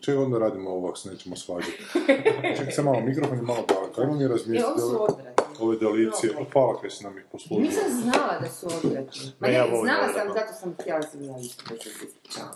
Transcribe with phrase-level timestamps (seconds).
[0.00, 1.84] Čega onda radimo ovo se nećemo svađati?
[2.56, 3.98] Čekaj se malo, mikrofon je malo dalek.
[3.98, 6.32] Ajmo mi E, razmisliti ovo su ove, ove delicije.
[6.32, 7.68] Pa hvala kaj si nam ih poslužila.
[7.68, 9.32] Nisam znala da su odvratni.
[9.40, 12.54] Ma Ne, ne, ja znala sam, zato sam htjela se ispričavam.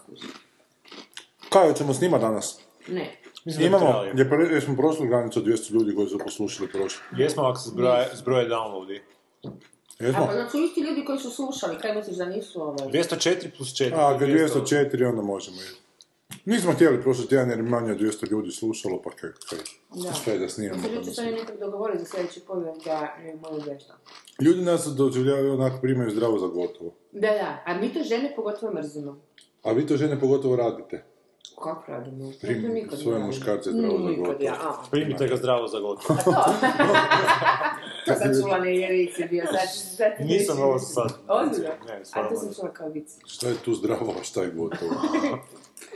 [1.49, 2.61] Kaj, hoćemo snima danas?
[2.89, 3.17] Ne.
[3.45, 7.03] Mislim da Imamo, je pre, jesmo prošli granicu od 200 ljudi koji su poslušali prošli.
[7.17, 9.01] Jesmo ako se zbroje, zbroje downloadi.
[9.45, 10.27] A Jesmo?
[10.27, 12.89] pa znači isti ljudi koji su slušali, kaj misliš da nisu ovaj...
[12.89, 13.95] 204 plus 4.
[13.95, 15.82] A, kad 204 onda možemo i...
[16.45, 19.59] Nismo htjeli prošli tjedan jer je manje od 200 ljudi slušalo, pa kaj, kaj,
[19.93, 20.11] Da.
[20.25, 20.77] kaj da snimamo.
[20.77, 21.37] Mislim, pa jučer da sam snimamo.
[21.37, 23.95] je nekak dogovorio za sljedeći povijek da je moju vješta.
[24.41, 26.91] Ljudi nas doživljavaju onako primaju zdravo za gotovo.
[27.13, 29.21] Da, da, a mi to žene pogotovo mrzimo.
[29.63, 31.05] A vi to žene pogotovo radite.
[31.57, 32.33] Kako radimo?
[32.43, 34.37] Prim- To nikad svoje muškarce zdravo za gotovo.
[34.41, 34.85] ja, a.
[34.91, 36.19] Primite ga zdravo za gotovo.
[36.19, 36.31] A to?
[38.07, 41.13] to sam čula na Jerici bio, sad, sad ti Nisam ovo sad.
[41.29, 41.71] Ozbiljno?
[41.89, 43.11] Ne, A to sam čula kao vic.
[43.27, 44.91] Šta je tu zdravo, a šta je gotovo?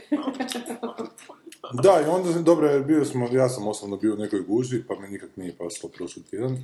[1.83, 5.09] da, i onda, dobro, bio smo, ja sam osobno bio u nekoj gužvi, pa me
[5.09, 6.57] nikak nije paslo prošli tjedan.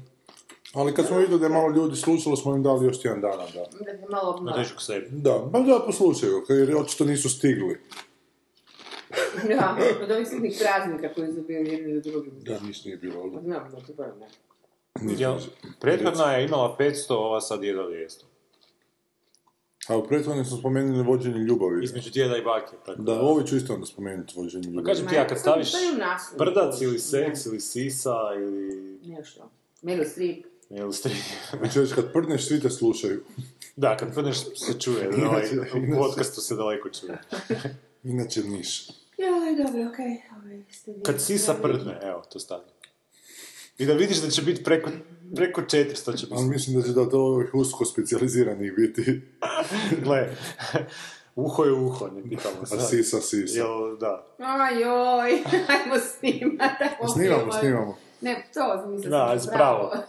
[0.74, 3.44] Ali kad smo vidjeli da je malo ljudi slušalo, smo im dali još tjedan dana,
[3.54, 3.66] da.
[3.80, 5.08] Da te malo sebi.
[5.12, 7.80] Da, pa da, poslušaju, jer očito nisu stigli.
[9.48, 12.34] Da, od ovih sitnih praznika koji su bili jedni do drugim.
[12.40, 13.44] Da, niš nije bilo, ali...
[13.44, 14.04] Znam, da to.
[15.02, 15.36] Jel,
[15.80, 18.24] prethodna je imala 500, ova sad je 200.
[19.88, 21.84] A u prethodnim smo spomenuli vođenje ljubavi.
[21.84, 22.76] Između djeda i bake.
[22.86, 23.02] Tako.
[23.02, 24.86] Da, ovo ću isto onda spomenuti vođenje Pa ljubavi.
[24.86, 25.72] kažem ti, ja kad staviš
[26.38, 29.00] brdac ili seks ili sisa ili...
[29.06, 29.50] Nešto.
[29.84, 30.46] Meryl Streep.
[30.92, 31.12] stri...
[31.58, 33.24] Znači, već kad prdneš, svi te slušaju.
[33.76, 37.22] Da, kad prdneš se čuje, da ovaj, Inače- u podcastu se daleko čuje.
[38.04, 38.88] Inače niš.
[39.18, 40.18] Joj, dobro, okej.
[40.36, 42.64] Ovaj, ste vi- Kad sisa prdne, evo, to stavi.
[43.78, 44.90] I da vidiš da će biti preko,
[45.36, 46.50] preko 400 će Ali biti.
[46.50, 49.22] mislim da će da to ovih usko specijaliziranih biti.
[50.04, 50.30] Gle,
[51.36, 52.90] uho je uho, ne pitamo A sad.
[52.90, 53.58] sisa, sisa.
[53.60, 54.28] Jel, da.
[54.40, 55.32] Ajoj,
[55.74, 56.72] ajmo snimat.
[56.82, 57.60] ajmo Snimamo, filmat.
[57.60, 57.98] snimamo.
[58.22, 59.92] Ne, to mislim Da, spravo.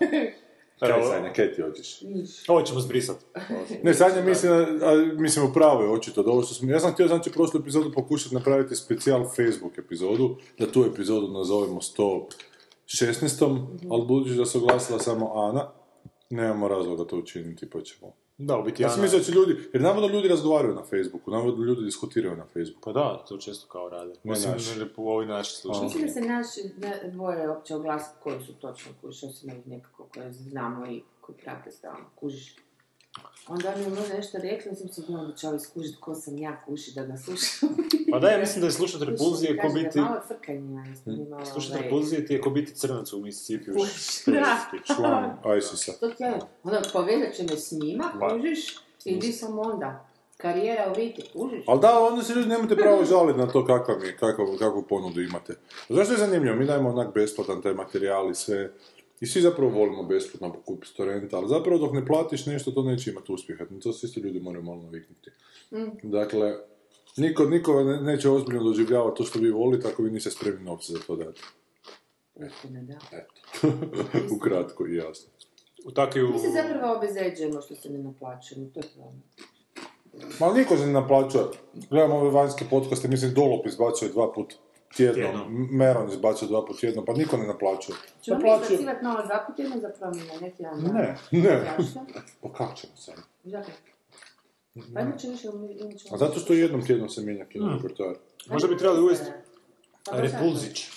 [0.78, 2.00] Kaj, Sanja, kaj ti hoćeš?
[2.48, 3.16] ovo ćemo zbrisat.
[3.82, 4.52] Ne, Sanja mislim,
[4.82, 7.92] a, mislim upravo je očito da ovo što smo, ja sam htio znači prošlu epizodu
[7.92, 11.80] pokušati napraviti specijal Facebook epizodu, da tu epizodu nazovemo
[12.86, 13.66] 116.
[13.90, 15.70] ali budući da se oglasila samo Ana,
[16.30, 18.12] nemamo razloga to učiniti, pa ćemo.
[18.38, 20.82] Da, u biti Ja sam Ana- mislio da će ljudi, jer navodno ljudi razgovaraju na
[20.82, 22.80] Facebooku, navodno ljudi diskutiraju na Facebooku.
[22.84, 24.12] Pa da, to često kao rade.
[24.24, 24.78] Ne Osim naši.
[24.78, 25.84] ne, u ovi naši slušalci.
[25.84, 30.08] Mislim da se naši ne- dvoje opće oglasiti koji su točno kužiš, osim ovih nekako
[30.14, 32.56] koje znamo i koji prate stalno, kužiš.
[33.48, 36.38] Onda mi je možda nešto rekli, nisam se bila da će ovi skužiti ko sam
[36.38, 37.68] ja kuši da ga slušam.
[38.14, 40.00] Pa da, ja mislim da je slušat repulzije ko biti...
[40.00, 40.20] Malo
[41.30, 41.44] malo...
[41.44, 43.86] Slušat repulzije ti je ko biti crnac u Mississippi u Da.
[43.86, 44.94] špresti.
[44.94, 45.92] Član ISIS-a.
[46.00, 50.08] To ti je, onda povezat će me s njima, kužiš, i di sam onda.
[50.36, 51.64] Karijera u viti, kužiš.
[51.66, 55.20] Ali da, onda se ljudi nemate pravo žaliti na to kakav je, kakav, kakvu ponudu
[55.20, 55.54] imate.
[55.88, 56.56] Zašto je zanimljivo?
[56.56, 58.72] Mi dajemo onak besplatan taj materijal i sve.
[59.20, 62.82] I svi zapravo volimo besplatno pokupiti s torrenta, ali zapravo dok ne platiš nešto, to
[62.82, 63.64] neće imati uspjeha.
[63.82, 65.30] To se isto ljudi moraju malo naviknuti.
[66.02, 66.54] Dakle,
[67.16, 70.92] niko, niko ne- neće ozbiljno doživljavati to što vi volite ako vi niste spremni novce
[70.92, 71.40] za to dati.
[72.34, 72.46] Da.
[73.12, 73.68] Eto.
[74.36, 75.30] Ukratko i jasno.
[75.84, 76.28] U takvi u...
[76.28, 79.22] Mi se zapravo obezeđujemo što se ne naplaćujemo, to je problem.
[80.40, 81.44] Ma niko se ne naplaćuje.
[81.90, 84.54] Gledam ove vanjske podcaste, mislim Dolop izbacuje dva put
[84.96, 85.46] tjedno, Tjedno.
[85.70, 87.96] Meron izbacuje dva put tjedno, pa niko ne naplaćuje.
[88.22, 90.80] Ćemo mi Naplaćuje- izbacivati novo dva puta jedno za promjene, neki dan.
[90.82, 91.76] Ne, ne.
[92.40, 93.14] Pa kako ćemo sad?
[93.44, 93.70] Zato.
[94.94, 96.08] Pa inače više.
[96.12, 98.14] A zato što jednom tjednom se mijenja kino repertoar.
[98.46, 99.30] Možda bi trebali uvesti
[100.10, 100.88] Pa repulzić.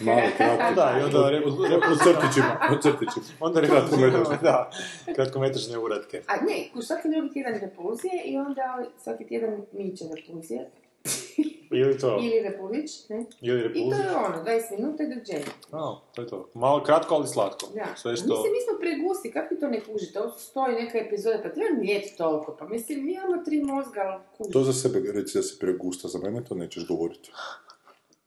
[0.00, 0.74] Malo kratko.
[0.80, 1.44] Da, i onda re-
[1.92, 3.24] U crtićima, u crtićima.
[3.46, 4.38] Onda Kratkometražne.
[4.48, 4.70] Da,
[5.14, 6.22] kratkometražne uratke.
[6.26, 10.70] A ne, svaki drugi tjedan repulzije i onda svaki tjedan miće repulzije.
[11.80, 13.24] Ili to, Ili repulić, ne?
[13.40, 15.44] ili I to je ono, 20 minuta i dođenje.
[15.72, 16.48] A, to je to.
[16.54, 17.66] Malo kratko, ali slatko.
[17.74, 17.86] Da.
[17.96, 18.26] Sve što...
[18.26, 20.20] Mislim, mi smo pregusti, kako vi to ne kužite?
[20.20, 22.56] Ovo stoji neka epizoda, pa treba nijeti toliko.
[22.58, 24.52] Pa mislim, mi imamo tri mozga, ali kužite.
[24.52, 27.30] To za sebe reci da si pregusta, za mene to nećeš govoriti.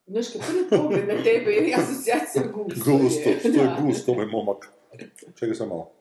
[0.08, 2.92] Znaš, kad prvi pogled na tebe je asocijacija gusto.
[2.92, 4.72] Gusto, što je gusto, ovaj momak.
[5.36, 5.92] Čekaj sam malo.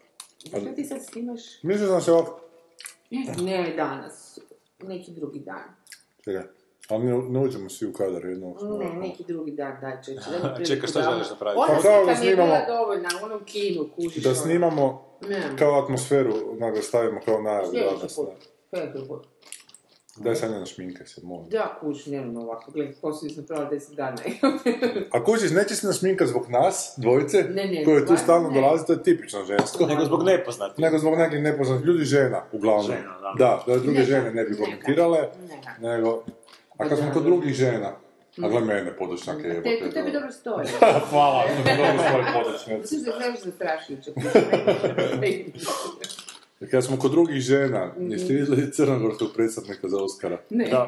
[0.47, 1.63] Što ti sad snimaš?
[1.63, 2.41] Mislim da se ovako...
[3.43, 4.39] Ne danas,
[4.83, 5.65] neki drugi dan.
[6.25, 6.43] Čekaj.
[6.89, 8.57] Ali ne, ne uđemo svi u kadar jednog.
[8.79, 10.21] Ne, neki drugi dan, daj čeće.
[10.67, 11.61] Čekaj, što želiš napraviti?
[11.61, 14.23] Ona Pa da slika mi je bila snimamo- dovoljna, u onom kinu, kužiš.
[14.23, 14.37] Da ono.
[14.37, 15.03] snimamo
[15.59, 18.17] kao atmosferu, nego stavimo kao najavu Sljedeći danas.
[18.17, 18.29] put.
[18.71, 19.27] Sljedeći put.
[20.17, 21.49] Daj sad ne našminkaj se, molim.
[21.49, 24.17] Da, kužiš, nemam ovako, gledaj, poslije sam pravila 10 dana.
[25.13, 28.93] A kužiš, neće se nasminkat zbog nas, dvojice, Ne, ne, koje tu stalno dolazi, to
[28.93, 29.87] je tipično žensko.
[29.87, 30.79] Nego zbog nepoznatih.
[30.79, 32.87] Nego zbog nekih nepoznatih ljudi žena, uglavnom.
[32.87, 33.35] Žena, da.
[33.39, 35.29] Da, da druge Ne, žene ne bi komentirale,
[35.81, 35.89] ne.
[35.89, 36.23] nego...
[36.79, 37.93] A kad smo kod drugih žena,
[38.43, 39.79] a gle mene, podočnjake Te, jebote.
[39.81, 40.67] to tebi dobro stoji.
[41.11, 42.81] Hvala, dobro stoji podočnjaci.
[42.95, 44.11] Mislim da znaš zastrašujuće.
[46.71, 50.39] Kad smo kod drugih žena, jeste vidjeli crnogorskog predstavnika za Oscara?
[50.51, 50.69] Ne.
[50.69, 50.87] Da.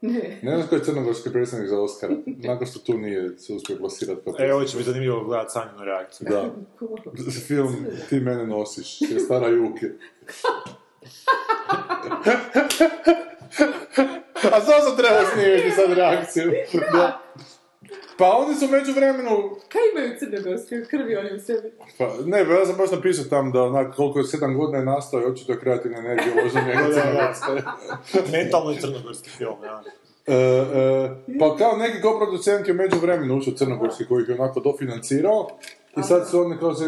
[0.00, 0.38] Ne.
[0.42, 4.20] Ne znam koji je crnogorski predstavnik za Oscara, nakon što tu nije se uspio plasirati
[4.24, 6.26] kao E, ovo će biti zanimljivo gledati Sanjinu reakciju.
[6.30, 6.50] Da.
[7.46, 7.76] Film
[8.08, 9.86] Ti mene nosiš, je stara Juki.
[14.54, 16.52] A samo sam trebao snimiti sad reakciju.
[16.92, 17.20] Da.
[18.18, 19.50] Pa oni su među vremenu...
[19.68, 21.72] Kaj imaju crnogorske krvi oni u sebi?
[21.98, 24.84] Pa, ne, pa ja sam baš napisao tam da onak, koliko je sedam godina je
[24.84, 27.72] nastao i očito je kreativna energija uložena njega crnogorska.
[28.32, 29.82] Mentalno i crnogorski film, ja.
[30.26, 34.60] E, e, pa kao neki koproducent je među vremenu ušao crnogorski koji ih je onako
[34.60, 35.48] dofinancirao
[35.96, 36.84] i sad su oni kao, se,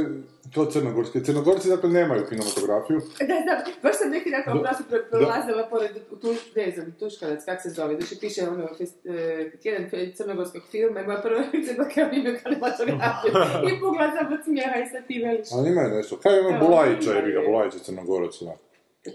[0.55, 1.25] kao crnogorski.
[1.25, 3.01] Crnogorci dakle nemaju kinematografiju.
[3.19, 4.55] Da, da, baš sam neki dan kao
[4.91, 5.91] pre- prolazila pored
[6.21, 11.01] tu, ne znam, Tuškalac, kak se zove, znači piše ono, fest, e, tjedan crnogorskog filma
[11.01, 13.33] i moja prva reakcija da kao imaju kinematografiju.
[13.77, 15.49] I pogledam sam od smijeha i sad ti veliš.
[15.53, 16.17] Ali imaju nešto.
[16.17, 17.17] Kaj ima Bulajića, imaju.
[17.17, 18.43] je bi ga Bulajić je crnogorac.
[18.43, 18.59] onak.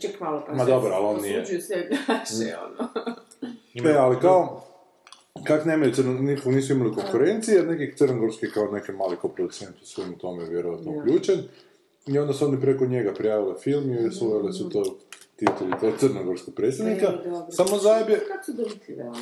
[0.01, 1.42] Ček malo pa Ma dobro, ali on nije.
[1.42, 2.90] Osuđuju sve naše, ono.
[3.92, 4.63] E, ali kao,
[5.44, 9.86] kak nemaju crno, nikog nisu imali konkurencije, jer neki crnogorski kao neki mali koproducent u
[9.86, 11.00] svemu tome je vjerojatno Ja.
[11.00, 11.39] uključen.
[12.07, 14.84] I onda su oni preko njega prijavili film i uveli su to
[15.36, 17.06] tituli kao crnogorskog predstavnika.
[17.07, 17.30] E.
[17.50, 18.19] Samo zajebje,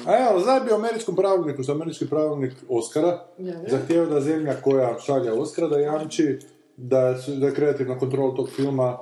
[0.06, 3.26] a evo, zajebje u američkom pravilniku, što američki pravilnik Oscara,
[3.68, 6.40] zahtijeva da zemlja koja šalje Oscara da jamči
[6.78, 8.98] da, su, da je kreativna kontrola tog filma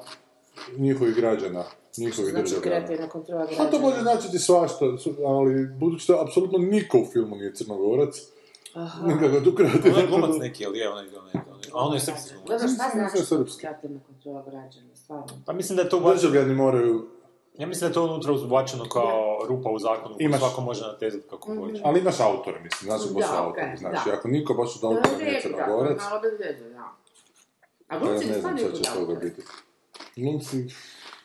[0.78, 1.64] njihovih građana,
[1.98, 2.64] njihovih Znači državljana.
[2.64, 3.68] kreativna kontrola građana.
[3.68, 8.16] A to može značiti svašta, su- ali budući da apsolutno niko u filmu nije crnogorac,
[8.74, 9.08] Aha.
[9.08, 12.00] nikako tu kreativna Ono je glumac neki, ali je onaj, onaj, onaj, a ono je
[12.00, 12.48] srpski glumac.
[12.48, 13.60] Dobro, šta znači srpski.
[13.60, 15.26] kreativna kontrola građana, stvarno?
[15.46, 17.08] Pa mislim da je to ubačeno, Državljani moraju,
[17.54, 19.14] ja mislim da je to unutra ubačeno kao
[19.48, 21.82] rupa u zakonu Imaš- svako može natezati kako hoće.
[21.86, 24.14] ali imaš autore, mislim, znači Da, baš okej, autori, znači, da.
[24.14, 26.80] ako niko baš od autora nije crnogorac, malo bez veze, da.
[26.80, 26.94] A
[27.90, 29.20] pa glumci ne znam šta će toga autora.
[29.20, 29.42] biti.
[30.16, 30.68] Glumci,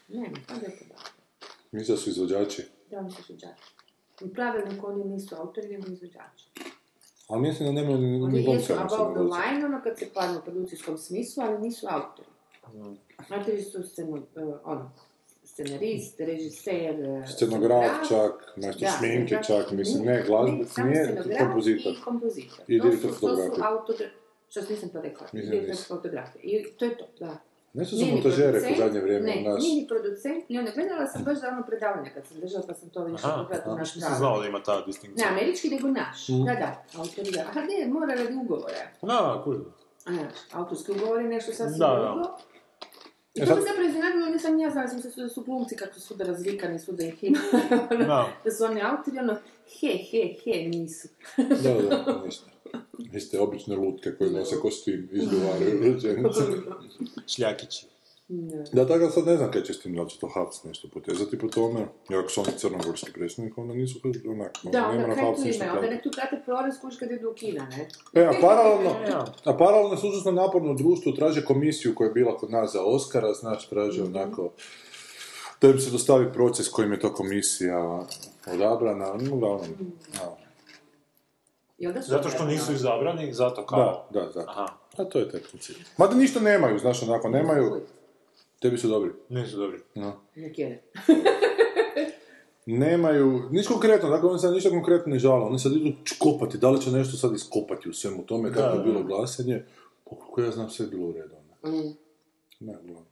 [0.08, 1.12] Ne, ne spadaju kod autora.
[1.72, 3.62] mislim da su izvođači, Da, oni su izvođači.
[4.22, 6.44] U pravilniku oni nisu autori, nego izvođači.
[7.28, 10.42] ali mislim da nemaju ni, ni Oni jesu above line, ono kad se padne u
[10.42, 12.28] produkcijskom smislu, ali nisu autori.
[13.30, 14.22] Autori su sceno, uh,
[14.64, 14.90] ono,
[15.44, 21.92] scenarist, režiser, eh, Scenograf čak, nešto Da, šminke čak, mislim, ne glazbe, samo nije kompozitor.
[21.92, 22.64] I kompozitor.
[22.68, 23.64] I To direktor su- To su fotografije.
[23.64, 24.04] autori,
[24.48, 26.42] što nisam to rekla, Mislim da direktor fotografije.
[26.42, 27.38] I to je to, da.
[27.78, 29.62] Nešto su montažere u zadnje vrijeme ne, od nas.
[29.62, 32.74] nije ni producent, ni onda gledala sam baš za ono predavanje kad sam držala, pa
[32.74, 35.30] sam to više pogledala naš nisam znao da ima ta distinkcija.
[35.30, 36.28] Ne, američki nego naš.
[36.28, 36.44] Mm.
[36.44, 37.40] Da, da, autori da.
[37.40, 38.84] A ne, mora radi ugovora.
[39.02, 39.44] Da,
[40.06, 42.12] ne, autorski ugovor je nešto sasvim Da, da.
[42.12, 42.38] drugo.
[43.34, 45.94] I E to me zapravo iznenadilo, nisam ja znala sam se da su glumci kako
[45.94, 47.38] su svuda razvikani, svuda ih ima.
[48.06, 48.28] Da.
[48.44, 49.36] da su oni autori, ono,
[49.80, 51.08] he, he, he, nisu.
[51.36, 52.46] Da, da, ništa.
[53.12, 56.40] Vi ste obične lutke koje nose kostim, izgovaraju rečenice.
[57.34, 57.86] Šljakići.
[58.28, 58.64] Ne.
[58.72, 60.64] Da, tako da sad ne znam kaj će s tim, da li će to Haps
[60.64, 61.80] nešto potezati po tome.
[62.10, 65.48] I ako su oni crnogorski predsjednik, onda nisu onak, Da, nema onda na kaj tu
[65.64, 65.72] ima?
[65.72, 66.42] Onda nek tu prate
[66.80, 67.88] kuš kad idu u Kina, ne?
[68.14, 68.90] E, a paralelno,
[69.50, 73.32] a paralelno su užasno naporno društvo traže komisiju koja je bila kod nas za Oscara,
[73.32, 74.16] znaš, traže Mhm.
[74.16, 74.50] onako
[75.60, 78.06] da im se dostavi proces kojim je to komisija
[78.52, 79.68] odabrana, no, uglavnom,
[80.22, 80.26] a,
[81.78, 84.06] I onda su Zato što nisu izabrani, zato da, kao...
[84.10, 84.50] da, zato.
[84.50, 84.66] Aha,
[84.96, 85.76] A to je taj princip.
[85.96, 87.80] Mada ništa nemaju, znaš, onako, nemaju,
[88.60, 89.10] tebi su dobri.
[89.28, 89.78] nisu dobri.
[89.94, 90.20] No.
[92.66, 96.70] Nemaju, ništa konkretno, dakle oni sad ništa konkretno ne žale, oni sad idu kopati, da
[96.70, 99.62] li će nešto sad iskopati u svemu tome, kako je Da, bilo glasanje,
[100.04, 101.34] koliko ja znam sve je bilo u redu.
[101.62, 101.76] ono.
[101.76, 101.96] Mm.
[102.60, 103.04] Ne, uglavnom.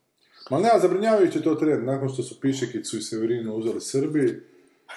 [0.50, 4.42] Ma ne, zabrinjavajući je to trend, nakon što su Pišekicu i Severinu uzeli Srbi,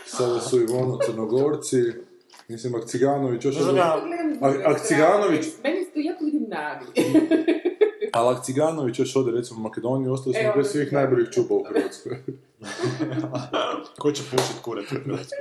[0.05, 1.77] sada su Ivonu Crnogorci,
[2.49, 3.55] mislim, Akciganović još...
[3.55, 4.01] Ne znam ja,
[4.41, 6.85] A- Akciganović, Meni tu jako vidim nadu.
[8.13, 12.17] ali Akciganović još ode recimo u Makedoniju, ostali smo bez svih najboljih čuba u Hrvatskoj.
[14.01, 15.37] ko će pušit kurac u Hrvatskoj?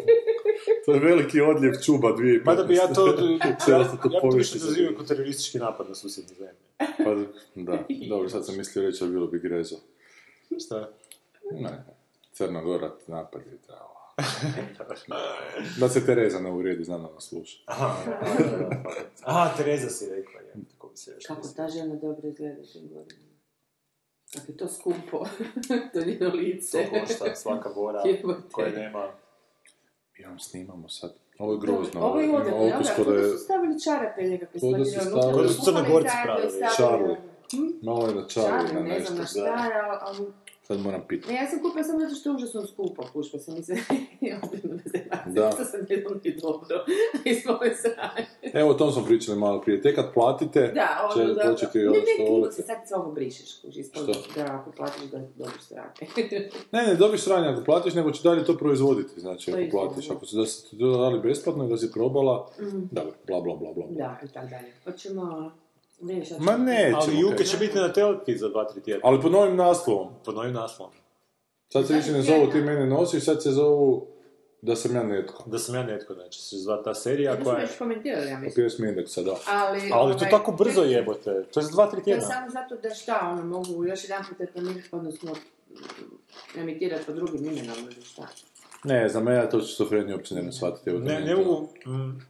[0.86, 2.44] to je veliki odljev čuba 2015.
[2.44, 3.06] Mada bi ja to...
[3.68, 4.98] Ja, ja to više za dozivio drugo.
[4.98, 6.54] kao teroristički napad na susjedne zemlje.
[6.78, 7.14] Pa,
[7.54, 9.76] da, dobro, sad sam mislio reći, ali bilo bi grezo.
[10.64, 10.88] Šta?
[11.52, 11.84] Ne,
[12.32, 13.89] Crnogora napad je trebalo.
[15.80, 17.58] Da se Tereza ne uvrijedi, znam da nas sluša.
[19.24, 20.54] Aha, Tereza si rekla, je.
[20.72, 23.30] Tako bi se još Kako ta žena dobro izgleda tim godinama.
[24.34, 25.24] Kako je to skupo,
[25.92, 26.84] to njeno lice.
[26.84, 28.02] To košta svaka bora
[28.52, 29.08] koja nema...
[30.18, 31.14] Mi vam snimamo sad.
[31.38, 32.00] Ovo je grozno.
[32.00, 32.72] Ovo je odavno, da?
[32.72, 33.28] ko da Kako je...
[33.30, 36.50] su stavili čarape nekakve su stavili- da su kupali Crnogorci pravili.
[36.50, 37.16] stavili- Charlie.
[37.82, 39.40] Malo je na Charlie na Charlie, ne znam nešto.
[39.40, 40.18] na šta, je, ali...
[40.70, 41.32] Sad moram pitati.
[41.32, 44.62] Ne, ja sam kupila samo zato što je užasno skupo, kuš, pa sam bez relacije,
[45.34, 45.50] Da.
[45.50, 46.76] to sam jednom i dobro,
[47.24, 48.26] ispalo je sranje.
[48.54, 49.82] Evo, o tom smo pričali malo prije.
[49.82, 51.40] Tek kad platite, Da, će ono da...
[51.42, 52.54] početi ne, ovo ne, što krivo volite.
[52.54, 54.22] se sad ovo brišeš, ispalo Što?
[54.36, 55.90] da ako platiš da dobiš sranje.
[56.72, 60.08] Ne, ne, dobiš sranje ako platiš, nego će dalje to proizvoditi, znači To ako platiš.
[60.08, 60.14] da.
[60.14, 62.50] Ako se da se ti to dali besplatno i da si probala,
[62.90, 63.86] dobro, bla bla bla bla.
[63.86, 63.96] bla.
[63.98, 64.72] da, i tak dalje.
[64.84, 65.52] Hoćemo...
[66.26, 69.00] Šta Ma ne, Ali Juke će biti na telki za 2-3 tjedna.
[69.04, 70.08] Ali pod novim naslovom.
[70.24, 70.92] Pod novim naslovom.
[71.72, 74.06] Sad se više ne zovu ti mene nosiš, sad se zovu
[74.62, 75.44] da sam ja netko.
[75.46, 77.66] Da sam ja netko, znači se zva ta serija To koja je...
[77.66, 78.64] već komentirali, ja Po mislim.
[78.64, 79.36] pjesmi indeksa, da.
[79.48, 82.22] Ali, Ali to ovaj, tako brzo jebote, to je za 2-3 To je tjedna.
[82.26, 87.44] samo zato da šta, ono, mogu još jedan put reklamirati, odnosno mm, emitirati pod drugim
[87.44, 88.26] imenom ili šta.
[88.84, 90.90] Ne znam, ja to šizofreniju uopće ne mogu shvatiti.
[90.90, 92.20] Ne, ne mogu, mm,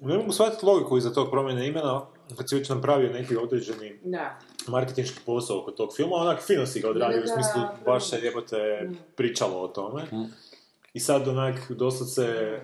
[0.00, 4.38] ne mogu shvatiti logiku iza tog promjene imena, kad si već napravio neki određeni Da.
[4.68, 7.76] marketinški posao oko tog filma, onak fino si ga odradio, Da, u smislu da.
[7.86, 10.02] baš se jebote pričalo o tome.
[10.94, 12.22] I sad onak doslovce...
[12.22, 12.60] e,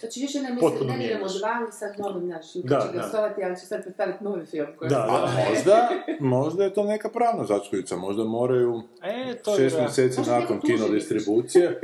[0.00, 1.38] Znači više ne mislim, ne idemo mijenjaš.
[1.38, 3.02] dva, ali sad novim naš, Juka Da, će da.
[3.02, 4.66] gostovati, ali će sad predstaviti novi film.
[4.78, 5.44] Koji Da, da.
[5.48, 5.88] možda,
[6.36, 9.56] možda je to neka pravna začkoljica, možda moraju E, to je...
[9.58, 9.82] šest da.
[9.82, 11.80] mjeseci Možda nakon kino distribucije,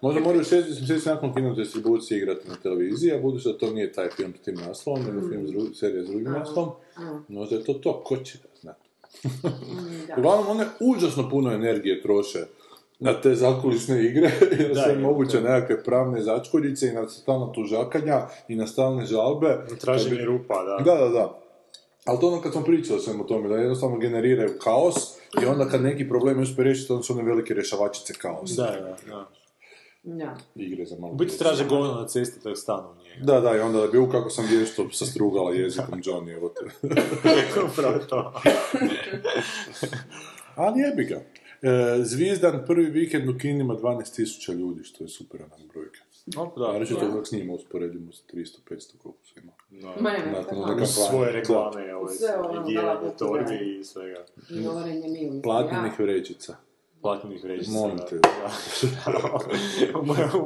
[0.00, 3.92] možda moraju šest mjeseci nakon kino distribucije igrati na televiziji, a budući da to nije
[3.92, 7.56] taj film s tim naslovom, nego film s dru- serija s drugim naslovom, A, možda
[7.56, 8.80] je to to, ko će ga znati.
[9.24, 10.14] mm, da.
[10.18, 12.38] Uglavnom, one užasno puno energije troše
[13.04, 15.48] na te zakulisne igre, jer Da, sve je, moguće da.
[15.48, 18.18] nekakve pravne začkoljice i na stalna tužakanja
[18.48, 19.58] i na stalne žalbe.
[19.80, 20.84] Traženje bi- rupa, da.
[20.84, 21.40] Da, da, da.
[22.04, 24.94] Ali to ono kad smo pričali o svemu tome, da jednostavno generiraju kaos
[25.42, 28.62] i onda kad neki problem uspije riješiti, onda su one velike rješavačice kaosa.
[28.62, 29.28] Da, da, da.
[30.06, 30.36] Da.
[30.54, 31.12] Igre za malo.
[31.12, 33.16] U biti traže govno na cesti, tako stanu u njega.
[33.22, 36.88] Da, da, i onda da bi u kako sam vješto sastrugala jezikom Johnny, evo te.
[37.72, 38.32] Upravo to.
[40.56, 41.20] Ali jebi ga.
[41.64, 41.68] E,
[42.04, 46.00] Zvizdan prvi vikend u kinima 12.000 ljudi, što je super onak brojka.
[46.36, 46.78] Op, Da, da.
[46.78, 48.58] reći to dok s njima usporedimo s 300-500
[48.98, 49.52] koliko su ima.
[50.00, 50.86] Ma ne, ne, Nakon kampanje.
[50.86, 52.74] svoje reklame, ove, Sve ono, i
[53.18, 53.54] torbi da.
[53.80, 54.24] i svega.
[54.50, 56.56] I govorenje mi umjesto Platnenih vrećica.
[57.02, 57.70] Platnih vrećica.
[57.72, 58.04] Molim da.
[58.06, 58.16] te.
[58.18, 58.50] Da.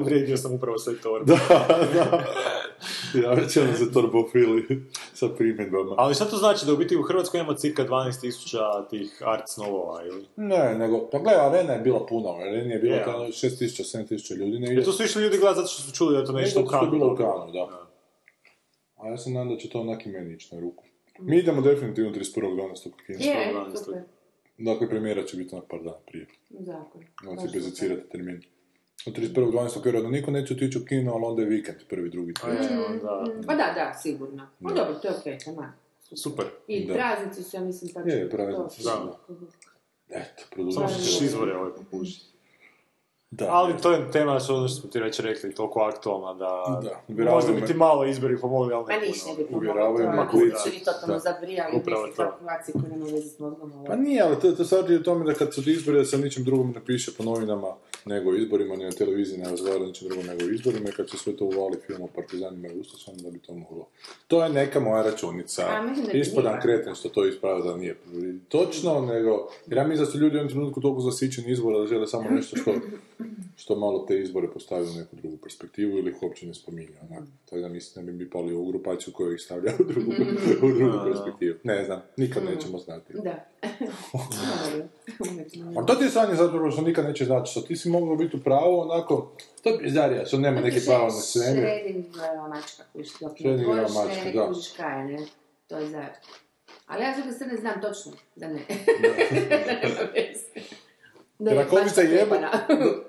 [0.00, 1.32] Uvrijedio sam upravo sve torbe.
[1.32, 1.38] Da,
[1.94, 2.24] da.
[3.24, 4.82] Ja već ono se torbofili
[5.14, 5.94] sa primjedbama.
[5.98, 10.06] Ali šta to znači da u biti u Hrvatskoj imamo cirka 12.000 tih art snovova
[10.06, 10.26] ili?
[10.36, 13.98] Ne, nego, pa gledaj, arena je bila puna, u areni je bilo Je, tamo 6000,
[13.98, 14.74] 7000 ljudi, ne.
[14.74, 16.62] Jer to su išli ljudi gledati zato što su čuli da je to nešto u
[16.62, 16.90] je kanu.
[16.90, 17.88] bilo u Kanu, da.
[18.96, 20.84] A ja se nadam da će to onak i meni ići na ruku.
[21.18, 22.88] Mi idemo definitivno 31.12.
[22.88, 23.18] u kino.
[23.20, 23.84] Je, 112.
[23.84, 24.02] super.
[24.58, 26.26] Dakle, premijera će biti onak par dana prije.
[26.50, 27.02] Zakon.
[27.38, 28.42] Se bezicirati termin.
[29.08, 29.52] Od 31.12.
[29.82, 32.68] vjerojatno niko neće otići u kino, ali onda je vikend, prvi, drugi, treći.
[32.86, 33.24] Onda...
[33.26, 33.46] super.
[33.46, 34.46] Pa da, da, sigurno.
[34.60, 35.38] No dobro, to je okej.
[36.14, 36.46] Super.
[36.66, 36.94] I Da.
[36.94, 38.88] praznici su, ja mislim, pa Je, će praznici su,
[40.10, 41.04] Eto, Samo produžimo što se.
[41.04, 42.24] ćeš izvore ovaj popušiti.
[43.30, 46.80] Da, Ali to je tema što ono što smo ti već rekli, toliko aktualna da...
[47.08, 49.36] Da, možda bi ti malo izbori pomogli, ali ne puno.
[49.38, 51.18] bi Uvjeravaju me pomoglo, to koji- je širi totalno Da.
[51.20, 52.12] zabrijali Upravo to.
[52.14, 53.72] kalkulacije koje nema veze s mozgom.
[53.86, 56.18] Pa nije, ali to, to radi o tome da kad su ti izbori da se
[56.18, 57.68] ničem drugom ne piše po novinama
[58.08, 61.10] nego o izborima, ni na televiziji ne razgovara ničem drugom nego o izborima i kad
[61.10, 63.86] se sve to uvali film o partizanima i ustašama da bi to moglo.
[64.28, 65.66] To je neka moja računica.
[65.68, 66.62] A, mislim da ti Ispadam nije.
[66.62, 67.96] kreten što to ispravlja da nije
[68.48, 71.86] točno, nego, jer ja mislim da su ljudi u jednom trenutku toliko zasićeni izbora da
[71.86, 72.74] žele samo nešto što,
[73.58, 76.98] što malo te izbore postavi u neku drugu perspektivu ili ih uopće ne spominje.
[77.10, 77.22] Onak.
[77.44, 80.12] Tako da mislim da bi mi pali u grupaciju koja ih stavlja u drugu,
[80.66, 81.58] u drugu perspektivu.
[81.64, 83.12] Ne znam, nikad nećemo znati.
[83.12, 83.44] Da.
[85.76, 88.36] A to ti je sanje zapravo što nikad neće znati, što ti si mogao biti
[88.36, 91.64] u pravu, onako, to je bizarija, što nema neke pravo na svemir.
[91.64, 94.40] Schrödingerova mačka, kužiš, dok ne otvoriš, ne, da.
[94.40, 95.18] ne kužiš kaj, ne,
[95.66, 96.14] to je zajedno.
[96.86, 98.60] Ali ja s druge strane znam točno da ne.
[99.02, 99.14] Nema
[101.38, 102.34] Ne, Jer ako ovi zajebu,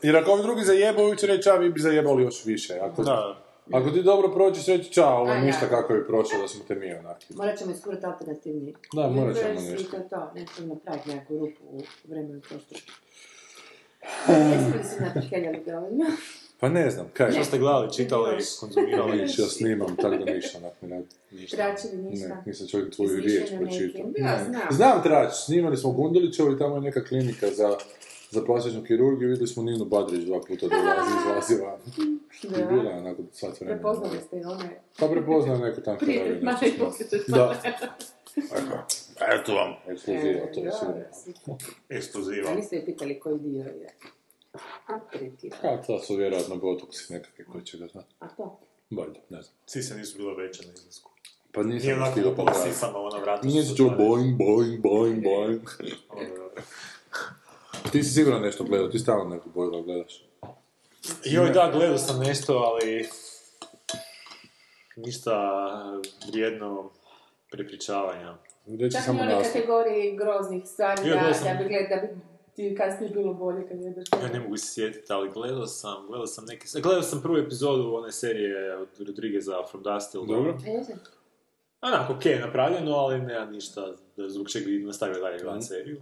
[0.04, 2.74] jer ako ovi drugi zajebaju, će reći, a vi bi zajebali još više.
[2.74, 3.42] Ako, Da.
[3.74, 6.76] ako ti dobro prođeš, reći, čao, ovo je ništa kako bi prošlo da smo te
[6.76, 7.26] mi onaki.
[7.34, 8.74] Morat ćemo iskurati alternativni.
[8.94, 9.82] Da, morat ćemo nešto.
[9.82, 12.82] I to je to, nešto napraviti neku rupu u vremenu prostoru.
[14.52, 16.06] Jesmo li se naprikeljali dovoljno?
[16.60, 19.20] Pa ne znam, kaj, Što ste gledali, čitali, konzumirali?
[19.20, 21.48] Ja snimam, tako da ništa onak ne radi.
[21.48, 22.28] Tračili ništa.
[22.28, 24.12] Ne, nisam čovjek tvoju riječ pročitao.
[24.18, 24.44] Ja Ne.
[24.44, 24.62] znam.
[24.72, 27.78] Znam trač, snimali smo Gundulićevo i tamo je neka klinika za
[28.30, 31.80] za plastičnu kirurgiju, vidjeli smo Ninu Badrić dva puta dolazi, izlazi van.
[32.62, 33.82] I bila je onako svat vremena.
[33.82, 37.62] Prepoznali ste i one Pa prepoznao je neko tanko prije, radi, poslije Da.
[39.36, 41.58] Eto vam, ekskluziva, to je sigurno.
[41.90, 42.52] Ekskluziva.
[42.52, 43.96] A niste je pitali koji dio je?
[45.64, 48.16] A to su vjerojatno botoksi nekakve koji će ga znati.
[48.20, 48.60] A to?
[48.92, 49.56] Valjda, ne znam.
[49.66, 51.12] Sise nisu bilo veće na izlasku.
[51.52, 52.74] Pa nisam Nije onako stigao lupala pogledati.
[52.74, 55.62] sisama, ona vrata Nije su se čuo boing, boing, boing, boing.
[57.84, 60.24] Ti si sigurno nešto gledao, ti stalno neko bojila gledaš.
[61.26, 63.08] Joj, da, gledao sam nešto, ali
[64.96, 65.36] ništa
[66.28, 66.90] vrijedno
[67.52, 68.38] prepričavanja.
[68.70, 69.54] Reći Čak i samo one naslov.
[69.54, 72.08] kategoriji groznih stvari, Ja, da, gledao sam- da bi gled, da bi
[72.56, 74.08] ti kasnije bilo bolje kad gledaš.
[74.24, 77.96] Ja ne mogu se sjetiti, ali gledao sam, gledao sam neke, gledao sam prvu epizodu
[77.96, 80.28] one serije od Rodrigueza From Dust Till Dawn.
[80.28, 80.58] Dobro.
[81.82, 83.82] Onako, okej, napravljeno, ali nema ništa
[84.18, 86.02] da zbog čega bi nastavio dalje gledati seriju.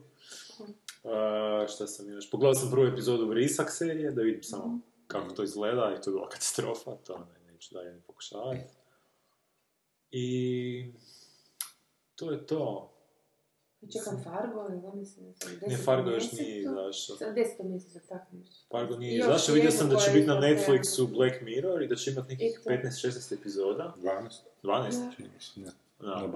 [1.07, 2.31] Uh, šta sam još?
[2.31, 6.13] Pogledao sam prvu epizodu Vrisak serije, da vidim samo kako to izgleda i to je
[6.13, 8.61] bila katastrofa, to ne, neću dalje ne pokušavati.
[10.11, 10.93] I
[12.15, 12.93] to je to.
[13.93, 17.17] Čekam Fargo, ali ne mislim da Ne, Fargo još nije izašao.
[17.17, 18.65] Sam deseto mjeseca, tako nešto.
[18.71, 22.11] Fargo nije izašao, vidio sam da će biti na Netflixu Black Mirror i da će
[22.11, 22.69] imati nekih I to.
[22.69, 23.93] 15-16 epizoda.
[23.97, 24.29] 12,
[24.63, 25.15] 12?
[25.15, 25.71] čini mi se, ne.
[25.99, 26.31] Da.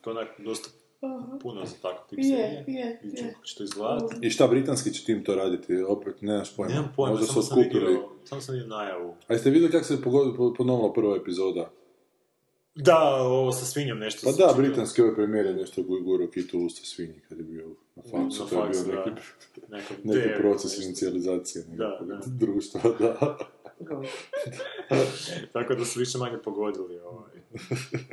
[0.00, 0.28] To je onak
[1.08, 2.64] dosta puno za takav tip Je, serije.
[2.68, 3.34] je, ćemo je.
[3.44, 4.14] će to izgledati.
[4.22, 5.76] I šta britanski će tim to raditi?
[5.78, 6.74] Opet, nemaš pojma.
[6.74, 9.14] Nemam pojma, Možda samo sam vidio, samo sam vidio najavu.
[9.28, 10.02] A jeste vidjeli kako se
[10.56, 11.70] ponovila prva epizoda?
[12.74, 16.58] Da, ovo sa svinjom nešto Pa da, britanski ovaj premijer je nešto gu- gurao kitu
[16.58, 18.42] usta svinji kad je bio na faksu.
[18.42, 19.10] Na to je faksu, bio da.
[19.68, 22.00] neki, neki proces inicijalizacije da.
[22.26, 23.38] društva, da.
[25.52, 27.32] Tako da su više manje pogodili ovaj.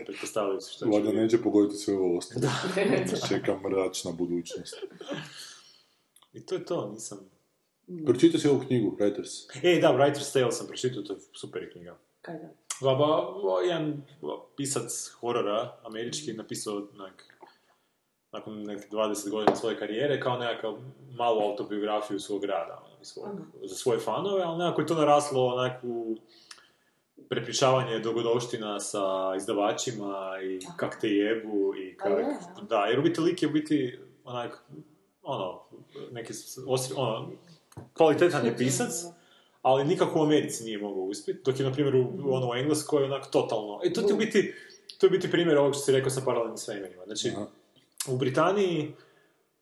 [0.06, 1.22] Pretpostavili su što Valjda biti.
[1.22, 2.46] neće pogoditi sve ovo ostalo.
[3.30, 4.76] Čeka mračna budućnost.
[6.34, 7.30] I to je to, nisam...
[8.06, 9.50] Pročitao si ovu knjigu, Writers?
[9.64, 11.98] E, da, Writer's Tale sam pročitao, to je super knjiga.
[12.22, 12.50] Kaj da?
[12.82, 13.08] Ba, ba,
[13.44, 14.02] ba, jedan
[14.58, 17.26] pisac horora, američki, napisao onak,
[18.32, 20.78] nakon nekih 20 godina svoje karijere, kao nekakav
[21.18, 23.30] malu autobiografiju svog rada, svog,
[23.64, 26.18] za svoje fanove, ali nekako je to naraslo onak u
[27.30, 32.12] prepričavanje dogodovština sa izdavačima i kak te jebu i kak...
[32.12, 32.26] je,
[32.70, 34.64] da, jer u biti lik je u biti onak,
[35.24, 35.62] ono,
[36.12, 37.32] neki, osri- ono,
[37.94, 38.92] kvalitetan je pisac,
[39.62, 43.04] ali nikako u Americi nije mogao uspjeti, dok je, na primjer, u, ono, u Engleskoj
[43.04, 43.80] onak totalno...
[43.84, 44.54] E, to ti u biti,
[44.98, 47.06] to je u biti primjer ovog što si rekao sa paralelnim svemirima.
[47.06, 47.46] Znači, Aha.
[48.08, 48.94] u Britaniji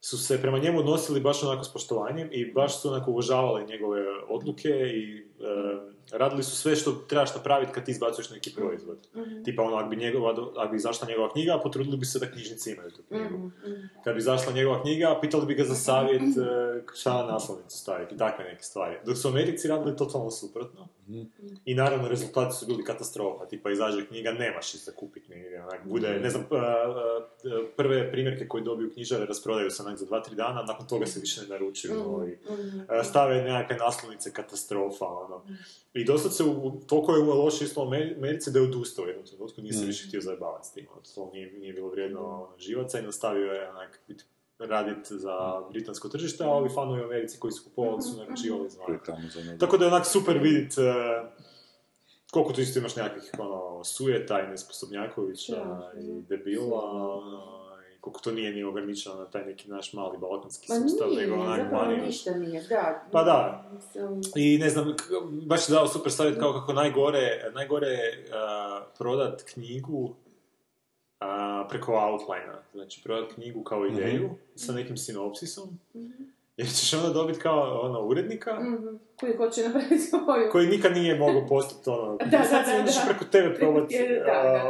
[0.01, 4.01] su se prema njemu odnosili baš onako s poštovanjem i baš su onako uvažavali njegove
[4.29, 9.07] odluke i e, radili su sve što trebaš napraviti kad ti izbacuješ neki proizvod.
[9.45, 12.71] Tipa ono, ako bi, njegova, ako bi izašla njegova knjiga, potrudili bi se da knjižnici
[12.71, 13.51] imaju tu knjigu.
[14.03, 18.15] Kad bi izašla njegova knjiga, pitali bi ga za savjet e, šta na naslovnicu staviti
[18.15, 18.97] i takve neke stvari.
[19.05, 20.87] Dok su u Americi radili totalno suprotno.
[21.65, 23.45] I naravno rezultati su bili katastrofa.
[23.45, 25.33] Tipa izađe knjiga, nemaš ih za kupiti.
[25.83, 30.35] Bude, ne znam, e, e, prve primjerke koje dobiju knjižare rasprodaju se za dva, tri
[30.35, 32.03] dana, nakon toga se više ne naručuju.
[32.05, 32.37] ovaj.
[33.03, 35.43] Stave nekakve naslovnice katastrofa, ono.
[35.93, 39.07] I dosad se u, toliko je loše išlo u Amer- Americi da je odustao u
[39.07, 40.87] jednom trenutku, nije se više htio zajebavati s tim.
[40.91, 44.23] ono, To nije, nije bilo vrijedno živaca i nastavio je onak biti
[44.59, 48.81] raditi za britansko tržište, a ovi fanovi u Americi koji su kupovali su naručivali za
[49.59, 50.81] tako da je onak super vidit e,
[52.31, 55.65] koliko tu isto imaš nekakvih ono, sujeta i nesposobnjakovića
[56.01, 57.58] i debila, ono, i
[58.01, 61.35] koliko to nije ni ograničeno na taj neki naš mali balkanski Ma sustav, nije, nego
[61.35, 62.05] onak još.
[62.07, 63.03] ništa nije, da.
[63.11, 63.65] Pa da.
[64.35, 65.03] I ne znam, k-
[65.45, 70.09] baš je dao super savjet kao kako najgore, najgore je uh, prodat knjigu
[71.19, 72.59] a, preko outlina.
[72.73, 75.79] Znači, prodat knjigu kao ideju sa nekim sinopsisom.
[76.57, 78.87] Jer ćeš onda dobiti kao ono, urednika mhm,
[79.19, 80.49] koji hoće napraviti svoju.
[80.51, 82.17] koji nikad nije mogao postati ono...
[82.31, 82.91] Da, da, sad da, da.
[83.07, 84.63] preko tebe probati Da.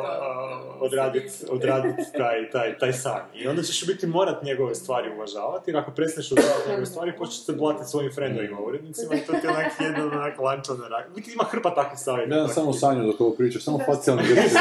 [0.82, 3.22] Odraditi odradit taj, taj, taj san.
[3.34, 7.46] I onda ćeš biti morat njegove stvari uvažavati, jer ako prestaneš uvažavati njegove stvari, počneš
[7.46, 11.16] se blatiti svojim friendovima, urednicima i to ti je onak jedan onak lančan rak.
[11.16, 12.36] Biti ima hrpa takvih savjeta.
[12.36, 14.60] Ja samo sanju dok ovo pričaš, samo facijalni gesti.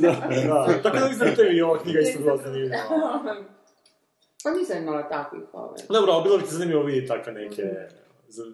[0.00, 2.76] Da, tako da mislim da tebi ova knjiga isto bila zanimljiva.
[4.44, 5.76] Pa nisam imala takvih ove.
[5.88, 7.62] Dobro, ali bilo bi ti zanimljivo vidjeti takve neke...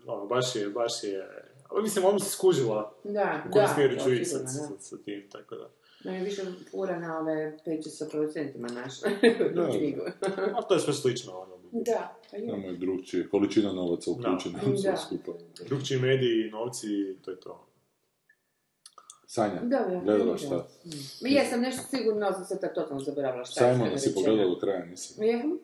[0.06, 1.28] Ono, baš je, baš je...
[1.68, 4.60] ali Mislim, ono se skužila Da, u kojem da, smjeru to ću ići sigurno, sa,
[4.60, 4.78] da.
[4.78, 5.68] sa, sa tim, tako da.
[6.04, 9.00] No je više fura na ove peće sa producentima naše.
[9.54, 9.68] Da.
[9.78, 10.00] knjigu.
[10.56, 11.56] A to je sve slično, ono.
[11.72, 12.48] Da, pa je.
[12.50, 14.96] Tamo je drugčije, količina novaca uključena u sve Da.
[14.96, 15.32] skupa.
[15.66, 16.86] Drugčiji mediji, novci,
[17.24, 17.66] to je to.
[19.26, 20.00] Sanja, Da, ja.
[20.04, 20.66] gledala šta?
[21.22, 24.54] Ma jesam nešto sigurno, ali sam se tad totalno zaboravila šta je Simona si pogledala
[24.54, 25.24] do kraja, nisi?
[25.24, 25.58] Jesam?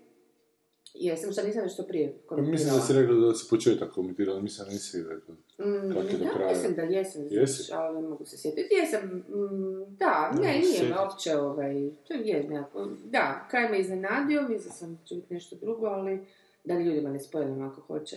[1.00, 2.52] Jesam, šta nisam nešto prije Pa komentirala.
[2.52, 5.34] mislim da si rekla da si početak komentirala, mislim da nisi rekla.
[5.58, 6.48] Mm, Kak je do da, kraja?
[6.48, 7.72] mislim da jesam, Jesi?
[7.72, 8.74] ali ne mogu se sjetiti.
[8.74, 10.88] Jesam, mm, da, ne, nije sjetit.
[10.90, 11.74] me uopće, ovaj,
[12.08, 16.26] to je nekako, da, kraj me iznenadio, mislila sam će biti nešto drugo, ali
[16.64, 18.16] da li ljudima ne spojim ako hoće.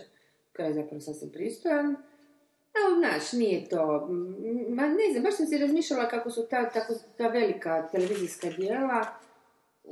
[0.52, 1.96] Kraj je zapravo sasvim pristojan.
[2.86, 6.70] Ali, znaš, nije to, mm, ma ne znam, baš sam si razmišljala kako su ta,
[6.70, 9.06] tako, ta velika televizijska dijela,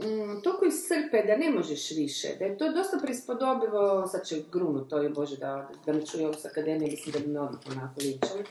[0.01, 4.87] mm, toliko iscrpe da ne možeš više, da je to dosta prispodobivo, sad će grunu,
[4.87, 7.93] to je Bože da, da me čuje s akademije, mislim da bi me odmah onako
[8.01, 8.43] ličali.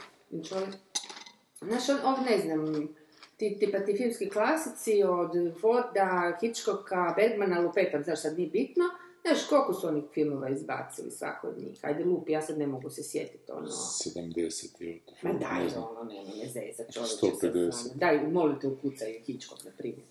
[1.60, 2.88] Znaš, on, on, ne znam,
[3.36, 5.30] ti, tipa ti filmski klasici od
[5.60, 8.84] Forda, Hitchcocka, Bergmana, lupetam, znaš, sad nije bitno,
[9.26, 12.90] znaš, koliko su onih filmova izbacili svako od njih, ajde lupi, ja sad ne mogu
[12.90, 13.66] se sjetiti, ono...
[13.66, 15.02] 70 ili...
[15.22, 17.46] Ma daj, ne ono, nema me zeza, čovječe.
[17.46, 17.70] 150.
[17.72, 17.94] sad, ono.
[17.94, 20.06] Daj, molite ukucaj Hitchcock, na primjer.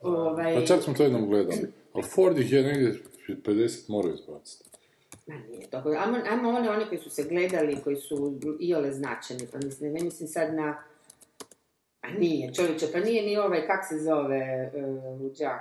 [0.00, 1.72] Ovaj, Pa čak smo to jednom gledali.
[1.92, 4.70] Ali Ford ih je negdje 50 morao izbaciti.
[5.26, 5.76] Ma nije to.
[5.76, 10.02] Ajmo, ajmo one, one koji su se gledali, koji su iole značajni, pa mislim, ne
[10.02, 10.82] mislim sad na...
[12.00, 15.60] A nije, čovječe, pa nije ni ovaj, kak se zove, uh, luđak.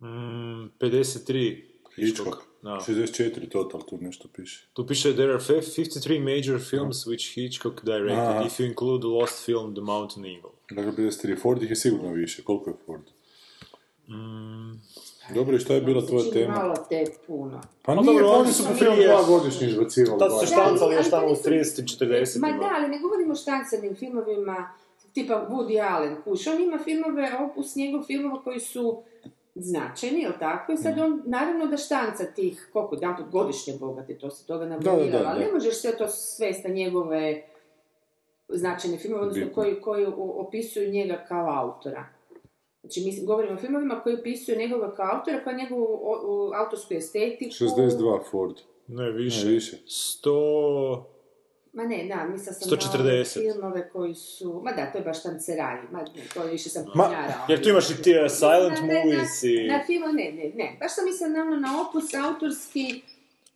[0.00, 1.62] Mm, 53.
[1.96, 2.49] Hitchcock.
[2.62, 2.70] Da.
[2.78, 4.66] 64 total, tu nešto piše.
[4.72, 8.44] Tu piše there are fif- 53 major films which Hitchcock directed, Aha.
[8.46, 10.50] if you include the lost film The Mountain Eagle.
[10.70, 11.36] Dakle, 53.
[11.36, 12.42] Ford ih je sigurno više.
[12.42, 13.02] Koliko je Ford?
[14.08, 14.80] Mm,
[15.34, 16.54] Dobro, i šta je bila tvoja tema?
[16.54, 17.60] malo te puno.
[17.82, 20.18] Pa Ma nije, dobro, pa oni su po film prije- dva godišnje izbacivali.
[20.18, 23.32] Tad su štancali još tamo u to nisu- 30 40 Ma da, ali ne govorimo
[23.32, 24.70] o štancanim filmovima,
[25.12, 29.02] tipa Woody Allen, kuš, on ima filmove, opus njegov filmova koji su
[29.54, 30.72] značajni, jel tako?
[30.72, 31.00] I sad Mm.
[31.00, 34.90] on, naravno da štanca tih, koliko, dan put godišnje bogati, to se toga da, da,
[34.90, 35.34] ali da.
[35.34, 37.42] ne možeš sve to svesti na njegove
[38.48, 39.54] značajne filmove, odnosno Bitno.
[39.54, 42.04] koji, koji opisuju njega kao autora.
[42.80, 46.94] Znači, mi govorimo o filmovima koji opisuju njegova kao autora, kao njegovu o- o- autorsku
[46.94, 47.50] estetiku.
[47.54, 48.56] 62 Ford.
[48.86, 49.46] Ne, više.
[49.46, 49.76] Ne, više.
[49.86, 51.02] 100...
[51.72, 52.98] Ma ne, da, mislila sam 140.
[52.98, 54.60] na ove filmove koji su...
[54.64, 57.34] Ma da, to je baš tanceraj, ma ne, to više sam Ma.
[57.48, 59.68] Jer tu imaš i ti uh, silent Na- na- movies i...
[59.68, 60.76] Na film, ne, ne, ne.
[60.80, 63.02] Baš sam mislila na, ono, na opus autorski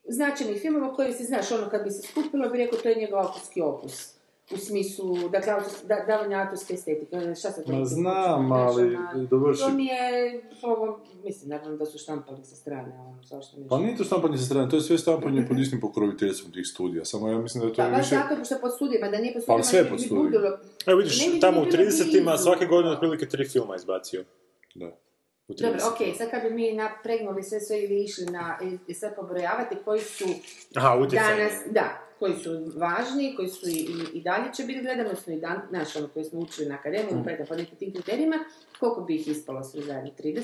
[0.09, 3.19] značajnih filmova koji se, znaš, ono, kad bi se skupilo, bi rekao, to je njegov
[3.19, 4.15] autorski opus.
[4.51, 5.53] U smislu, dakle,
[5.85, 7.17] da, davanja autorske estetike.
[7.17, 8.99] Ono, Šta sad Ma znam, ali
[9.31, 9.61] dovrši.
[9.61, 13.79] To mi je, ovo, mislim, naravno da su štampali sa strane, ono, zašto mi Pa
[13.79, 17.05] nije to štampanje sa strane, to je sve štampanje pod istim pokroviteljstvom tih studija.
[17.05, 18.17] Samo ja mislim da je to Pa baš više...
[18.17, 20.59] zato što pod studijima, da nije pod Pa, ali studijima, sve ne pod studijima.
[20.87, 22.43] Evo vidiš, Ne tamo u ni bilo 30-ima blizu.
[22.43, 24.25] svake godine otprilike tri filma izbacio.
[24.75, 24.87] Da.
[25.49, 28.95] U 30 Dobro, ok, sad kad bi mi napregnuli sve sve ili išli na, i,
[28.95, 30.25] sve pobrojavati koji su
[30.75, 31.37] Aha, utjecaj.
[31.37, 35.33] danas, da, koji su važni, koji su i, i, i dalje će biti gledani, odnosno
[35.33, 37.25] i dan, znaš, ono koji smo učili na akademiju, mm.
[37.49, 38.37] po nekim tim kriterijima,
[38.81, 40.11] koliko bi ih ispalo sve zajedno?
[40.25, 40.41] 30?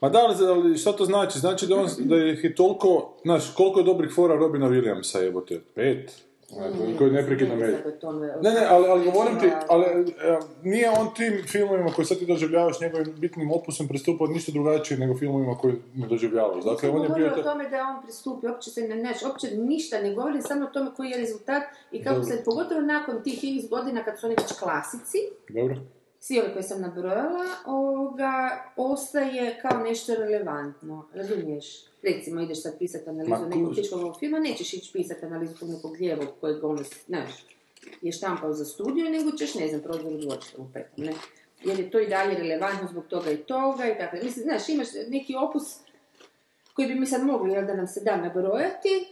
[0.00, 0.18] Ma da,
[0.48, 1.38] ali, šta to znači?
[1.38, 5.60] Znači da, on, da ih je toliko, znaš, koliko je dobrih fora Robina Williamsa, jebote,
[5.74, 6.24] pet?
[6.56, 7.72] Mm, koji neprekidno ne, me...
[7.72, 10.04] sad o tome- Ne, ne, ali, ali govorim ti, ali e,
[10.62, 15.18] nije on tim filmovima koje sad ti doživljavaš njegovim bitnim opusom pristupao ništa drugačije nego
[15.18, 16.64] filmovima koje ne doživljavaš.
[16.64, 17.26] Dakle, on je bio...
[17.26, 20.64] O to- tome da on pristupio, uopće se ne, znaš, uopće ništa ne govori, samo
[20.64, 21.62] o tome koji je rezultat
[21.92, 25.76] i kako se, pogotovo nakon tih x godina kad su oni već klasici, Dobro.
[26.20, 28.32] svi ovi koje sam nabrojala, ovoga,
[28.76, 31.66] ostaje kao nešto relevantno, razumiješ?
[32.04, 33.74] Recimo, ideš sad pisati analizu nekog.
[33.74, 37.30] Hitchcockovog filma, nećeš ići pisati analizu tog nekog lijevog kojeg on, znaš,
[38.02, 41.14] je štampao za studiju, nego ćeš, ne znam, prozor u dvorište u petom, ne?
[41.64, 44.16] Jer je to i dalje relevantno zbog toga i toga i tako.
[44.16, 45.62] Mislim, znaš, imaš neki opus
[46.74, 49.06] koji bi mi sad mogli, jel, da nam se da nabrojati,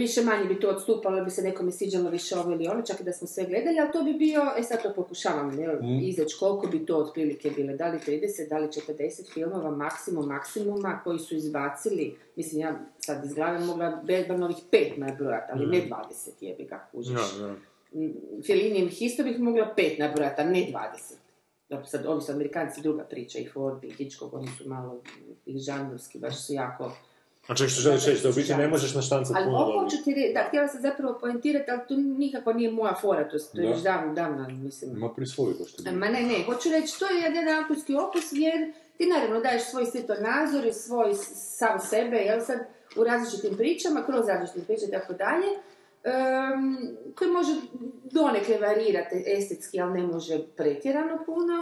[0.00, 3.04] više manje bi to odstupalo, bi se nekome sviđalo više ovo ili ono, čak i
[3.04, 5.48] da smo sve gledali, ali to bi bio, e sad to pokušavam
[5.82, 5.98] Mm.
[6.02, 11.00] izaći koliko bi to otprilike bile, da li 30, da li 40 filmova, maksimum maksimuma
[11.04, 16.30] koji su izbacili, mislim ja sad iz glave mogla Bergmanovih pet nabrojati, ali ne 20
[16.40, 17.38] jebi ga, kužiš.
[17.40, 17.54] Ja, ja.
[18.46, 21.14] Felinijem isto bih mogla pet nabrojati, a ne 20.
[21.68, 25.02] Dobro, sad, ovi su Amerikanci druga priča, i Ford i Hitchcock, oni su malo,
[25.46, 26.92] ih žanrovski, baš su jako...
[27.48, 29.82] A ček što želiš reći, da u biti ne možeš naštancati Ali puno ovo dobrih.
[29.82, 33.38] hoću ti reći, da, htjela sam zapravo poentirati, ali to nikako nije moja fora, to,
[33.38, 34.98] to je već davno, davno, mislim.
[34.98, 35.92] Ma prisvoji to što je.
[35.96, 39.86] Ma ne, ne, hoću reći, to je jedan autorski opus jer ti naravno daješ svoj
[39.86, 42.58] svjetonazor i svoj sam sebe, jel sad,
[42.96, 45.46] u različitim pričama, kroz različite priče i tako dalje,
[46.04, 47.50] em, koji može
[48.04, 51.54] donekle varirati estetski, ali ne može pretjerano puno.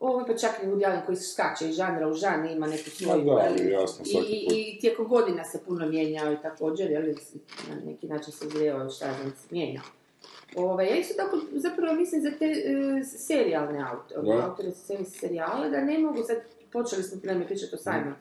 [0.00, 3.24] Ovo pa čak i Woody Allen koji skače iz žanra u žanr, ima neku svoju...
[3.24, 4.46] Da, ali jasno, i, i.
[4.50, 7.02] I tijekom godina se puno mijenjao i također, jel,
[7.68, 9.84] na neki način se zreo šta znam, mijenjao.
[10.56, 14.70] Ovaj, ja isto tako zapravo mislim za te e, serijalne autore, autore
[15.04, 16.36] serijale, da ne mogu sad,
[16.72, 18.14] počeli smo prema pričati o Simon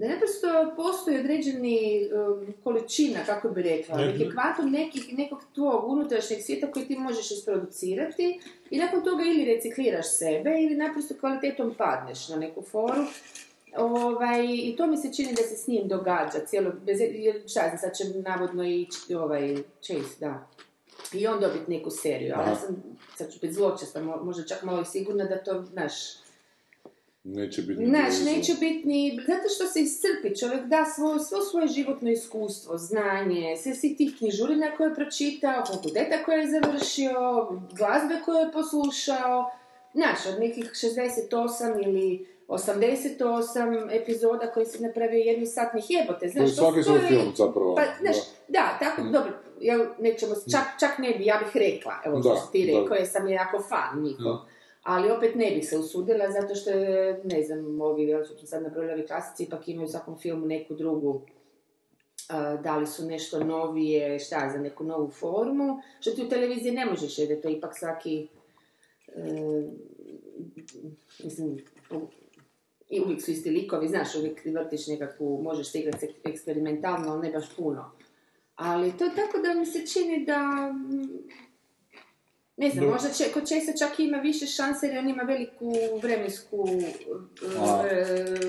[0.00, 5.88] da naprosto postoji određeni um, količina, kako bi rekla, Ne- neki kvantum nekih, nekog tvog
[5.92, 11.74] unutrašnjeg svijeta koji ti možeš isproducirati i nakon toga ili recikliraš sebe ili naprosto kvalitetom
[11.78, 13.02] padneš na neku foru.
[13.76, 17.60] Ovaj, I to mi se čini da se s njim događa cijelo, bez, jer šta
[17.68, 20.48] znam, sad će navodno ići ovaj Chase, da.
[21.12, 22.82] I on dobiti neku seriju, ali ja sam,
[23.16, 25.92] sad ću biti zločesta, mo- možda čak malo i sigurna da to, znaš,
[27.24, 27.86] Neće biti...
[27.86, 29.18] Znaš, neće biti ni...
[29.28, 34.16] Zato što se iscrpi, čovjek da svo, svo svoje životno iskustvo, znanje, sve si tih
[34.18, 39.50] knjižurina koje je pročitao, fakulteta koje je završio, glazbe koje je poslušao,
[39.94, 46.54] znaš, od nekih 68 ili 88 epizoda koje si napravio jednu satnih jebote, To znaš,
[46.54, 47.74] svaki svoj je- film zapravo.
[47.74, 48.16] Pa, znaš,
[48.48, 48.78] da.
[48.80, 52.66] tako, dobro, jel, nećemo, čak, čak ne bi, ja bih rekla, evo Da, što ti
[52.74, 54.24] rekao, jer sam jako fan njihov.
[54.24, 54.44] Da.
[54.82, 56.70] Ali opet ne bih se usudila, zato što,
[57.24, 60.74] ne znam, ovi, jel su sad nabrojali ovi klasici, ipak imaju u svakom filmu neku
[60.74, 61.22] drugu,
[62.62, 66.72] da li su nešto novije, šta ja, za neku novu formu, što ti u televiziji
[66.72, 68.28] ne možeš, jer je to ipak svaki,
[69.08, 69.62] e,
[71.24, 71.58] mislim,
[72.88, 77.32] i uvijek su isti likovi, znaš, uvijek ti vrtiš nekakvu, možeš igrati eksperimentalno, ali ne
[77.32, 77.90] baš puno.
[78.54, 80.72] Ali to tako da mi se čini da,
[82.60, 82.90] ne znam, Da.
[82.90, 86.68] možda će, kod Česa čak ima više šanse jer on ima veliku vremensku
[87.90, 88.04] e,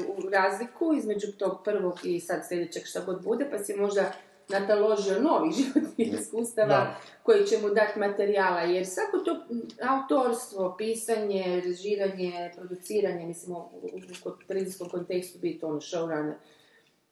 [0.08, 4.12] u razliku između tog prvog i sad sljedećeg šta god bude, pa si možda
[4.50, 6.95] nataložio novih životnih iskustava Da.
[7.24, 9.45] koji će mu dati materijala, jer svako to
[9.89, 13.89] autorstvo, pisanje, režiranje, produciranje, mislim, u, u,
[14.26, 16.34] u televizijskom kontekstu biti ono showrunner,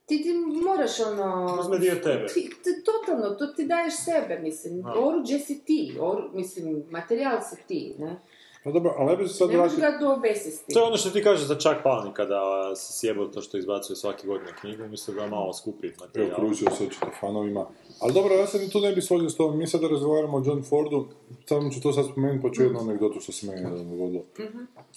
[0.10, 0.30] ti, ti
[0.66, 1.58] moraš ono...
[1.60, 2.28] Uzme dio tebe.
[2.28, 4.94] Ti, ti, totalno, to ti daješ sebe, mislim, Da.
[4.98, 8.20] oruđe si ti, oru, mislim, materijal si ti, ne?
[8.64, 10.00] Pa dobro, ali ja bi se sad Ne možeš vratio...
[10.00, 10.74] ga do besesti.
[10.74, 12.42] To je ono što ti kažeš za Chuck Palahnika da
[12.76, 16.36] se sjebao to što izbacuje svake godine knjigu, umjesto da malo skupi Evo, materijal.
[16.36, 17.66] kružio se očito fanovima.
[18.00, 19.58] Ali dobro, ja se tu ne bi složio s tobom.
[19.58, 21.08] Mi sada razgovaramo o John Fordu,
[21.46, 24.24] samo ću to sad spomenuti, pa ću jednu anegdotu što se meni nedavno dogodilo.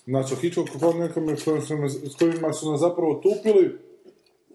[0.05, 0.79] Znači, o Hitchcocku
[2.11, 3.79] s kojima su nas zapravo tupili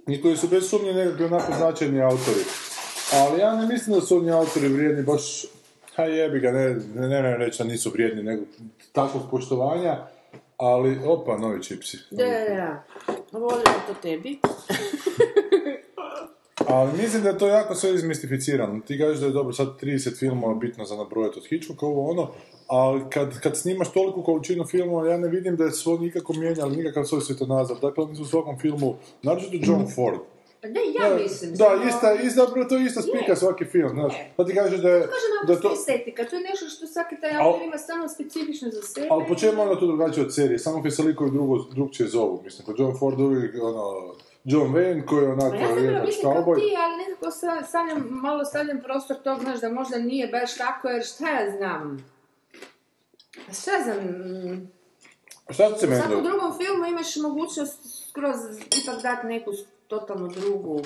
[0.08, 2.44] i koji su bez sumnje nekakvi onako značajni autori.
[3.14, 5.46] Ali ja ne mislim da su oni autori vrijedni baš,
[5.96, 8.44] ha jebi ga, ne, ne, ne, reći da nisu vrijedni nego
[8.92, 9.98] takvog poštovanja,
[10.58, 11.98] ali, opa, novi čipsi.
[12.12, 12.84] Da, da, da.
[13.32, 14.40] Volim to tebi.
[16.68, 18.80] Ali mislim da je to jako sve izmistificirano.
[18.88, 22.30] Ti kažeš da je dobro sad 30 filmova bitno za nabrojati od Hitchcocka, ovo ono,
[22.68, 26.78] ali kad, kad snimaš toliku količinu filmova, ja ne vidim da su oni nikako mijenjali
[26.78, 27.80] nikakav svoj svjetonazor.
[27.82, 30.20] Dakle, oni su u svakom filmu, naročito John Ford.
[30.64, 31.54] Ne, ja mislim.
[31.54, 34.14] Da, ista, ista, zapravo to je ista spika svaki film, znaš.
[34.36, 35.00] Pa ti kažeš da je...
[35.02, 38.82] Kažem, da to, estetika, to je nešto što svaki taj autor ima stalno specifično za
[38.82, 39.08] sebe.
[39.10, 40.60] ali po čemu je ono to drugačije od serije?
[40.60, 42.42] Samo kad se likovi drugo, drugčije zovu.
[42.44, 44.14] Mislim, kod John Ford uvijek, ono,
[44.48, 46.56] John Wayne koji je onako Pa ja jednak cowboy.
[46.56, 50.88] ti, ali nekako sa- stavljam, malo stavljam prostor tog, znaš, da možda nije baš tako,
[50.88, 52.06] jer šta ja znam?
[53.54, 54.68] Šta ja znam, mm,
[55.50, 56.30] Šta se u meni dogoditi?
[56.30, 57.80] drugom filmu imaš mogućnost
[58.10, 58.36] skroz
[58.84, 59.52] ipak dati neku
[59.88, 60.82] totalno drugu...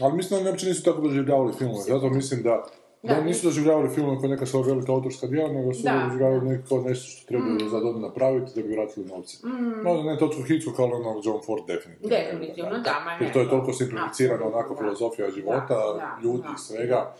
[0.00, 2.64] Ali mislim da oni uopće nisu tako doživljavali filmove, zato mislim da
[3.06, 6.40] da, Da, nisu doživljavali filmove kao neka svoja velika autorska djela, nego su Da, doživljavali
[6.40, 6.46] da.
[6.46, 6.48] Mm.
[6.50, 9.36] neko nešto što trebaju za dobro napraviti da bi vratili novce.
[9.84, 12.16] No, ne toliko Hitchcock, ali ono John Ford definitivno.
[12.16, 13.24] Definitivno, da, ma ne.
[13.24, 14.80] Jer to je toliko simplificirano, onako da.
[14.80, 16.48] filozofija života, Da, da, ljudi da.
[16.48, 17.14] i svega.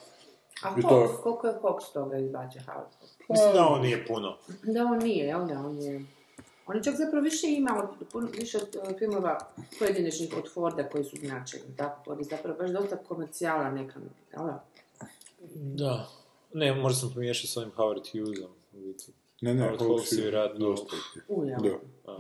[0.63, 2.97] A I to- koliko je Hawks toga izbacio Hawks?
[3.29, 4.37] Mislim da on nije puno.
[4.65, 6.05] Da, on nije, jel da, on je...
[6.69, 7.83] On je čak zapravo više ima
[8.15, 9.39] od, više od eh, filmova
[9.79, 14.01] pojedinačnih od Forda koji su značajni, tako, Ford je zapravo baš dosta komercijala neka,
[14.33, 14.65] jel da?
[15.55, 16.09] Da.
[16.53, 18.51] Ne, možda sam pomiješao s ovim Howard Hughesom.
[19.41, 20.67] Ne, ne, Howard Hawks Hawks je je vjerojatno...
[20.67, 21.23] dosta ih je.
[21.29, 21.61] U, jel?
[21.61, 22.17] Da.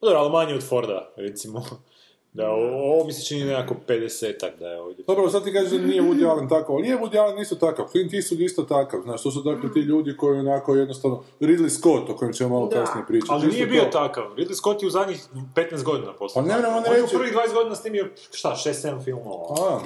[0.00, 1.64] Dobro, ali manje od Forda, recimo.
[2.32, 5.04] Da, o- ovo mi se čini nekako 50-ak da je ovdje.
[5.06, 7.86] Dobro, sad ti kažeš da nije Woody Allen takav, ali je Woody Allen isto takav,
[7.88, 12.10] Clint Eastwood isto takav, znaš, to su dakle ti ljudi koji onako jednostavno, Ridley Scott,
[12.10, 12.76] o kojem ćemo malo Da.
[12.76, 13.32] kasnije pričati.
[13.32, 13.90] Ali nije bio to.
[13.90, 14.24] takav.
[14.36, 16.42] Ridley Scott je u zadnjih 15 godina postao.
[16.42, 19.54] Pa ne moramo ne On je u prvih 20 godina snimio, šta, 6-7 filmova.
[19.60, 19.80] A,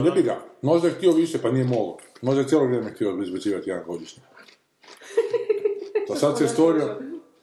[0.00, 0.38] ne bi ga.
[0.62, 1.96] Možda je htio više, pa nije mogao.
[2.22, 4.22] Možda je cijelo vrijeme htio izbacivati jedan godišnji.
[6.08, 6.96] Pa sad se stvorio,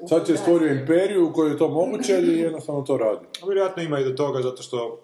[0.09, 3.25] sad će stvorio imperiju u kojoj je to moguće i jednostavno to radi.
[3.41, 5.03] A Vjerojatno ima i do toga, zato što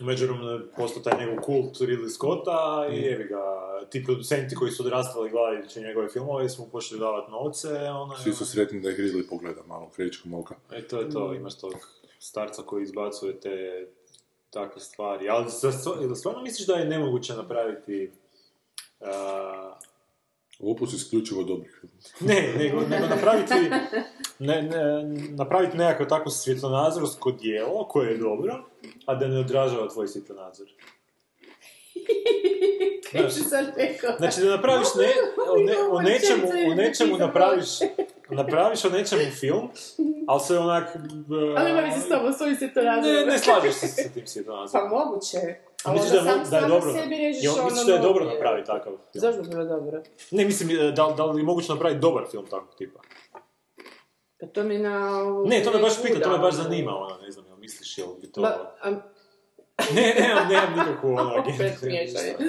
[0.00, 3.42] u međuvremenu je postao taj njegov kult Ridley Scotta i evi ga,
[3.90, 8.18] ti producenti koji su odrastali gledajući njegove filmove su mu počeli davati novce, ono je...
[8.22, 10.54] Svi su sretni da ih Ridley pogleda malo krečkom oka.
[10.72, 11.74] E, to je to, imaš tog
[12.18, 13.86] starca koji izbacuje te
[14.56, 15.28] takve stvari.
[15.28, 15.72] Ali za-
[16.14, 18.12] stvarno misliš da je nemoguće napraviti
[19.00, 19.06] uh,
[20.60, 21.84] Opus isključivo dobrih.
[22.20, 23.54] Ne, nego, nego napraviti,
[24.38, 28.64] ne, ne, napraviti nekako takvo svjetonazorsko dijelo koje je dobro,
[29.06, 30.08] a da ne odražava tvoj
[33.50, 34.16] sad rekao?
[34.18, 35.12] Znači da napraviš ne,
[35.50, 37.68] o, ne, o nečemu, o nečemu napraviš,
[38.30, 39.68] napraviš o nečemu film,
[40.28, 40.88] ali se onak...
[40.94, 43.14] uh, Ali ima mi se s tobom, svoj se to razlog.
[43.14, 44.90] Ne, ne slažeš se sa tim Pa svjetonazorom.
[44.90, 45.38] moguće.
[45.38, 46.92] A Ali misliš da, sam da je dobro?
[46.92, 48.98] sebi režiš Jel, ono misliš da je dobro napraviti takav film?
[49.14, 50.02] Zašto bi bilo dobro?
[50.30, 53.00] Ne, mislim, e, da, da li je moguće napraviti dobar film takvog tipa?
[54.40, 55.22] Pa to mi na...
[55.46, 58.08] Ne, to me baš pita, to me baš zanima, ono, ne znam, jel misliš, jel
[58.20, 58.40] bi to...
[58.40, 58.90] Ba, a,
[59.94, 62.34] Ne, nemam, nemam nikakvu, ono, opet smiješanje.
[62.38, 62.44] ništa.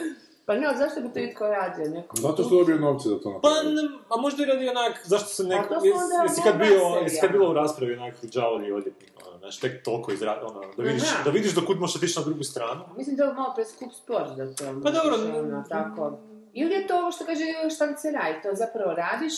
[0.48, 1.92] Pa ne, ali zašto bi to itko radio?
[1.92, 2.16] Neko?
[2.18, 3.76] Zato što dobio novce da to Pa, napravi.
[3.76, 6.42] ne, a možda i radi onak, zašto se neko, A to su jesi, onda jesi
[6.44, 10.42] kad bio, jesi kad bilo u raspravi onak đavoli odjetnik, ono, znaš, tek toliko izra,
[10.50, 11.24] ono, da vidiš, Aha.
[11.24, 12.82] da vidiš do kud možeš otići na drugu stranu.
[12.98, 14.64] Mislim da je malo preskup sport da to...
[14.84, 16.18] Pa dobro, ono, tako.
[16.54, 17.44] Ili je to ovo što kaže
[17.76, 19.34] štanciraj, to zapravo radiš,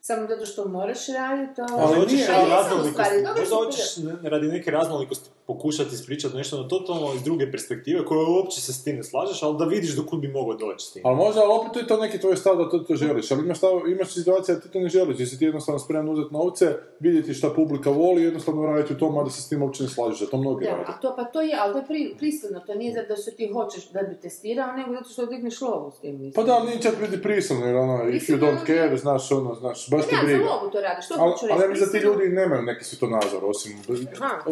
[0.00, 1.66] samo zato što moraš raditi, to...
[1.78, 3.84] Ali hoćeš radi raznolikosti, možda hoćeš
[4.22, 8.84] radi neke raznolikosti pokušati ispričati nešto na totalno iz druge perspektive, koje uopće se s
[8.84, 11.02] tim ne slažeš, ali da vidiš do kud bi mogao doći s tim.
[11.06, 13.70] Ali možda opet je to neki tvoj stav da to, to želiš, ali imaš, stav,
[13.88, 16.66] imaš situacija da ti to ne želiš, jer si ti jednostavno spreman uzeti novce,
[17.00, 19.82] vidjeti šta publika voli i jednostavno raditi u tom, a da se s tim uopće
[19.82, 20.84] ne slažeš, da to mnogi Da, rade.
[20.86, 23.50] a to, pa to je, ali to je pri, pristojno, to nije zato što ti
[23.52, 26.32] hoćeš da bi testirao, nego zato što digneš lovu s tim, mislim.
[26.32, 29.54] Pa da, ali nije čak biti prisilno, jer ono, if you don't care, znaš, ono,
[29.54, 30.38] znaš, baš Pa ti ne, briga.
[30.38, 31.52] za lovu to radiš, to Ali, hoću reći.
[31.54, 32.18] ali ja mislim da ti prisilno.
[32.18, 33.72] ljudi nemaju neki svjetonazor, osim...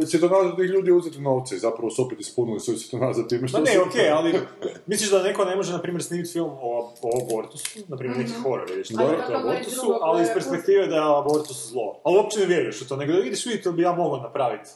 [0.07, 3.59] Svjetonazor tih ljudi je uzeti novce i zapravo su opet ispunili svoj svjetonazor time što
[3.59, 4.41] Ma ne, okej, ali
[4.87, 8.33] misliš da neko ne može, na primjer, snimiti film o, o abortusu, na primjer neki
[8.35, 9.17] horor, vidiš, Dobro.
[9.29, 12.01] o abortusu, drugo ali iz koje- perspektive da je abortus zlo.
[12.05, 14.71] Ali uopće ne vjeruješ u to, nego da vidiš, vidi, to bi ja mogao napraviti.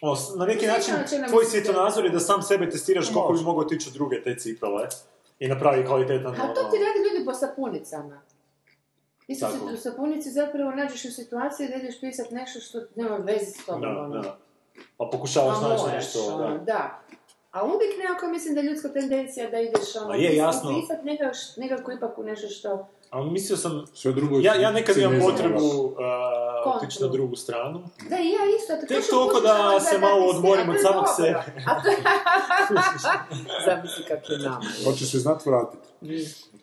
[0.00, 0.94] Ono, s- na neki Ne, način,
[1.28, 4.88] tvoj svjetonazor je da sam sebe testiraš koliko bi mogao tići druge te cipele
[5.38, 6.34] i napravi kvalitetan...
[6.34, 8.20] A to ono- ti radi ljudi po sapunicama.
[9.26, 13.44] Ti se u sapunici zapravo nađeš u situaciji da ideš pisat nešto što nema veze
[13.46, 13.80] s tobom.
[13.82, 14.08] Da, ono.
[14.14, 14.38] da.
[14.96, 16.58] Pa pokušavaš A naći nešto, ono, da.
[16.58, 17.00] da.
[17.52, 20.80] A uvijek nekako mislim da je ljudska tendencija da ideš ono, A je, jasno.
[20.80, 22.88] pisat nekako, nekako ipak u nešto što...
[23.10, 25.94] Ali mislio sam, Sve drugo ja, ja nekad imam potrebu uh,
[26.76, 27.82] otići na drugu stranu.
[28.10, 28.76] Da, i ja isto.
[28.80, 31.44] to Tek toliko da se malo odmorim a od samog sebe.
[31.66, 31.90] A to...
[33.66, 34.64] Zamisli kako je nama.
[34.84, 35.88] Hoćeš se znat vratiti.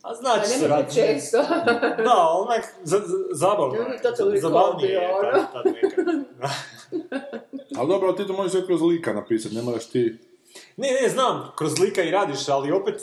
[0.01, 0.93] A znači se radi.
[0.93, 1.37] često.
[2.07, 4.01] Da, onak, za, za, zabavno Ljudi je.
[4.01, 6.15] to toliko Zabavnije je bi, tad, tad nekad.
[7.77, 10.17] Ali dobro, ali ti to možeš sve kroz lika napisati, ne moraš ti...
[10.77, 12.95] Ne, ne, znam, kroz lika i radiš, ali opet,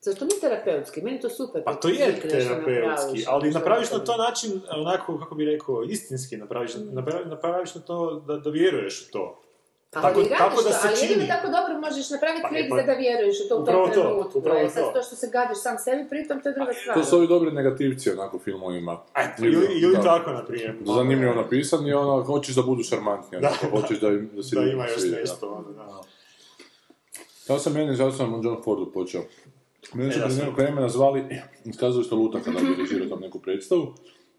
[0.00, 1.02] Zašto nije terapeutski?
[1.02, 1.64] Meni je to super.
[1.64, 6.36] pa to je terapeutski, napraviš, ali napraviš na to način, onako, kako bi rekao, istinski
[6.36, 9.43] napraviš, napraviš, napraviš na to da, da vjeruješ u to.
[9.94, 11.10] Ali Tako- radiš tako da to, se ali čini.
[11.10, 13.94] jedino tako dobro možeš napraviti Pa, klik pa- da vjeruješ u to u Upravo tom
[13.94, 14.38] to, trenutku.
[14.38, 14.92] upravo E, sad to.
[14.92, 16.94] to što se gadiš sam sebi, pritom to je druga stvar.
[16.94, 18.94] To su ovi dobri negativci, onako, filmovima.
[19.16, 20.72] Eto, ili, ili tako, na primjer.
[20.86, 23.52] Zanimljivo napisan i ono, hoćeš da budu šarmantni, Da.
[23.72, 25.16] hoćeš da, im, da se Da ima još da.
[25.16, 25.86] nešto, da.
[27.48, 29.22] Ja sam meni, zato sam John Fordu počeo.
[29.94, 31.24] Mene su prije nekog vremena zvali
[31.64, 33.94] iz kazališta Lutaka da bi režirao tam neku predstavu.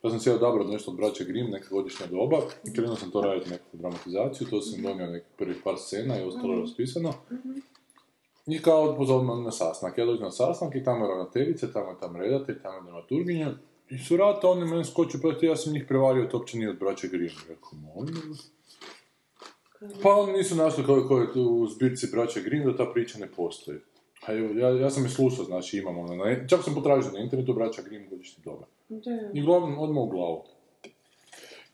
[0.05, 2.37] Pa sam se ja odabrao nešto od braće Grimm, neka godišnja doba.
[2.63, 6.23] I krenuo sam to raditi neku dramatizaciju, to sam donio neki prvi par scena i
[6.23, 7.13] ostalo raspisano.
[8.47, 9.97] I kao pozvao me na sastanak.
[9.97, 13.53] Ja dođem na sastanak i tamo je ravnateljica, tamo je tam redatelj, tamo je dramaturginja.
[13.89, 16.79] I su rata, oni meni skoču, pa ja sam njih prevario, to uopće nije od
[16.79, 17.35] braće Grimm.
[17.49, 18.15] Rekao, molim.
[20.03, 23.77] Pa oni nisu našli kao je u zbirci braća Grimm da ta priča ne postoji.
[24.27, 27.19] A evo, ja, ja sam je slušao, znači imam ono, na, čak sam potražio na
[27.19, 28.65] internetu braća Grimm godišnji doba.
[29.33, 30.43] I uglavnom odmah u glavu.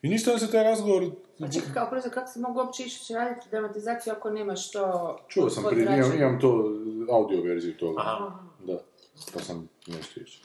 [0.01, 1.11] I ništa da se taj razgovor...
[1.39, 5.17] Pa čekaj, kao prvo, kako se mogu uopće ići raditi dramatizaciju ako nemaš to...
[5.27, 6.71] Čuo sam prije, imam, imam to
[7.11, 8.01] audio verziju toga.
[8.01, 8.31] Aha.
[8.59, 8.79] Da,
[9.33, 10.43] pa sam nešto išao.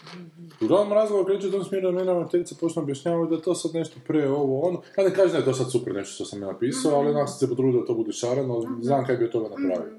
[0.60, 3.74] Uglavnom razgovor kreće u tom smjeru da meni ravnateljica počne objašnjavati da je to sad
[3.74, 4.80] nešto pre ovo ono.
[4.98, 7.28] Ja ne kažem da je to sad super nešto što sam ja napisao, ali onak
[7.28, 9.92] sam se potrudio da to bude šarano, znam kaj bi od toga napravio.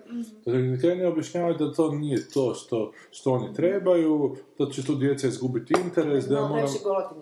[0.45, 4.95] Da mi krene objašnjavati da to nije to što, što oni trebaju, da će tu
[4.95, 6.67] djeca izgubiti interes, da ja moram...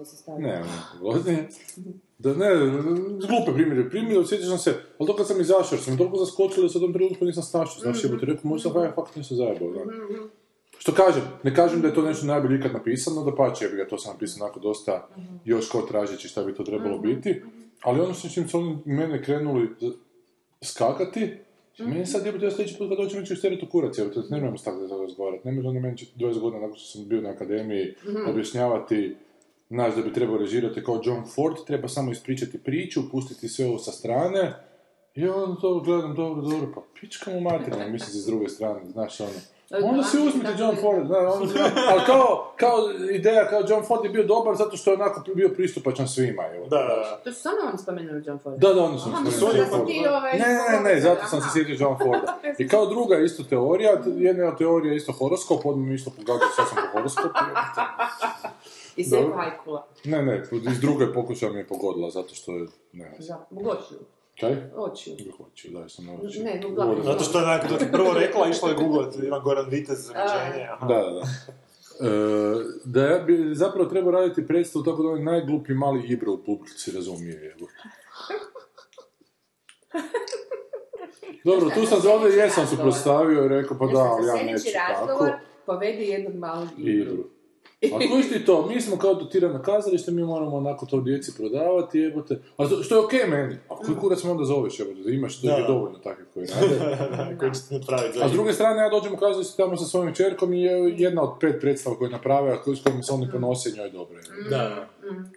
[0.06, 0.40] stavio.
[0.48, 0.64] Ne,
[1.26, 1.48] ne.
[2.18, 2.48] Da ne,
[3.28, 6.64] glupe primjere, primjere, osjećao sam se, ali to kad sam izašao, jer sam toliko zaskočilo
[6.64, 8.08] da se u tom trenutku nisam snašao, znaš, Mhm.
[8.08, 9.80] jebote, rekao, možda sam fakt nešto zajebao, da.
[10.78, 13.78] Što kažem, ne kažem da je to nešto najbolje ikad napisano, da pače, ja bi
[13.78, 15.36] ga to sam napisao onako dosta Mhm.
[15.46, 17.42] još kao tražeći šta bi to trebalo biti,
[17.82, 19.70] ali ono što čim su oni mene krenuli
[20.62, 21.38] skakati,
[21.80, 21.90] Mhm.
[21.90, 24.78] Meni sad jebote, ja sljedeći put kad dođem reći u kurac, jebote, ne možemo tako
[24.80, 25.48] da razgovarati.
[25.48, 28.30] Ne može oni meni 20 godina nakon što sam bio na akademiji Mhm.
[28.30, 29.16] objašnjavati
[29.70, 33.78] znaš da bi trebao režirati kao John Ford, treba samo ispričati priču, pustiti sve ovo
[33.78, 34.54] sa strane.
[35.16, 39.20] I onda to gledam, dobro, dobro, pa pička mu materina, mislim s druge strane, znaš
[39.20, 39.32] ono.
[39.84, 41.42] Onda si uzmite John Ford, da, on,
[41.92, 42.78] ali kao, kao
[43.12, 46.44] ideja, kao John Ford je bio dobar zato što je onako bio pristupačan svima.
[46.56, 46.68] Evo.
[46.68, 47.20] Da, da.
[47.24, 48.60] To su stvarno oni spomenuli John Ford.
[48.60, 49.90] Da, da, oni su spomenuli John Ford.
[50.10, 50.34] ovaj...
[50.34, 52.38] Ne, ne, ne, zato sam se sjetio John Forda.
[52.60, 56.50] I kao druga isto teorija, jedna od teorija je isto horoskop, odmah mi isto pogađao,
[56.56, 57.40] sad sam po horoskopu.
[58.96, 59.36] I sve Dobro.
[59.38, 59.88] hajkula.
[60.04, 63.40] Ne, ne, iz druge pokušaja mi je pogodila, zato što je, ne znam.
[63.40, 63.96] Da, mogoću.
[64.40, 64.56] Kaj?
[64.76, 65.16] Očiju.
[65.38, 66.44] Hoću, daj sam oči.
[66.44, 67.04] Ne, uglavnom.
[67.04, 70.68] Zato što je dok je prvo rekla, išla je googlat Ivan Goran Vitez, rođenje.
[70.72, 70.88] aha.
[70.88, 71.22] Da, da, da.
[72.00, 72.10] E,
[72.86, 76.92] da ja bi zapravo trebao raditi predstavu tako da onaj najgluplji mali Ibro u publici
[76.92, 77.56] razumije.
[77.58, 77.68] Evo.
[81.44, 84.60] Dobro, tu sam za ovdje jesam suprotstavio i rekao, pa da, ali ja Za neću
[84.60, 85.08] sljedeći tako.
[85.08, 85.32] razgovor
[85.66, 87.24] povedi jednog malog Ibru.
[87.88, 92.00] A kužiš ti to, mi smo kao dotirano kazalište, mi moramo onako to djeci prodavati,
[92.00, 92.40] jebote.
[92.58, 93.56] A to- što je okej meni.
[93.70, 95.54] A koji kurac me onda zoveš, jebote, imaš to Da.
[95.54, 96.76] je dovoljno takvih koji rade.
[97.10, 99.86] Da, koji će ti napraviti A s druge strane, ja dođem u kazalište tamo sa
[99.86, 103.14] svojim čerkom i je jedna od pet predstava koje je napravila, koju- s kojima se
[103.14, 104.18] oni ponose, njoj dobro.
[104.18, 104.50] je.
[104.50, 104.88] Da, da.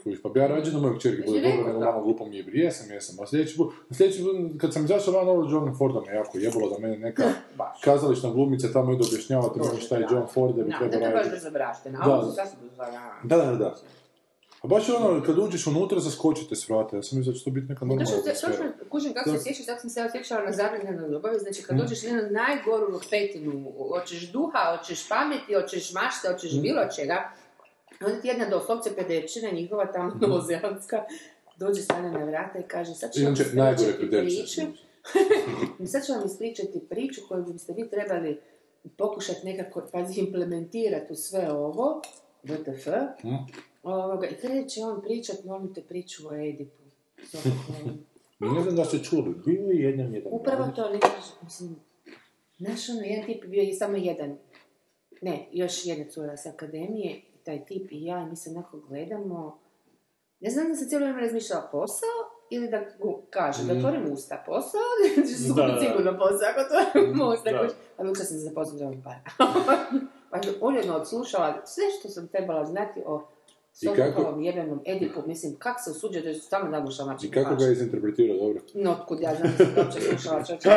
[0.03, 2.61] Kužiš, pa bi ja rađe da mojeg čerke bude Jesi dobro nego malo glupom jebri.
[2.61, 3.21] Jesam, jesam.
[3.21, 6.71] A sljedeći put, sljedeći put, kad sam izašao van ovo John Forda me jako jebalo
[6.71, 7.23] da mene neka
[7.81, 11.01] kazališna glumica tamo ide objašnjavati meni šta je John Ford da bi Da, da trebao
[11.01, 11.35] baš raditi.
[11.35, 11.99] bezobraštena.
[11.99, 12.05] Da.
[12.05, 13.13] A ovo su sasvim bezobraštena.
[13.25, 13.75] Da, da, da.
[14.63, 16.97] A baš je ono, kad uđeš unutra, zaskočite s vrata.
[16.97, 18.53] Ja sam mislio da će to biti neka normalna atmosfera.
[18.53, 19.43] točno, kužim kako se Da.
[19.43, 23.01] sjećaš, tako sam se ja sjećala na zabranjenoj ljubavi, znači kad dođeš u jednu najgoru
[23.11, 23.53] petinu,
[23.91, 27.31] hoćeš duha, hoćeš pameti, hoćeš mašte, hoćeš bilo čega,
[28.07, 31.05] onda ti jedna doslovce pedečina njihova tamo novozelandska,
[31.57, 34.61] dođe stane na vrata i kaže sad ću vam ispričati priču,
[35.93, 38.41] sad ću vam ispričati priču koju biste vi trebali
[38.97, 42.03] pokušati nekako, pazi, implementirati u sve ovo,
[42.45, 42.91] WTF,
[43.21, 43.35] Hm?
[43.83, 46.83] ovoga, i kreće on pričat, molim te, priču o Edipu.
[48.41, 50.33] Ne znam da ste čuli, bio je jedan jedan.
[50.33, 51.77] Upravo to, kažem, mislim,
[52.59, 54.39] znaš ono, jedan tip je bio i samo jedan,
[55.23, 58.81] ne, još jedna cura s akademije, i taj tip i ja, i mi se onako
[58.89, 59.59] gledamo,
[60.41, 62.19] ne znam da se cijelo vrijeme razmišljala posao,
[62.51, 62.81] ili da
[63.31, 64.81] kaže, da otvorim usta posao,
[65.57, 67.59] da sigurno posao, ako otvorim usta, Da.
[67.59, 67.77] kužiš.
[67.97, 69.21] a odlučila sam se zaposliti za para.
[70.31, 73.27] pa sam uredno odslušala sve što sam trebala znati o
[73.81, 77.55] I kako- jebenom Edipu, mislim, kak se usuđuje da su stalno nagušala mači I kako
[77.55, 78.61] ga je izinterpretirao, dobro?
[78.75, 80.69] No, otkud ja znam da sam to uopće slušala čoče.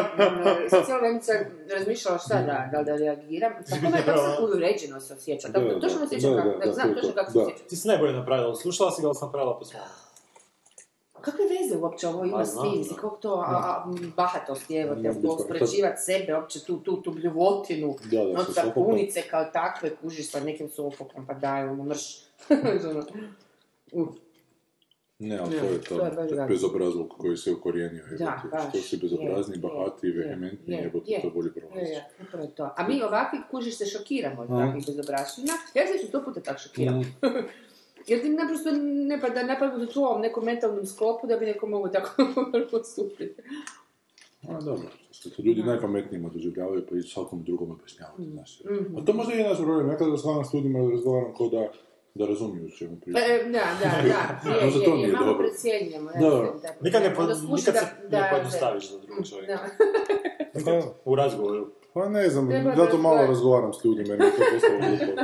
[0.69, 1.35] Sam cijelo vrijeme sam
[1.77, 3.53] razmišljala šta da, da li da reagiram.
[3.69, 5.47] Tako me kako sam uređeno se osjeća.
[5.47, 7.31] Da, Tako, da, točno me da, kako, da, da, znam to je točno to, kako
[7.31, 7.43] se da.
[7.43, 7.67] osjećam.
[7.67, 9.81] Ti si najbolje napravila, slušala si ga, ali sam napravila po svom.
[11.21, 12.95] Kakve veze uopće ovo ima Ma, s tim?
[12.95, 17.95] kako to a, a, bahatost je, evo te, uspoređivati sebe, uopće tu, tu, tu bljuvotinu,
[18.11, 18.45] Da, da, no,
[19.31, 22.30] kao takve, kužiš sa nekim sofokom, pa daj, ono, mrš.
[23.93, 24.13] Ono.
[25.19, 28.03] Ne, ali to je to to, bezobrazluk koji se ukorijenio.
[28.19, 31.21] Da, baš, Što si bezobrazni, je, bahati, je, vehementni, je, jebote, je.
[31.21, 31.91] to bolje Je, prolazi.
[31.91, 32.73] je, upravo to.
[32.77, 35.53] A mi ovakvi kužiš se šokiramo od takvih bezobraština.
[35.73, 36.99] Ja se sto puta tak šokiram.
[36.99, 37.05] Mm.
[38.07, 41.67] Jer ti naprosto ne pada na pamet u tvom nekom mentalnom sklopu da bi neko
[41.67, 42.09] mogu tako
[42.71, 43.41] postupiti.
[44.49, 44.87] A, dobro.
[45.35, 48.21] To ljudi najpametnijima doživljavaju, pa i svakom drugom objašnjavati.
[48.21, 48.97] Mhm.
[48.97, 49.89] A to možda i je naš problem.
[49.89, 51.71] Ja kada s ljudima, razgovaram kao da,
[52.15, 53.21] da razumiju o čemu pričam.
[53.23, 54.49] E, da, da, da.
[54.51, 55.47] Je, Možda je, to je, nije malo dobro.
[55.47, 56.11] precijenjujemo.
[56.11, 56.53] Da.
[56.81, 59.53] Nikad, ne, po, nikad se da- da- ne pojednostaviš za drugog čovjeka.
[60.53, 60.61] Da.
[60.65, 61.67] Pa, U razgovoru.
[61.93, 65.21] Pa ne znam, Treba zato malo razgovaram s ljudima, meni je to postalo glupo.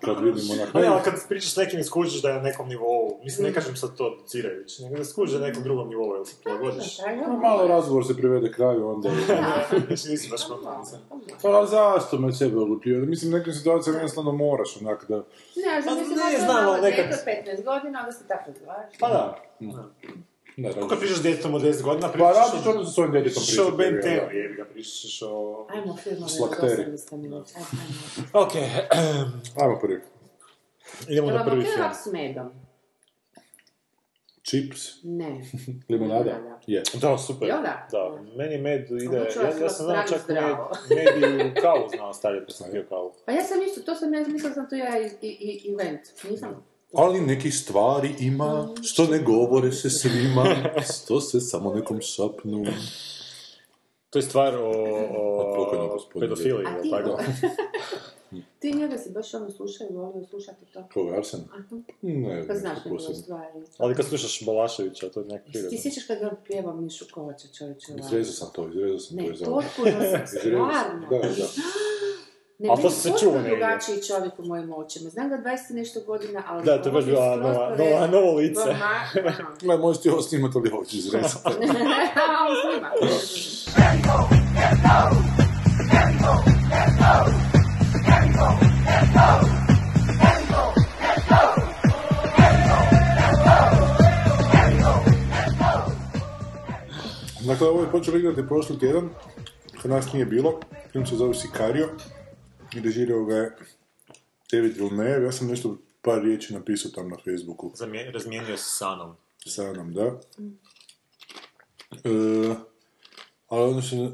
[0.00, 0.74] Kad vidim onak...
[0.74, 3.54] Ne, ali kad pričaš s nekim i skužiš da je na nekom nivou, mislim, ne
[3.54, 6.36] kažem sad to docirajući, nego da skužiš da je na nekom drugom nivou, jel se
[6.42, 6.96] prilagodiš.
[7.26, 9.10] Pa malo razgovor se privede kraju, onda...
[9.86, 10.98] Znači, nisi baš konfidencija.
[11.42, 13.06] Pa ali zašto me sebe oglupljivo?
[13.06, 15.16] Mislim, nekim situacijama jednostavno moraš onak da...
[15.16, 18.12] Ne, za Pa mislim, ne možda znam, malo ali nekad- dete od 15 godina, onda
[18.12, 18.94] se tako razgovaraš.
[19.00, 19.44] Pa da.
[20.56, 20.98] Kad radiš.
[21.00, 23.76] pričaš s djetetom od 10 godina, Pa pričaš radiš onda sa svojim djetetom Pričaš o
[23.76, 24.02] pričati.
[24.02, 24.32] Ben da.
[24.38, 25.66] jebi ga, pričaš o...
[25.70, 26.82] Ajmo filmove Slakteri.
[26.82, 27.50] od 80 minuta.
[27.56, 28.44] Ajmo, ajmo.
[28.46, 28.52] Ok,
[29.62, 30.00] Ajmo prvi.
[31.08, 31.88] idemo na prvi film.
[32.04, 32.50] s medom?
[34.42, 34.80] Chips.
[35.02, 35.40] Ne.
[35.88, 36.58] Limonada?
[36.66, 36.82] Je.
[36.94, 37.48] Da, super.
[37.48, 37.88] Jel da?
[37.90, 40.36] Da, meni med ide, ja, sam ja sam znao čak med,
[40.90, 43.12] med i u kavu znao stavljati, pa sam pio kavu.
[43.26, 46.00] Pa ja sam isto, to sam ja mislila sam to ja i, i, i event.
[46.30, 46.66] Nisam.
[46.96, 50.44] Ali nekih stvari ima, što ne govore se svima,
[50.94, 52.64] što se samo nekom šapnu.
[54.10, 54.70] To je stvar o,
[55.10, 55.88] o gospodina.
[56.20, 57.18] pedofiliji, ti, tako?
[58.60, 60.88] ti njega si baš ono slušao i volio slušati to.
[60.94, 61.40] Koga je Arsen?
[62.02, 63.14] Ne, Pa ne, znaš posebno.
[63.14, 63.60] stvari.
[63.78, 65.78] Ali kad slušaš Balaševića, to je nek Ti prirodno.
[65.78, 67.92] sjećaš kad je on pjevao Mišu Kovača čovječe?
[67.98, 69.66] Izrezao sam to, izrezao sam to Ne, iz ovoga.
[69.66, 70.26] potpuno sam.
[70.28, 71.06] stvarno.
[71.10, 71.46] Da, da.
[72.64, 73.50] Ne, A to se čuva negdje.
[73.56, 75.10] drugačiji čovjek u mojim očima.
[75.10, 76.64] Znam ga 20 i nešto godina, ali...
[76.64, 78.60] Da, to je baš bila on je nova, nova, novo lice.
[78.60, 78.74] Ono.
[79.62, 81.38] Gle, možeš ti ovo snimati, ali ovo ću izrezati.
[81.44, 81.50] A,
[82.48, 82.90] on snima.
[97.46, 99.08] Dakle, ovo je počelo igrati prošli tjedan,
[99.82, 100.60] kod nas nije bilo,
[100.92, 101.88] film se zove Sicario,
[102.82, 103.56] režirao ga je
[104.52, 107.72] David Villeneuve, ja sam nešto par riječi napisao tam na Facebooku.
[107.76, 109.16] Zamije- razmijenio se sa Anom.
[109.46, 110.20] sa mnom, da.
[112.04, 112.54] E,
[113.48, 114.10] ali ono što, e,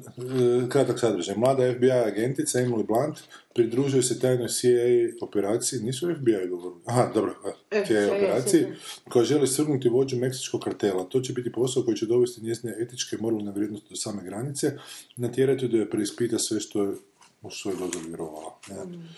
[0.69, 1.35] kratak sadržaj.
[1.37, 3.19] Mlada FBI agentica Emily Blunt
[3.55, 4.79] pridružuje se tajnoj CIA
[5.23, 7.35] operaciji, nisu FBI govorili, aha, dobro,
[7.71, 8.67] E, CIA CIA, operaciji,
[9.09, 11.05] koja želi svrgnuti vođu meksičkog kartela.
[11.05, 14.73] To će biti posao koji će dovesti njezine etičke i moralne vrijednosti do same granice,
[15.17, 16.95] natjerati da je preispita sve što je
[17.43, 18.59] u svoj dozor vjerovala.
[18.69, 19.09] Ne?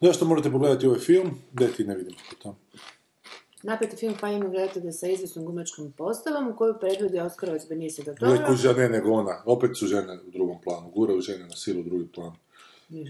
[0.00, 1.30] Zašto morate pogledati ovaj film?
[1.52, 2.56] Da ti ne vidimo to.
[3.62, 8.32] Napeti film Fanjima gledatelja sa izvjesnom gumačkom postavom u koju predvodi Oskarovac Benicio del Toro.
[8.32, 9.42] Neku žene nego ona.
[9.46, 10.90] Opet su žene u drugom planu.
[10.90, 12.32] Guraju žene na silu u drugi plan.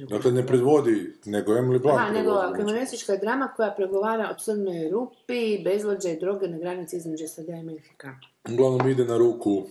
[0.09, 5.59] Dakle, ne predvodi, nego Emily Blunt Aha, nego kriminalistička drama koja pregovara o crnoj rupi,
[5.65, 8.15] bezlađa i droge na granici između SAD i Mehika.
[8.53, 9.67] Uglavnom ide na ruku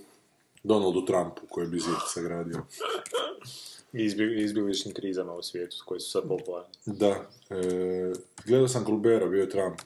[0.64, 2.58] Donaldu Trumpu, koji bi zid sagradio.
[3.96, 6.70] I izbje- izbjegličnim krizama u svijetu koji su sad popularni.
[6.86, 7.08] Da.
[7.50, 8.14] E,
[8.46, 9.80] gledao sam Colbera, bio je Trump.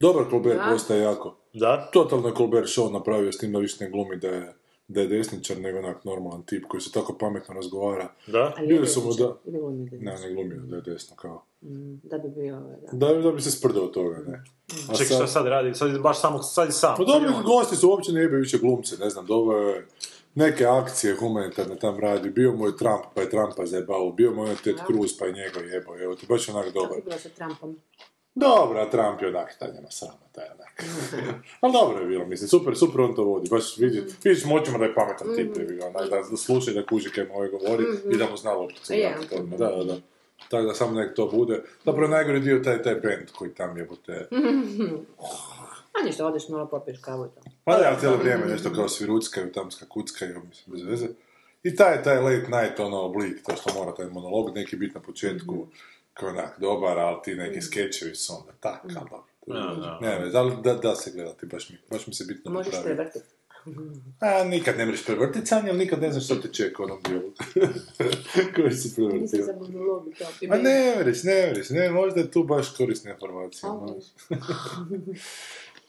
[0.00, 1.36] Dobar Colbert, postaje jako.
[1.52, 1.90] Da?
[1.92, 4.52] Totalno je Colbert show napravio s tim da više ne glumi da je,
[4.88, 8.12] da je desničar, nego onak normalan tip koji se tako pametno razgovara.
[8.26, 8.54] Da?
[8.56, 10.14] Ali Bili je su mu desničar, da- ili on je desničar?
[10.14, 11.42] Ne, ne glumio da je desno kao.
[11.62, 12.60] Mm, Da bi bio,
[12.92, 13.06] da.
[13.06, 14.44] Da, da bi se sprdao od toga, ne.
[14.88, 15.74] A Čekaj, šta sad radi?
[15.74, 16.90] Sad je baš samo, sad je sam.
[16.90, 19.86] Pa sad dobro, gosti su uopće ne više glumce, ne znam, dobro je
[20.36, 24.46] neke akcije humanitarne tam radi, bio mu je Trump, pa je Trumpa zajebao, bio mu
[24.46, 26.96] je Ted Cruz, pa je njega jebao, evo ti, baš je onak Kako dobar.
[26.98, 27.76] je bilo sa Trumpom?
[28.34, 30.84] Dobro, a Trump je onak, taj nema srama, taj je onak.
[31.60, 34.84] Ali dobro je bilo, mislim, super, super on to vodi, baš vidi, vidiš moćemo da
[34.84, 37.48] je pametan tip, je bilo, onak, da, da sluša i da kuži kaj mu ovaj
[37.48, 39.08] govori i da mu zna lopticu Je.
[39.08, 39.96] vratiti odmah, da, da, da.
[40.50, 41.62] Tako da samo nek to bude.
[41.84, 44.28] Zapravo najgori dio taj, taj band koji tam jebote.
[45.96, 47.50] A ništa, odeš malo popiješ kavu i to.
[47.64, 51.06] Pa da, cijelo vrijeme nešto kao sviruckaju, tam skakuckaju, mislim, bez veze.
[51.62, 55.00] I taj, taj late night, ono, oblik, to što mora taj monolog neki biti na
[55.00, 55.66] početku,
[56.14, 59.24] kao onak, dobar, ali ti neki skečevi su onda tak, ali dobro.
[60.00, 62.84] Ne, ne, da, da, da se gledati, baš mi, baš mi se bitno Možeš popravi.
[62.86, 63.24] prevrtiti.
[64.20, 66.98] A, nikad ne mreš prevrtiti sanje, ali nikad ne znaš što te čeka u onom
[67.02, 67.30] dijelu.
[68.54, 69.44] Koji si Nisi prevrtio.
[69.44, 70.24] za budulogu to.
[70.40, 73.68] I A meni- ne mreš, ne mreš, ne, možda je tu baš korisna informacija.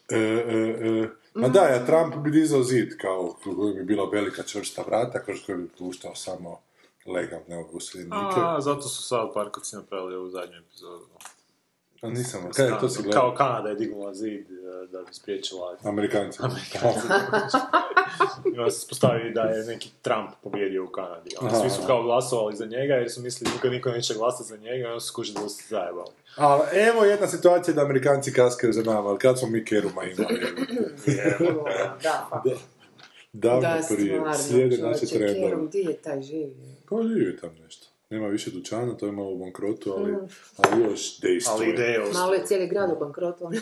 [0.08, 4.42] E, e, e, Ma da, ja Trump bi dizao zid, kao koji bi bila velika
[4.42, 6.60] čvrsta vrata, kroz koju bi puštao samo
[7.06, 8.40] legalne useljenike.
[8.40, 11.06] A, zato su sad Parkovci napravili ovu zadnju epizodu.
[12.00, 13.34] A nisam, kaj je to si Kao gledao?
[13.34, 16.38] Kanada je dignula zid e, da bi spriječila Amerikanci.
[18.54, 21.30] I onda se spostavi da je neki Trump pobjedio u Kanadi.
[21.40, 24.56] Onda svi su kao glasovali za njega jer su mislili nikad niko neće glasati za
[24.56, 26.10] njega i onda su skušali da su zajebali.
[26.36, 30.40] Ali evo jedna situacija da Amerikanci kaskaju za nama, ali kad smo mi Keruma imali?
[32.02, 32.42] Da, pa.
[33.32, 35.50] Davno Da, prije, slijede naše čovječe, trendove.
[35.50, 36.54] Kerum, di je taj živi?
[36.84, 37.87] Kao živi tam nešto.
[38.10, 40.14] Nema više dućana, to je malo u bankrotu, ali,
[40.56, 41.54] ali još dejstvuje.
[41.56, 43.44] Ali ideje Malo je cijeli grad u bankrotu.
[43.44, 43.60] ali-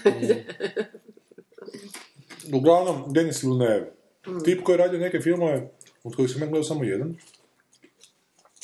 [2.52, 3.92] Uglavnom, Denis Villeneuve.
[4.44, 5.70] Tip koji je radio neke filmove,
[6.04, 7.16] od kojih sam ja gledao samo jedan,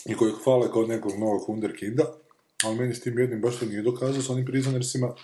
[0.07, 2.05] i kojeg hvale kao nekog novog wunderkinda,
[2.65, 5.15] ali meni s tim jednim baš to nije dokazao, s onim prizonersima,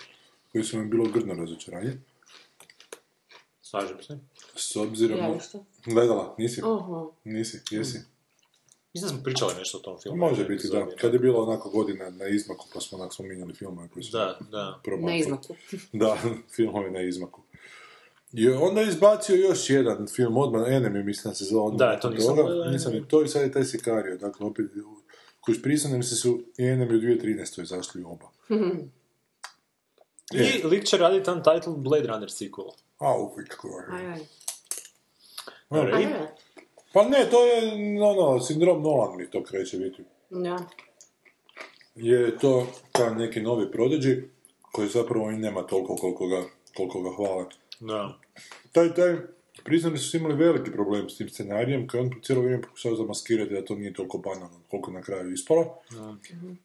[0.52, 1.92] koji su mi bilo grdno razočaranje.
[3.62, 4.18] Slažem se.
[4.56, 5.18] S obzirom...
[5.18, 5.38] Ja.
[5.86, 6.62] Gledala, nisi?
[6.64, 7.14] Oho.
[7.24, 7.98] Nisi, jesi?
[8.98, 10.18] Mislim da smo pričali nešto o tom filmu.
[10.18, 10.78] Može biti, da.
[10.78, 10.96] epizodi.
[10.96, 14.38] Kad je bilo onako godina na izmaku, pa smo onak spominjali filmove koji su Da,
[14.42, 14.80] da.
[14.84, 15.06] promakli.
[15.08, 15.54] Na izmaku.
[15.92, 16.16] Da,
[16.50, 17.40] filmovi na izmaku.
[18.32, 21.78] I onda je izbacio još jedan film, odmah, Enemy, mislim da se zove odmah.
[21.80, 22.42] Da, to nisam toga.
[22.44, 24.66] gledao, Nisam ni to i sad je taj Sicario, dakle, opet,
[25.40, 27.62] koji prisanem se su i Enemy u 2013.
[27.62, 28.26] izašli oba.
[30.32, 32.70] I lik će raditi Untitled Blade Runner sequel.
[32.98, 33.86] A, uvijek kako je.
[33.92, 34.20] Aj, aj.
[35.70, 36.12] Dobro, Aj, i- aj.
[36.98, 37.62] Pa ne, to je,
[38.02, 40.02] ono, sindrom Nolan mi to kreće biti.
[40.30, 40.58] Da.
[41.94, 44.22] Je to kao neki novi Prodigy,
[44.72, 46.42] koji zapravo i nema toliko koliko ga,
[46.76, 47.44] koliko ga hvale.
[47.80, 48.18] Da.
[48.72, 49.16] taj, taj,
[49.64, 53.54] priznam da su imali veliki problem s tim scenarijem, koji on cijelo vrijeme pokušao zamaskirati
[53.54, 55.74] da to nije toliko banalno, koliko na kraju ispalo.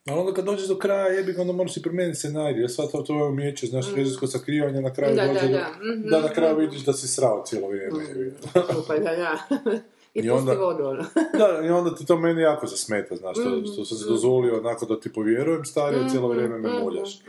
[0.06, 2.88] Ali onda kad dođeš do kraja, jebi ga, onda moraš i promijeniti scenarij, jer sva
[2.88, 5.72] to tvoje umijeće, znaš, režijsko sakrivanje na kraju Da, da, dođe do- da.
[5.94, 8.04] Mhm, da na kraju vidiš da si srao cijelo vrijeme.
[8.54, 8.64] ga.
[8.88, 9.38] Pa da, da.
[10.14, 11.04] I, I onda- vodu, ono.
[11.40, 14.86] Da, i onda ti to meni jako zasmeta, znaš, što, što sam se dozvolio onako
[14.86, 17.20] da ti povjerujem stari, a cijelo vrijeme me moljaš.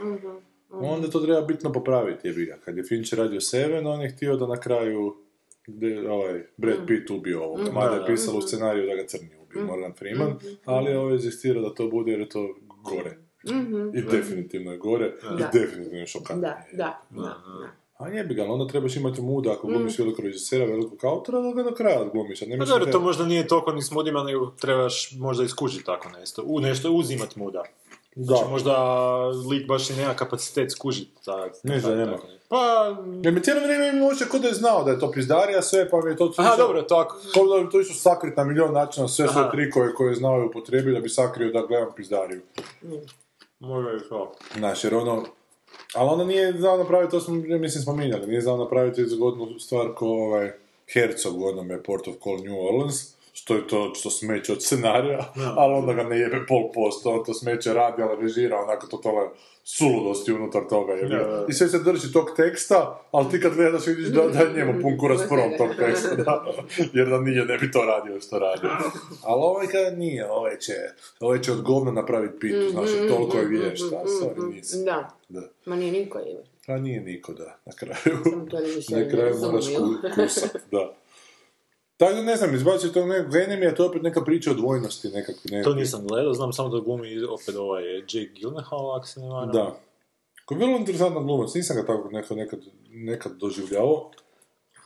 [0.70, 2.58] Onda to treba bitno popraviti, jebi ga.
[2.64, 5.14] Kad je Fincher radio Seven, on je htio da na kraju
[5.66, 7.72] de, ovaj, Brad Pitt ubio ovoga.
[7.72, 11.18] Mada je pisalo u scenariju da ga crni ubio, Morgan Freeman, ali je ovaj
[11.62, 12.54] da to bude jer je to
[12.84, 13.16] gore.
[13.94, 15.50] I definitivno je gore, Da.
[15.54, 16.54] i definitivno je šokantnije.
[16.72, 17.74] Da, da, da.
[17.94, 21.52] A jebi ga, ali onda trebaš imati muda ako glumiš velikog režisera, velikog autora, da
[21.52, 22.40] ga do kraja odglumiš.
[22.40, 26.08] ne Pa dobro, to možda nije toliko ni s mudima, nego trebaš možda iskužiti tako
[26.08, 26.42] nešto.
[26.46, 27.62] U nešto uzimat muda.
[28.16, 28.50] Znači, Da.
[28.50, 28.74] možda
[29.50, 31.24] lik baš i nema kapacitet skužiti.
[31.24, 32.18] Ta, Ne, da nema.
[32.48, 35.62] Pa, Jer mi cijelo vrijeme mi može kod da je znao da je to pizdarija
[35.62, 36.32] sve, pa mi je to...
[36.36, 37.16] aha, dobro, tako.
[37.34, 39.50] Kao da bi to išlo sakrit na milion načina sve sve Aha.
[39.50, 42.40] trikove koje znao i upotrebi da bi sakrio da gledam pizdariju.
[43.60, 44.32] Možda je to.
[44.56, 45.24] Znaš, jer ono...
[45.94, 50.06] Ali onda nije znao napraviti, to smo, mislim, spominjali, nije znao napraviti zgodnu stvar ko
[50.06, 50.52] ovaj
[50.92, 55.32] Herzog u onome Port of Call New Orleans, što je to što smeće od scenarija,
[55.56, 59.28] ali onda ga ne jebe pol posto, on to smeće radi, ali režira onako totale
[59.64, 60.92] suludosti unutar toga.
[60.92, 61.08] Je.
[61.08, 61.46] Da, da.
[61.48, 64.82] I sve se drži tog teksta, ali ti kad gledaš vidiš da, da je njemu
[64.82, 66.44] pun kurac prom tog teksta, da.
[66.98, 68.70] jer da nije ne bi to radio što radio.
[69.22, 70.72] Ali ovaj kad nije, ovaj će,
[71.20, 74.84] ovaj će od govna napraviti pitu, znaš, jer toliko je vješt, a sorry, nisam.
[74.84, 75.42] Da, Da.
[75.66, 76.44] ma nije niko je.
[76.66, 78.18] A nije niko, da, na kraju.
[78.90, 79.64] Na ne kraju moraš
[80.14, 80.94] kusat, da.
[81.96, 85.08] Tako da ne znam, izbacio to, ne, Venom je to opet neka priča o dvojnosti
[85.08, 85.50] nekakve.
[85.50, 89.28] Ne, To nisam gledao, znam samo da glumi opet ovaj Jake Gyllenhaal, ako se ne
[89.28, 89.52] varam.
[89.52, 89.76] Da.
[90.44, 94.10] Koji je vrlo interesantan glumac, nisam ga tako nekad, nekad, nekad doživljavao,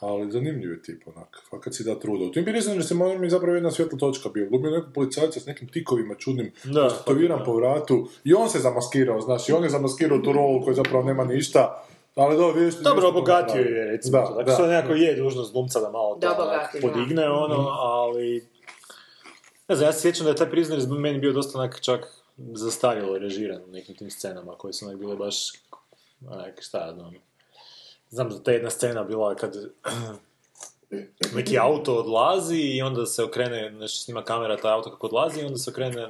[0.01, 2.25] ali zanimljiv je tip, onak, fakat si da truda.
[2.25, 4.49] U tim Prisoneru se mi je zapravo jedna svjetla točka bio.
[4.49, 7.43] Glumio nekog policajca s nekim tikovima čudnim, Da, da.
[7.45, 11.05] po vratu, i on se zamaskirao, znaš, i on je zamaskirao tu rolu koja zapravo
[11.05, 11.85] nema ništa,
[12.19, 12.75] ali da, vidiš...
[12.75, 14.19] Dobro, obogatio je, recimo.
[14.19, 14.35] Da, to.
[14.35, 14.73] Dakle, da.
[14.73, 16.89] nekako je dužnost glumca da malo Da, onak obogatio, da.
[16.89, 18.49] podigne, ono, ali...
[19.69, 22.07] Ne znam, ja se sjećam da je taj Prisoner meni bio dosta onak čak
[22.37, 25.53] zastarjelo režiran u nekim tim scenama koje su onak bile baš,
[26.29, 27.15] onak, šta ja znam.
[28.11, 29.57] Znam da ta jedna scena bila kad
[31.35, 35.45] neki auto odlazi i onda se okrene, nešto snima kamera taj auto kako odlazi i
[35.45, 36.09] onda se okrene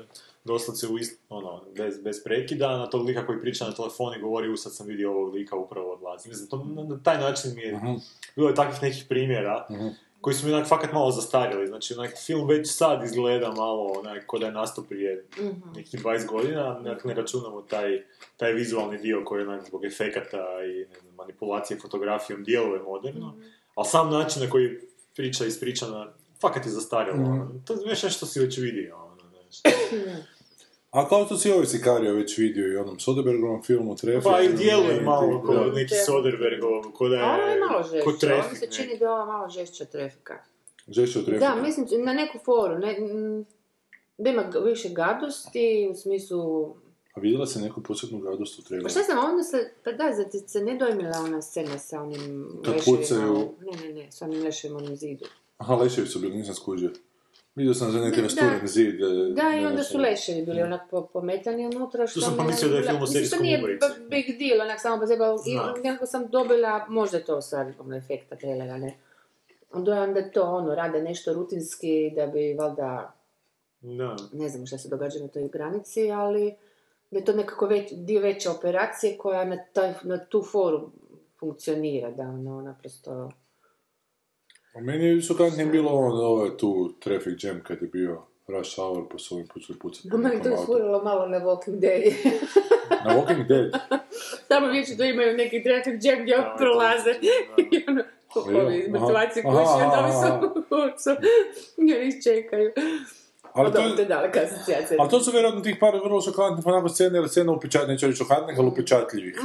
[0.48, 4.20] doslovce u ist, ono, bez, bez prekida na tog lika koji priča na telefon i
[4.20, 6.28] govori u sad sam vidio ovog lika upravo odlazi.
[6.28, 7.80] Mislim, to, na, na taj način mi je,
[8.36, 9.66] bilo je takvih nekih primjera
[10.20, 11.66] koji su mi onak fakat malo zastarjeli.
[11.66, 15.24] Znači, onak film već sad izgleda malo onak ko da je nastao prije
[15.76, 18.02] nekih 20 godina, onak ne računamo taj,
[18.36, 23.36] taj vizualni dio koji onak zbog efekata i ne znam, manipulacije fotografijom djeluje moderno,
[23.74, 24.78] ali sam način na koji
[25.16, 27.24] priča je ispričana, fakat je zastarjelo.
[27.24, 27.60] ono.
[27.64, 28.96] To je nešto si već vidio.
[28.96, 29.74] Ono, znaš.
[30.90, 34.24] A kao što si ovaj Sikario već vidio i onom Soderbergovom filmu Traffic.
[34.24, 35.72] Pa i djeluje malo kao Da.
[35.72, 37.22] neki Soderbergov, ko da je...
[37.22, 39.48] A ono je malo ko žešće, ovo Traffic mi se čini da je ova malo
[39.48, 40.34] žešća trafika.
[40.88, 41.54] Žešće od Traffica.
[41.54, 43.46] Da, mislim, na neku foru, ne, mm,
[44.18, 46.74] da ima više gadosti, u smislu...
[47.14, 48.90] A vidjela si neku posebnu gadost u Pa traileru?
[48.90, 52.46] šta znam, onda se, pa da, za ti se ne dojmila ona scena sa onim
[52.64, 55.24] Kad leševima, pucaju- ne, ne, ne, sa onim leševima onim zidu.
[55.58, 56.90] Aha, leševi su bili, nisam skužio.
[57.58, 58.66] Vidio sam za neki Da, rasturen da.
[58.66, 59.00] zid.
[59.00, 59.04] e,
[59.34, 62.20] Da, i ne onda su leševi bili onak po, pometani unutra, što...
[62.20, 63.78] sam mi pomislio da je film o mislim, serijskom to nije
[64.10, 67.72] big deal, onak samo po sebi, ali i nekako sam dobila, možda je to stvar
[67.78, 68.98] ono, efekta trailera, ne?
[69.74, 73.14] Dojam da to, ono, rade nešto rutinski da bi, valjda,
[73.80, 74.16] Da.
[74.32, 76.54] ne znam šta se događa na toj granici, ali
[77.10, 80.90] da je to nekako već, dio veće operacije koja na, taj, na tu foru
[81.40, 83.30] funkcionira, da ono, naprosto...
[84.78, 89.04] A meni je šokantnije bilo ono, ovo tu traffic jam kad je bio rush hour,
[89.12, 90.08] pa su ovim počeli pucati.
[90.10, 92.02] po Meni to isfurilo malo na Walking Dead.
[93.04, 93.70] Na Walking Dead?
[94.48, 97.10] Tamo vječno da imaju neki traffic jam gdje Da, prolaze.
[97.10, 97.18] je
[97.72, 98.02] I ono,
[98.60, 101.10] ovi mrtvaci ovi aha, su u kurcu.
[101.88, 102.72] I oni ih čekaju.
[103.52, 104.96] Ali Ali to, je daleka asocijacija.
[105.00, 108.18] ali to su vjerojatno tih par vrlo šokantnih onako scene, ili scena upečatljivih, neću reći
[108.18, 109.40] šokantnih, ali upečatljivih.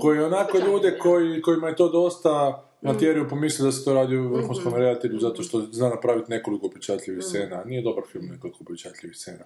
[0.00, 4.28] Koji onako ljude koji, kojima je to dosta natjeraju pomisli da se to radi u
[4.28, 7.64] vrhunskom redatelju zato što zna napraviti nekoliko upečatljivih scena.
[7.64, 9.44] Nije dobar film nekoliko upečatljivih scena.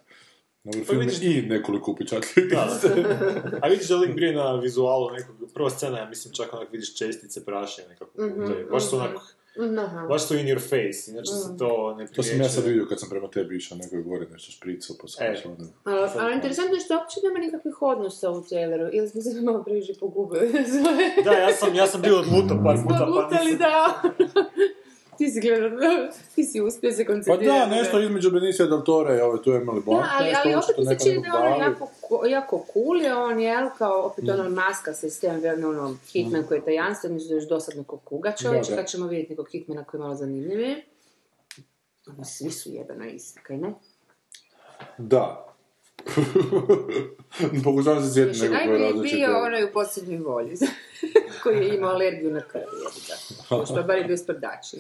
[0.65, 3.19] Dobar film je vidiš- i nekoliko upečatljivih scena.
[3.63, 6.97] A vidiš da lik brije na vizualu nekog, prva scena, ja mislim čak onak vidiš
[6.97, 8.11] čestice prašine nekako.
[8.17, 8.23] to
[8.53, 9.17] je, baš su onak,
[9.79, 10.07] Aha.
[10.07, 13.01] baš su in your face, inače se to ne To sam ja sad vidio kad
[13.01, 15.35] sam prema tebi išao, neko je gore nešto špricao, pa sam E.
[15.39, 15.65] išao da...
[15.85, 18.89] Ali, ali interesantno je što uopće nema nikakvih odnosa u traileru.
[18.93, 20.53] Ili smo se malo previše pogubili.
[21.25, 23.59] Da, ja sam, ja sam bio odlutao par puta, pa Odlutali, nisam...
[23.59, 24.03] da.
[25.23, 25.71] ti si gledao,
[26.35, 27.47] ti si uspio se Pa koncentrirati.
[27.61, 30.01] da, nešto između Benicio del Tore i ove tu Emily Blunt.
[30.01, 31.61] Da, ali, ali opet mi se čini da ono dali.
[31.63, 34.31] jako, ko- jako cool je on, jel, kao opet Mm.
[34.31, 37.49] ono maska se s tem, vjerno ono, Hitman koji je tajanstven, mislim da je još
[37.49, 38.77] dosadno kog kuga Da, da.
[38.77, 40.77] kad ćemo vidjeti nekog Hitmana koji je malo zanimljiviji.
[42.09, 43.73] Ono, svi su jebeno isti, kaj ne?
[44.99, 45.47] Da.
[47.65, 49.17] Pokušavam se sjetiti nekog najbolji je različite.
[49.19, 50.57] bio onaj u posljednjoj volji,
[51.43, 53.15] koji je imao alergiju na krv, jebiga.
[53.67, 54.77] Što je bar i bio sprdači.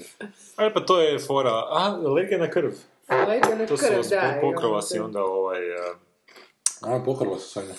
[0.58, 2.70] E, pa to je fora, a, alergija na krv.
[3.06, 4.34] Alergija na To su krv, da.
[4.38, 5.66] i pokrava ono si se- onda ovaj...
[5.68, 5.94] eh,
[6.82, 7.74] A, pokrla se Sanja.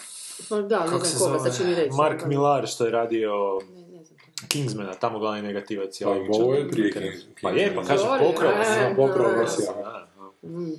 [0.50, 1.90] Pa Da, ne Kako se znam koga, sad će mi reći.
[1.92, 2.26] Mark.
[2.26, 3.32] Millar što je radio
[3.66, 4.20] Ne, ne znam.
[4.48, 6.02] Kingsmana, tamo glavni negativac.
[6.02, 7.02] je Pa, ovo je prije Wick.
[7.02, 7.88] Kings- Pa je, pa Kingsmana.
[7.88, 8.96] kaže, Sorry, pokrao a, sam.
[8.96, 9.64] pokrao da, vas da.
[9.66, 9.74] ja.
[9.74, 10.08] Da,
[10.42, 10.48] da.
[10.50, 10.74] Mm.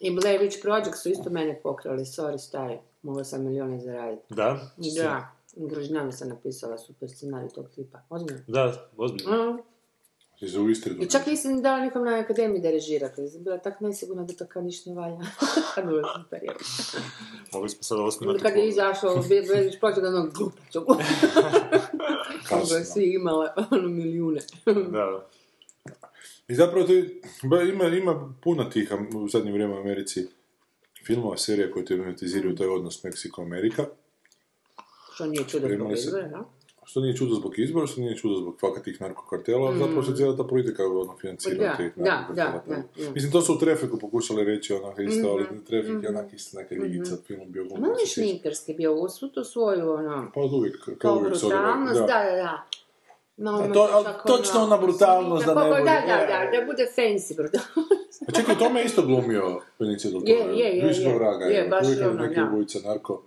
[0.00, 4.22] I Blair Witch Project su isto mene pokrali, sorry stari, mogla sam milijone zaraditi.
[4.30, 4.58] Da?
[4.76, 8.42] Da, Grožnjana sam napisala super scenarij tog tipa, ozbiljno.
[8.46, 9.52] Da, ozbiljno.
[9.52, 9.58] Mm.
[10.40, 13.44] I za u Istri I čak nisam dala nikom na akademiji da režira, kad sam
[13.44, 15.16] bila tak nesigurna da to kao ništa ne valja.
[15.86, 16.50] Bilo je super, je.
[17.52, 20.84] Mogli smo sad osnovno Onda kad je izašao Blair Witch Project, ono, glupačo.
[22.48, 24.40] Kako je svi imale, ono, milijune.
[24.66, 25.28] Da.
[26.48, 26.86] I zapravo
[27.42, 30.26] ba, ima, ima puno tih u zadnje vrijeme u Americi
[31.06, 33.84] filmova, serija koje tematiziraju taj odnos Meksiko-Amerika.
[35.14, 36.44] Što nije čudo zbog izbora, no?
[36.84, 40.16] Što nije čudo zbog izbora, što nije čudo zbog fakat tih narkokartela, ali zapravo se
[40.16, 41.58] cijela ta politika ono, financira Mm.
[41.60, 42.62] Da, tih narkokartela.
[42.66, 43.10] da, da, da.
[43.10, 46.58] Mislim, to su u Trafiku pokušali reći, onak, isto, ali Mhm, Trafik je onak isto
[46.58, 50.76] neka igica, film bio Malo je šminkerski bio, u svu tu svoju, ono, Pa uvijek,
[50.98, 51.56] kao uvijek se da,
[51.94, 52.66] da, da.
[53.36, 56.06] Malo A ima to- ali točno ono, ona brutalnost da svinja, ne kako- bude- Da,
[56.06, 56.50] da, je.
[56.50, 58.22] da, da bude fancy brutalnost.
[58.28, 60.52] A čekaj, to me isto glumio Benicio del Je, Toro.
[60.52, 61.14] je, je, Više je.
[61.14, 63.22] vraga, Je, je, uvijek je ono, neki ubojica narko.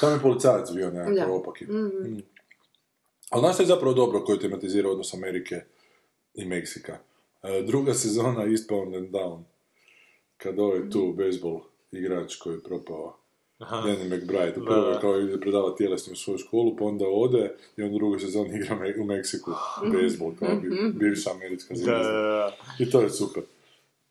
[0.00, 1.32] Tamo je policajac bio nekakav Da.
[1.32, 1.64] opaki.
[1.64, 1.74] Mhm.
[2.04, 2.22] Mm.
[3.30, 5.60] Ali znaš što je zapravo dobro koji tematizira odnos Amerike
[6.34, 6.98] i Meksika?
[7.42, 9.42] E, druga sezona Eastbound and Down.
[10.36, 11.60] Kad ovaj tu bejsbol
[11.92, 13.16] igrač koji je propao
[13.60, 17.44] Danny McBride, prvo je kao ide predavati tjelesni u svoju školu, pa onda ode
[17.76, 19.50] i on u drugoj sezoni igra me- u Meksiku
[19.92, 21.92] bejsbol, kao bi, bivša američka Da, zvezda.
[22.02, 22.56] da, da.
[22.78, 23.42] I to je super.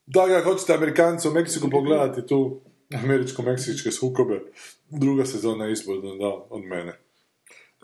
[0.06, 2.60] Da ga hoćete Amerikanci u Meksiku pogledati tu
[3.04, 4.42] američko-meksičke sukobe,
[4.90, 7.00] druga sezona je ispod da, od mene.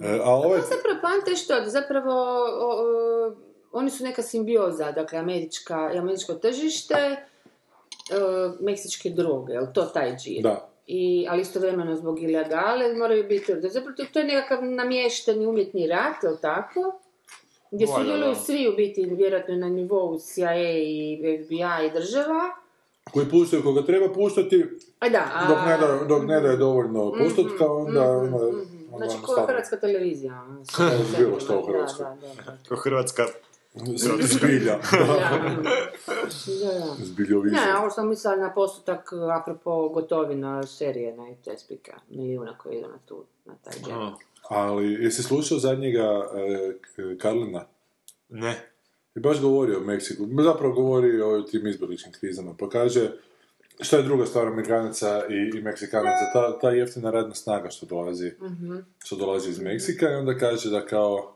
[0.01, 0.59] E, a ovaj...
[0.59, 3.35] Zapravo, poanta je što, da zapravo o, o,
[3.71, 7.17] oni su neka simbioza, dakle, američka, američko tržište, e,
[8.59, 10.43] meksičke droge, jel to taj džir?
[10.43, 10.69] Da.
[10.87, 15.87] I, ali istovremeno zbog ilegale moraju biti, da zapravo to, to je nekakav namješteni umjetni
[15.87, 16.99] rat, jel tako?
[17.71, 22.41] Gdje Valjda, sudjeluju svi u biti, vjerojatno na nivou CIA i FBI i država.
[23.13, 24.65] Koji puštaju koga treba puštati,
[25.11, 25.47] da, a...
[25.47, 28.11] dok ne da, dok ne daje dovoljno postotka, onda...
[28.11, 28.37] onda
[28.97, 29.47] Znači, ko stavlja.
[29.47, 30.45] hrvatska televizija.
[31.17, 32.05] Bilo što u Hrvatskoj.
[32.67, 33.25] Kao Hrvatska.
[34.19, 34.79] Zbilja.
[37.09, 37.65] Zbiljovizija.
[37.65, 39.09] Ne, ovo sam mislila na postotak
[39.41, 44.19] apropo gotovina serije na Tespika, milijuna koji idu na tu, na taj džep.
[44.49, 47.65] Ali, jesi slušao zadnjega e, Karlina?
[48.29, 48.69] Ne.
[49.15, 53.11] I baš govori o Meksiku, zapravo govori o tim izbjegličkim krizama, pa kaže
[53.79, 58.31] šta je druga stvar Amerikanaca i, i Meksikanaca, ta, ta jeftina radna snaga što dolazi,
[59.03, 61.35] što dolazi iz Meksika i onda kaže da kao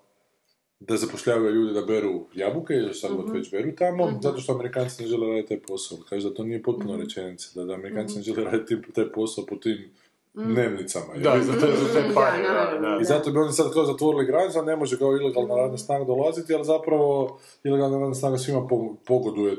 [0.80, 5.02] da zapošljavaju ljude da beru jabuke ili šta god već beru tamo, zato što Amerikanci
[5.02, 5.98] ne žele raditi taj posao.
[6.10, 9.56] Kaže da to nije potpuno rečenica, da, da Amerikanci ne žele raditi taj posao po
[9.56, 9.92] tim
[10.34, 11.06] dnevnicama.
[11.16, 12.98] Da, za te, za te pare, Da, da, da.
[13.02, 16.54] I zato bi oni sad kao zatvorili granicu, ne može kao ilegalna radna snaga dolaziti,
[16.54, 19.58] ali zapravo ilegalna radna snaga svima po- pogoduje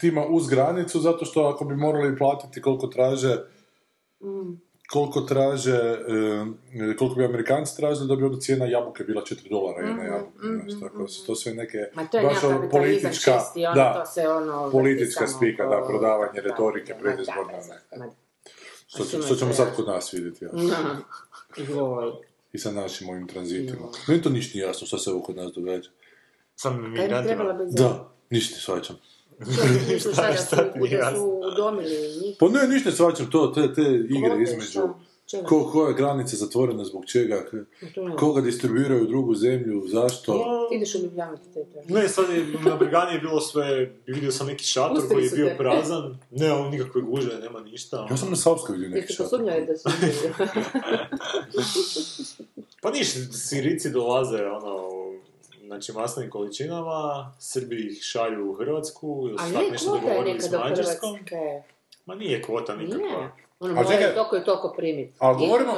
[0.00, 3.36] tima uz granicu, zato što ako bi morali platiti koliko traže
[4.90, 9.86] koliko traže, e, koliko bi Amerikanci tražili, da bi onda cijena jabuke bila 4 dolara
[9.88, 10.38] jedna jabuka.
[10.42, 13.74] znaš, tako da su to sve neke, Ma to je baš ono politička, čisti, ono,
[13.74, 14.70] da, to se ono...
[14.70, 17.52] politička spika, da, prodavanje da, retorike ma predizborne.
[18.86, 20.44] Što, će- što ćemo sad kod nas vidjeti.
[20.44, 20.50] Ja.
[22.52, 23.88] I sa našim ovim tranzitima.
[24.08, 25.90] Meni to ništa nije jasno šta se ovo kod nas događa.
[26.56, 27.08] Sam biti
[27.72, 28.96] Da, ništa ne shvaćam.
[29.88, 30.72] Misliš šta šta
[32.22, 32.36] njih?
[32.40, 34.64] Pa ne, ništa ne shvaćam to, te, te igre Kvote, između.
[34.70, 34.94] šta?
[35.26, 35.46] Čega?
[35.46, 37.44] Ko, koja je granica zatvorena, zbog čega,
[38.18, 40.32] koga distribuiraju u drugu zemlju, zašto.
[40.70, 44.46] Ti ideš u Ljubljanu te Ne, sad je, na Brigani je bilo sve, vidio sam
[44.46, 45.56] neki šator Pustili koji je bio te.
[45.56, 47.98] prazan, ne, on nikakve gužve, nema ništa.
[47.98, 48.06] ono.
[48.10, 49.30] Ja sam na Savskoj vidio neki Jeste šator.
[49.30, 49.88] posumnjali da su
[52.82, 54.88] Pa niš, Sirici dolaze, ono,
[55.66, 61.18] znači masnim količinama, Srbi ih šalju u Hrvatsku, ili ne, nešto je dogovorili s Mađarskom.
[62.06, 63.30] Ma nije kvota nikakva.
[63.60, 64.14] Ono A čekaj.
[64.14, 65.12] toliko i toliko primiti.
[65.18, 65.72] Ali govorimo,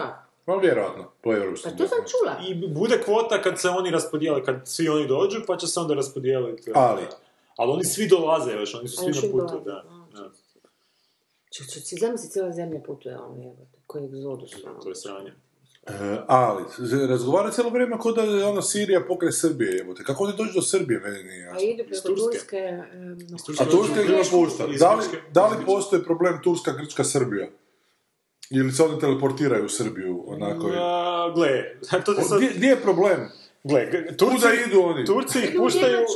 [0.44, 1.72] pa vjerojatno, po evropskom.
[1.72, 2.36] Pa to sam čula.
[2.48, 5.94] I bude kvota kad se oni raspodijele, kad svi oni dođu, pa će se onda
[5.94, 6.70] raspodijeliti.
[6.74, 7.02] Ali,
[7.56, 9.84] Ali oni svi dolaze još, oni su Ali svi na putu, da.
[10.12, 10.30] da.
[11.50, 14.50] Če, če, zamisli cijela zemlja putuje, ono jebote, koji egzodus.
[14.64, 14.80] ono.
[14.80, 15.32] To je sranje.
[15.86, 16.64] e, ali,
[17.08, 20.04] razgovara cijelo vrijeme kao da je ono Sirija pokraj Srbije, jebote.
[20.04, 21.68] Kako oni dođu do Srbije, meni nije A jasno.
[21.68, 22.38] idu preko Turske.
[22.38, 23.18] Turske, em,
[23.60, 24.66] A Turska ih ne pušta.
[24.66, 27.48] Iz Da li, da li postoji problem Turska, Grčka, Srbija?
[28.50, 30.76] Ili se oni teleportiraju u Srbiju, onako je?
[30.78, 31.48] A, gle,
[32.04, 32.38] to ti sad...
[32.38, 33.28] Gdje, gdje je problem?
[33.68, 35.04] Gle, Turci, Kuda idu oni?
[35.06, 36.06] Turci ih puštaju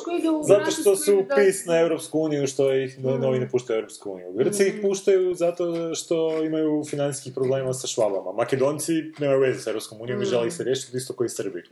[0.42, 4.10] zato što su pis na Europsku uniju, što ih no- novi ne puštaju u Europsku
[4.12, 4.32] uniju.
[4.32, 8.32] Grci ih puštaju zato što imaju financijskih problema sa švabama.
[8.32, 11.62] Makedonci nemaju veze sa Europskom unijom i žele ih se riješiti isto koji Srbi.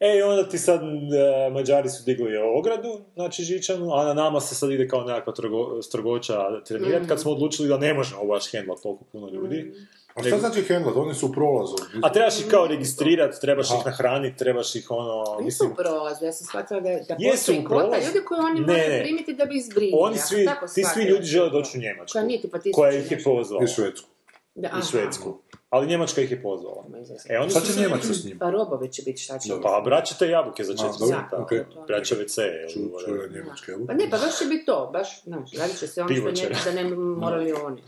[0.00, 4.40] E, i onda ti sad e, Mađari su digli ogradu, znači Žičanu, a na nama
[4.40, 8.52] se sad ide kao nekakva trogo, strogoća trenirati, kad smo odlučili da ne možemo baš
[8.52, 9.72] hendlat toliko puno ljudi.
[10.14, 10.96] A šta znači handlat?
[10.96, 11.74] Oni su u prolazu.
[12.02, 15.22] A trebaš ih kao registrirati, trebaš ih nahraniti, trebaš ih ono...
[15.24, 18.06] Nisu Mislim, u prolazu, ja sam shvatila da, da Jesu postoji u prolazu.
[18.06, 19.00] ljudi koji oni Ne, moraju ne.
[19.00, 19.98] primiti da bi ih zbrinuli.
[19.98, 22.12] oni svi, ti svi ljudi žele doći u Njemačku.
[22.12, 23.64] Koja nije tipa tisuću koja ih je pozvala.
[23.64, 24.08] I Švedsku.
[24.54, 24.82] Da, I.
[24.84, 25.38] Švedsku.
[25.70, 26.84] Ali Njemačka ih je pozvala.
[27.28, 28.38] E, oni Šta su će se- Njemačka s njim?
[28.38, 29.52] Pa robovi će biti šta će.
[29.62, 31.64] Pa braćate jabuke za četiri okej.
[31.86, 32.40] Braća WC.
[32.68, 33.86] Ču, čuje njemačke, jel?
[33.86, 36.56] Pa ne, pa baš će biti to, baš, znaš, radit će se ono što ne,
[36.64, 37.82] da ne morali oni.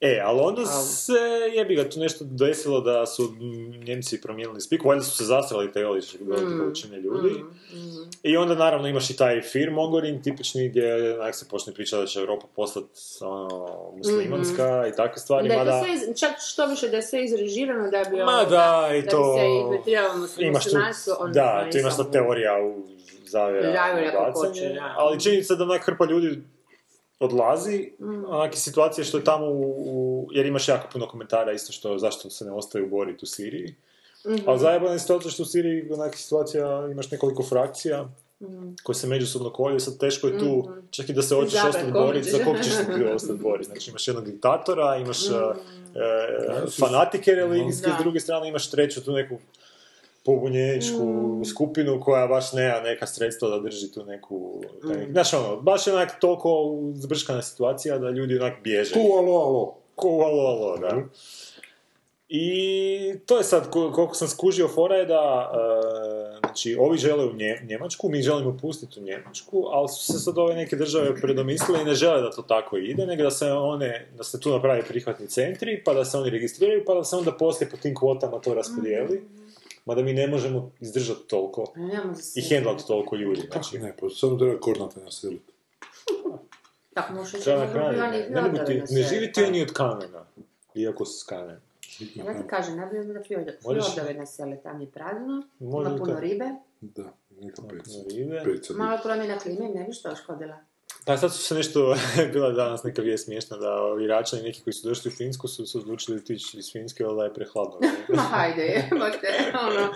[0.00, 0.66] E, ali onda Au.
[0.82, 1.12] se
[1.54, 5.72] jebi ga tu nešto desilo da su mm, Njemci promijenili spiku, valjda su se zastrali
[5.72, 7.34] te velike velike količine ljudi.
[8.22, 12.06] I onda naravno imaš i taj fear mongering tipični gdje onak se počne pričati da
[12.06, 12.86] će Europa postati
[13.20, 15.82] ono, muslimanska i takve stvari, Da je to mada...
[15.84, 18.16] sve, iz- čak što više da je sve izrežirano da bi...
[18.16, 19.34] Ma ono, da, i da to...
[19.34, 20.76] bi se izmetiralo Imaš tu,
[21.18, 22.82] ono, da, tu imaš ta teorija u
[23.26, 24.94] zavjera, Zavjera kako bacanje, hoće, da.
[24.96, 26.42] ali činjenica da onak hrpa ljudi
[27.20, 28.24] odlazi, Mm.
[28.26, 32.30] onake situacije što je tamo u, u- jer imaš jako puno komentara isto što zašto
[32.30, 33.74] se ne ostaju boriti u Siriji.
[34.26, 34.36] Mhm.
[34.46, 38.08] Ali zajebana je situacija što u Siriji onak situacija imaš nekoliko frakcija
[38.40, 38.68] Mhm.
[38.82, 42.30] koje se međusobno kolju, sad teško je tu, čak i da se hoćeš ostati boriti,
[42.30, 43.64] za kog ćeš se ostati boriti.
[43.64, 45.34] Znači imaš jednog diktatora, imaš Mhm.
[45.34, 46.00] e,
[46.56, 47.96] e, fanatike religijske, Da.
[47.96, 49.38] s druge strane imaš treću tu neku
[50.26, 51.42] pobunjeničku Mhm.
[51.44, 54.62] skupinu koja baš nema neka sredstva da drži tu neku...
[54.82, 55.12] Taj, Mhm.
[55.12, 56.48] Znaš ono, baš je onak toliko
[56.94, 58.92] zbrškana situacija da ljudi onak bježe.
[58.92, 59.74] Tu, alo, alo.
[59.94, 61.02] Ko alo, alo, da.
[62.28, 62.48] I
[63.26, 67.32] to je sad, ko- koliko sam skužio, fora je da, e, znači, ovi žele u
[67.32, 71.82] Nje- Njemačku, mi želimo pustiti u Njemačku, ali su se sad ove neke države predomislile
[71.82, 74.82] i ne žele da to tako ide, nego da se one, da se tu napravi
[74.82, 78.38] prihvatni centri, pa da se oni registriraju, pa da se onda poslije po tim kvotama
[78.38, 79.22] to raspodijeli.
[79.86, 81.72] Mada mi ne možemo izdržati toliko
[82.12, 82.42] i sve.
[82.48, 83.40] hendlati toliko ljudi.
[83.42, 85.52] Znači, ne, pa samo treba kornate naseliti.
[86.94, 87.98] Tako možeš treba reći, na kraju.
[88.30, 90.24] Ne, mogu ti- na ne živi ti oni od kamena,
[90.74, 91.60] iako su s kamena.
[92.14, 93.20] Ja ti kažem, najbolje bi da
[93.62, 96.44] Možeš- fjordove nasele, tam je prazno, Može ima puno ribe,
[96.80, 97.86] Da, neka pec.
[98.10, 98.42] Ribe.
[98.44, 98.76] Pec sad.
[98.76, 100.56] malo promjena klime, ne bi što škodila.
[101.06, 101.96] Pa sad su se nešto,
[102.32, 105.48] bila je danas neka vijest smiješna da ovi račani neki koji su došli u Finsku
[105.48, 107.78] su se odlučili otići iz Finske, ali da je prehladno.
[108.16, 109.28] Ma hajde, jebote,
[109.68, 109.88] ono.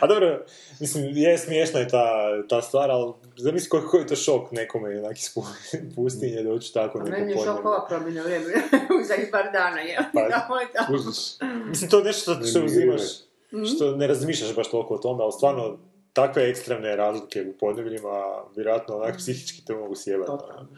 [0.00, 0.44] A dobro,
[0.80, 2.04] mislim, je smiješna je ta,
[2.48, 6.74] ta stvar, ali zamisli koji, koji je to šok nekome onak iz pu- pustinje doći
[6.74, 8.22] tako neko meni je šok ova promjena
[9.00, 9.98] u zadnjih par dana, je.
[10.14, 10.86] Pa, Da.
[10.86, 11.16] Kužiš.
[11.68, 13.00] Mislim, to je nešto što, uzimaš,
[13.74, 15.78] što ne razmišljaš baš toliko o tome, ali stvarno
[16.18, 18.16] takve ekstremne razlike u podnebljima,
[18.56, 20.30] vjerojatno onak psihički te mogu sjebati.
[20.30, 20.38] ono.
[20.38, 20.68] Totalno.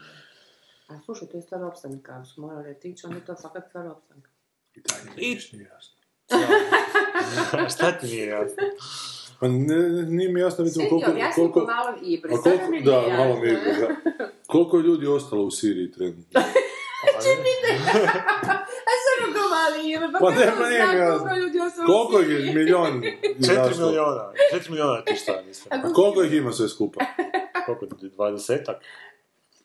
[0.87, 3.87] A slušaj, to je stvar opstanka, ako smo morali otići, onda je to fakat stvar
[3.87, 4.29] opstanka.
[4.75, 5.95] I dalje mi I- ništa nije jasno.
[7.75, 8.63] Šta ti nije jasno?
[9.39, 9.77] Pa ne,
[10.07, 11.11] nije mi jasno vidimo Sve ti koliko...
[11.11, 13.17] objasni po koliko a sada koliko, mi nije da, jasno.
[13.17, 14.11] malo mi je, da.
[14.47, 16.41] Koliko je ljudi ostalo u Siriji trenutno?
[18.89, 20.85] A samo ko mali ibri, pa, Pa kako ne, pa nije
[21.19, 21.83] zna mi koliko jasno.
[21.83, 23.01] ljudi Koliko ih je milion
[23.47, 24.33] Četiri miliona.
[24.51, 25.81] Četiri miliona ti šta, mislim.
[25.83, 27.05] A koliko ih ima sve skupa?
[27.65, 27.85] Koliko?
[28.01, 28.75] Dvadesetak?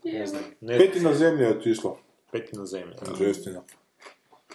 [0.04, 0.42] Ne znam.
[0.60, 0.86] Ne znam.
[0.86, 1.96] Petina zemlje je otišla.
[2.32, 2.94] Petina zemlje.
[3.18, 3.62] Šestina.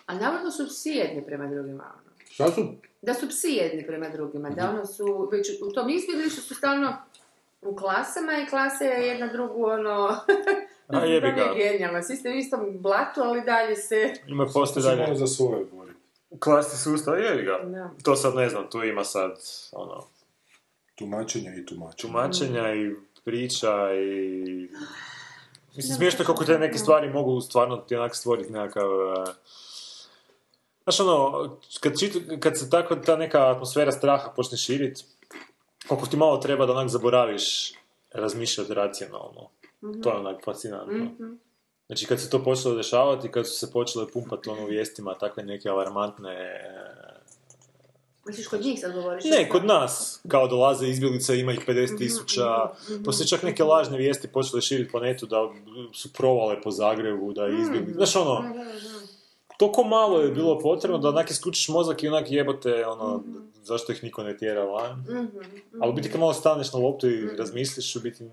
[0.05, 2.11] A navodno su psi jedni prema drugima, ono.
[2.29, 2.61] Šta su?
[3.01, 6.93] Da su psi jedni prema drugima, da ono su, već u tom izbjeglištu su stalno
[7.61, 10.17] u klasama i klase jedna drugu, ono...
[10.89, 11.53] A jebi to mi je ga.
[11.55, 14.13] genijalno, svi ste u istom blatu, ali dalje se...
[14.27, 15.15] Ima To postoje se dalje.
[15.15, 15.99] za svoje boriti.
[16.39, 17.59] Klasni sustav, jebi ga.
[17.59, 17.89] Da.
[18.03, 19.31] To sad ne znam, tu ima sad,
[19.71, 20.03] ono,
[20.95, 22.01] Tumačenja i tumačenja.
[22.03, 22.91] tumačenja i
[23.25, 24.69] priča i...
[25.75, 28.89] Mislim, smiješno je kako te neke stvari mogu stvarno ti onak stvoriti nekakav...
[29.19, 29.33] eh,
[30.83, 35.03] Znaš ono, kad, čit- kad se tako ta neka atmosfera straha počne širiti,
[35.87, 37.73] koliko ti malo treba da onak zaboraviš
[38.11, 39.49] razmišljati racionalno.
[40.03, 40.93] To je onak fascinantno.
[41.05, 41.33] Mhm.
[41.87, 45.69] Znači kad se to počelo dešavati, kad su se počele pumpati ono vijestima takve neke
[45.69, 46.33] alarmantne...
[46.33, 47.21] eh,
[48.25, 49.23] Misliš, kod njih sad govoriš?
[49.23, 52.69] Ne, kod nas, kao dolaze izbjeglice, ima ih 50 tisuća,
[53.05, 55.49] pa se čak neke lažne vijesti počele širiti po netu da
[55.93, 57.93] su provale po Zagrebu, da je izbjegli.
[57.93, 58.43] Znaš ono,
[59.57, 63.23] toliko malo je bilo potrebno da onak isključiš mozak i onak jebote, ono,
[63.63, 64.99] zašto ih niko ne tjera van.
[64.99, 65.25] Mhm,
[65.81, 68.23] Ali u biti kad malo staneš na loptu i razmisliš, u biti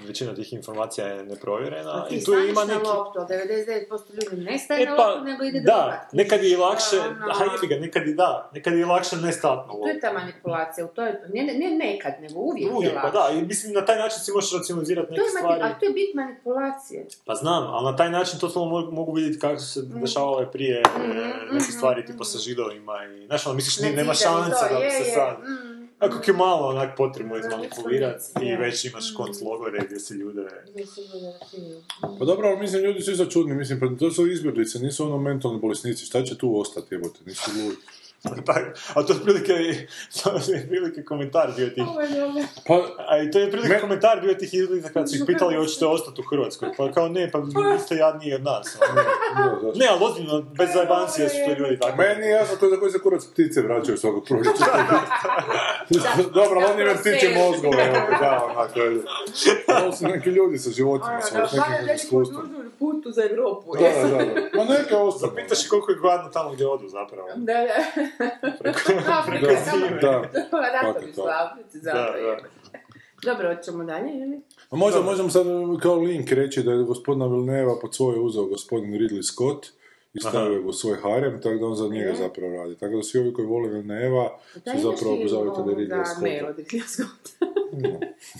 [0.00, 2.86] većina tih informacija je neprovjerena A ti i tu ima na neki...
[2.86, 6.12] loptu, a 99% ljudi ne staje E na pa, loptu, nego ide da, drugat.
[6.14, 9.32] nekad je i Kužiš, lakše, ono- jebi ga, nekad i da, nekad je lakše ne
[9.32, 10.00] stati na To je loptu.
[10.02, 13.32] ta manipulacija, to je, ne, ne nekad, nego uvijek, Uvijek, je pa lakše.
[13.32, 15.62] da, i mislim na taj način si možeš racionalizirati To neke je mati- stvari.
[15.66, 17.06] a to je bit manipulacije.
[17.26, 20.00] Pa znam, ali na taj način totalno mogu, mogu vidjeti kako su se Mm.
[20.00, 20.82] dešavale prije e,
[21.52, 24.84] neke stvari tipa sa židovima i, znaš, ono, misliš, ni- nema šanse to, da bi
[24.84, 25.38] je, se je, sad...
[25.40, 25.73] mm.
[26.04, 29.14] Ako je malo onak potrebno izmanipulirati i već imaš
[29.86, 30.42] gdje se ljude...
[30.72, 31.00] Gdje se
[31.40, 31.80] rafinio.
[32.18, 35.18] Pa dobro, ali mislim, ljudi su isto čudni, mislim, pa to su izbjeglice, nisu ono
[35.18, 37.76] mentalni bolesnici, šta će tu ostati, jebote, nisu ludi.
[38.46, 38.62] Tak,
[38.94, 39.52] a to je otprilike,
[40.22, 41.84] to je otprilike komentar bio tih...
[42.66, 42.74] Pa,
[43.08, 45.86] A i to je otprilike Me- komentar bio tih izbjeglica kad su ih pitali hoćete
[45.86, 46.68] ostati u Hrvatskoj.
[46.76, 48.76] Pa kao ne, pa vi niste jadniji od nas.
[48.90, 49.02] ono, ne.
[49.62, 49.78] zašto?
[49.78, 51.96] Ne, ali ozbiljno, bez zajebancije su to ljudi tako.
[51.96, 54.64] Meni je jasno to je za koji se kurac ptice vraćaju svakog proljeća.
[56.34, 59.02] Dobro, oni me ptiče mozgove, evo, da, onako, je.
[59.82, 62.48] Ovo su neki ljudi sa životima, sa Ono, da, nekim iskustvom.
[62.78, 63.72] putu za Evropu.
[63.74, 64.24] Da, da, da.
[64.58, 65.34] Ma neke ostane.
[65.36, 67.28] Pitaš i koliko je gladno tamo gdje odu zapravo.
[67.36, 67.74] Da, da.
[69.18, 70.10] Afrika, Da, samo- da.
[70.74, 71.50] Ratovi Fakat, su u da.
[71.50, 72.18] Africi, Da, zato da.
[72.18, 72.36] je.
[73.24, 74.40] Dobro, hoćemo dalje, ili?
[74.70, 75.46] A možda možemo sad
[75.82, 79.66] kao link reći da je gospodina Vilneva pod svoje uzeo gospodin Ridley Scott
[80.14, 82.16] i stavio ga u svoj harem, tako da on za njega Je.
[82.16, 82.76] zapravo radi.
[82.76, 86.38] Tako da svi ovi koji vole Vilneva Da, su zapravo ti obozavitelji ovoga Ridleya mail
[86.38, 86.50] Scotta.
[86.50, 87.46] od Ridleya Scotta.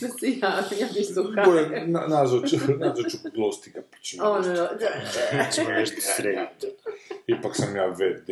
[0.01, 3.97] Da se javim, ja bi su Koje na- nazvat ću, nazvat ću Glosti ga, pa
[3.99, 4.89] ću Ono, da.
[5.53, 6.67] Ćemo nešto srediti.
[7.27, 8.31] Ipak sam ja VD,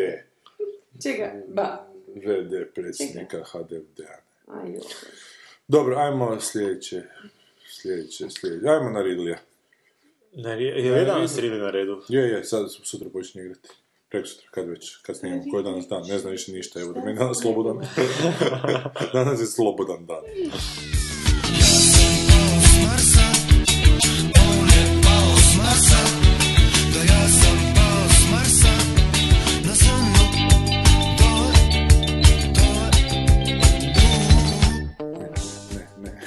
[1.02, 1.32] Čega?
[1.48, 1.86] Ba.
[2.14, 4.22] VD predsjednika HDFD-a.
[5.68, 7.02] Dobro, ajmo sljedeće.
[7.68, 8.68] Sljedeće, sljedeće.
[8.68, 9.38] Ajmo na Ridleya.
[10.32, 12.02] Ne, je, je li danas Ridley na redu?
[12.08, 13.68] Je, je, sad sutra počne igrati.
[14.08, 16.92] Preko sutra, kad već, kad snimamo, koji je danas dan, ne znam više ništa, evo
[16.92, 17.76] da meni je danas slobodan.
[19.12, 20.22] danas je slobodan dan.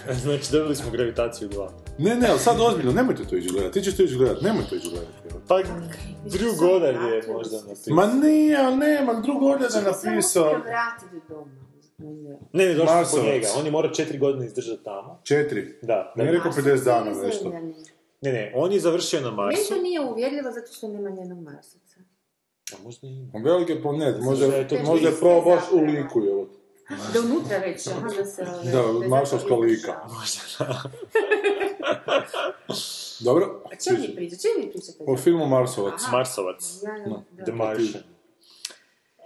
[0.23, 1.69] Znači, dobili smo gravitaciju 2.
[1.97, 4.63] Ne, ne, ali sad ozbiljno, nemojte to ići gledat, ti ćeš to ići gledat, nemoj
[4.69, 5.09] to ići gledat.
[5.31, 5.41] evo.
[5.47, 5.55] Pa,
[6.25, 7.95] Drew Goddard je možda napisao.
[7.95, 10.43] Ma nije, ali nema, drugo ovdje da je napisao.
[10.43, 11.65] htio vratiti doma.
[12.53, 13.25] Ne, ne, došli smo Marsovac.
[13.25, 13.47] po njega.
[13.57, 15.19] On je morao četiri godine izdržati tamo.
[15.23, 15.79] Četiri.
[15.81, 16.13] Da.
[16.15, 17.49] Nije rekao 50 dana nešto.
[18.21, 19.73] Ne, ne, on je završio na Meni Marsu.
[19.73, 21.99] to nije uvjerljivo zato što nema njenog Marsovca.
[22.73, 23.39] A možda ima.
[23.43, 26.47] Velike planet, možda, je to možda je pravo baš u liku, evo.
[26.89, 28.41] Da unutra već, aha, da se...
[28.41, 29.99] ove, Da, zato lika.
[30.25, 30.67] izašao.
[33.19, 33.61] Dobro?
[33.71, 34.41] A čemu vi pričate?
[34.41, 35.03] Čemu vi pričate?
[35.07, 36.01] O filmu Marsovac.
[36.03, 36.17] Aha.
[36.17, 36.63] Marsovac.
[36.83, 37.43] Da.
[37.43, 38.03] The Martian.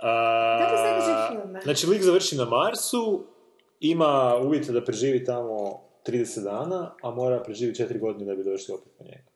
[0.01, 1.59] A, sadržaj filma.
[1.63, 3.25] znači, lik završi na Marsu,
[3.79, 8.73] ima uvjete da preživi tamo 30 dana, a mora preživjeti 4 godine da bi došli
[8.73, 9.28] opet po njega.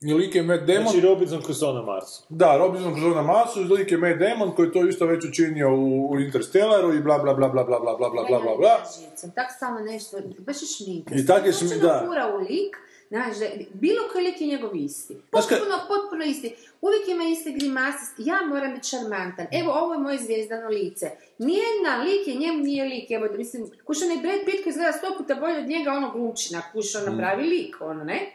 [0.00, 0.82] I lik je Matt Damon.
[0.82, 2.22] Znači, Robinson Crusoe na Marsu.
[2.30, 5.68] Da, Robinson Crusoe na Marsu, lik je Matt Damon koji je to isto već učinio
[5.70, 8.76] u, u Interstellaru i bla bla bla bla bla bla bla bla bla bla bla.
[9.34, 11.14] Tak stalno nešto, baš je šminka.
[11.14, 12.02] I tak je šmi- Točno da.
[12.06, 12.76] fura u lik,
[13.08, 13.36] znaš,
[13.74, 15.14] bilo koji lik je njegov isti.
[15.30, 16.48] Potpuno, potpuno isti.
[16.80, 19.46] Uvijek ima iste grimase, ja moram biti šarmantan.
[19.52, 21.06] Evo, ovo je moje zvijezdano lice.
[21.38, 23.10] Nijedna lik je njemu nije lik.
[23.10, 26.10] Evo, da mislim, kuš onaj Brad Pitt koji izgleda sto puta bolje od njega, ono
[26.10, 26.98] glučina, kuš Mm.
[26.98, 28.32] ono pravi lik, ono, ne?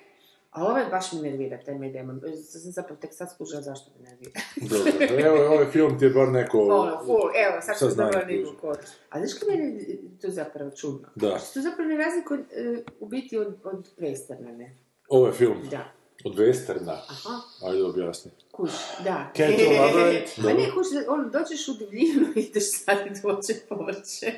[0.53, 2.21] A ovaj baš mi nervira, taj Matt Damon.
[2.43, 4.31] Sam zapravo tek sad skužila zašto me nervira.
[4.61, 6.59] Dobro, evo, ovaj film ti je bar neko...
[6.81, 8.77] Ono, full, evo, sad znaju dobro neku kod.
[9.09, 11.07] A znaš kako meni je to zapravo čudno?
[11.15, 11.39] Da.
[11.53, 14.77] To zapravo ne razlikuje e, u biti od, od westerna, ne?
[15.09, 16.02] Ovo je film Da.
[16.25, 16.97] Od Westerna.
[17.09, 18.31] Aha, Ajde objasni.
[18.51, 18.71] kuš,
[19.03, 19.31] da.
[19.35, 20.25] Can you elaborate?
[20.37, 24.33] Ma ne, kuš, ono, dođeš u divljinu i ideš saditi voće povrće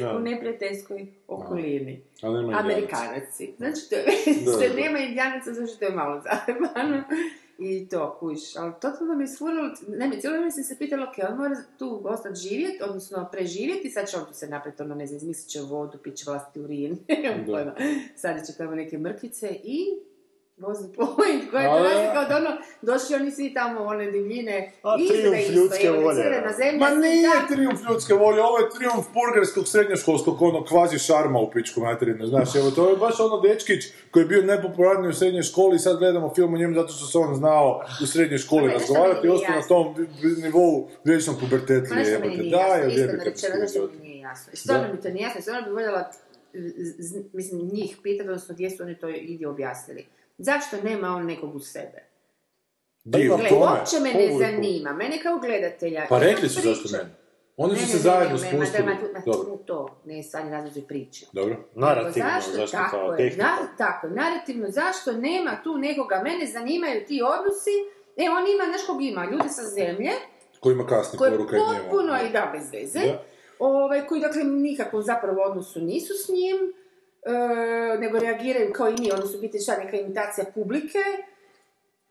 [0.00, 0.16] Da.
[0.16, 2.02] u neprijateljskoj okolini.
[2.22, 2.64] Ali nema indijanaca.
[2.64, 3.54] Amerikanac si.
[3.56, 4.04] Znači, to je,
[4.44, 4.74] Da, što da.
[4.74, 7.02] nema indijanaca, zato što je malo zajebano.
[7.60, 8.56] I to, kuš.
[8.56, 12.00] Ali totalno mi je sfurilo, naime, cijelo vrijeme sam se pitala, ok, on mora tu
[12.04, 15.60] ostati živjeti, odnosno preživjeti, sad će on tu se napraviti, ono, ne znam, izmislit će
[15.60, 16.98] vodu, pit će vlastiti urin,
[17.46, 17.74] Da.
[18.16, 19.86] sadit će tamo neke mrkvice i
[20.58, 24.96] vozi point, koja je Ale- razlika od ono, došli oni svi tamo one divljine, A,
[25.00, 26.78] isto, ljudske volje, da.
[26.78, 27.54] Ma nije tako.
[27.54, 32.54] trijumf ljudske volje, ovo je trijumf burgerskog srednjoškolskog, ono kvazi šarma u pičku materinu, znaš,
[32.56, 35.98] evo to je baš ono dečkić koji je bio najpopularniji u srednjoj školi i sad
[35.98, 39.54] gledamo film o njemu zato što se on znao u srednjoj školi razgovarati i ostao
[39.54, 39.94] na tom
[40.42, 44.20] nivou vječnog Ma pubertetlije, nešto jebate, nije da, jasno, je iskreno rečeno, nešto mi nije
[44.20, 44.52] jasno.
[44.54, 46.10] Stvarno mi to nije jasno, stvarno bi voljela,
[47.32, 50.06] mislim, njih pitati, odnosno gdje su oni to idi objasnili.
[50.38, 52.08] Zašto nema on nekog u sebe?
[53.04, 56.06] Dio Gle, uopće me ne zanima, mene kao gledatelja.
[56.08, 57.04] Pa rekli su zašto ne.
[57.56, 58.84] Oni Ne, su ne, se ne, zajedno ne, ne, spustili.
[58.84, 61.26] ma- ma- Dobro, ne to, ne stvarni razlozi priče.
[61.32, 61.56] dobro.
[61.74, 67.06] Narativno, Nego zašto tako kao je, na- tako, narativno, zašto nema tu nekoga, mene zanimaju
[67.06, 67.70] ti odnosi,
[68.16, 70.10] e, on ima, znaš kog ima, ljudi sa zemlje,
[70.60, 73.22] Ko ima kasni koji poruka potpuno i da, bez veze, Da.
[73.58, 76.72] ovaj, koji, dakle, nikakvom zapravo odnosu nisu s njim,
[77.24, 77.32] e,
[77.98, 80.98] nego reagiraju kao i mi, oni su biti šta, neka imitacija publike,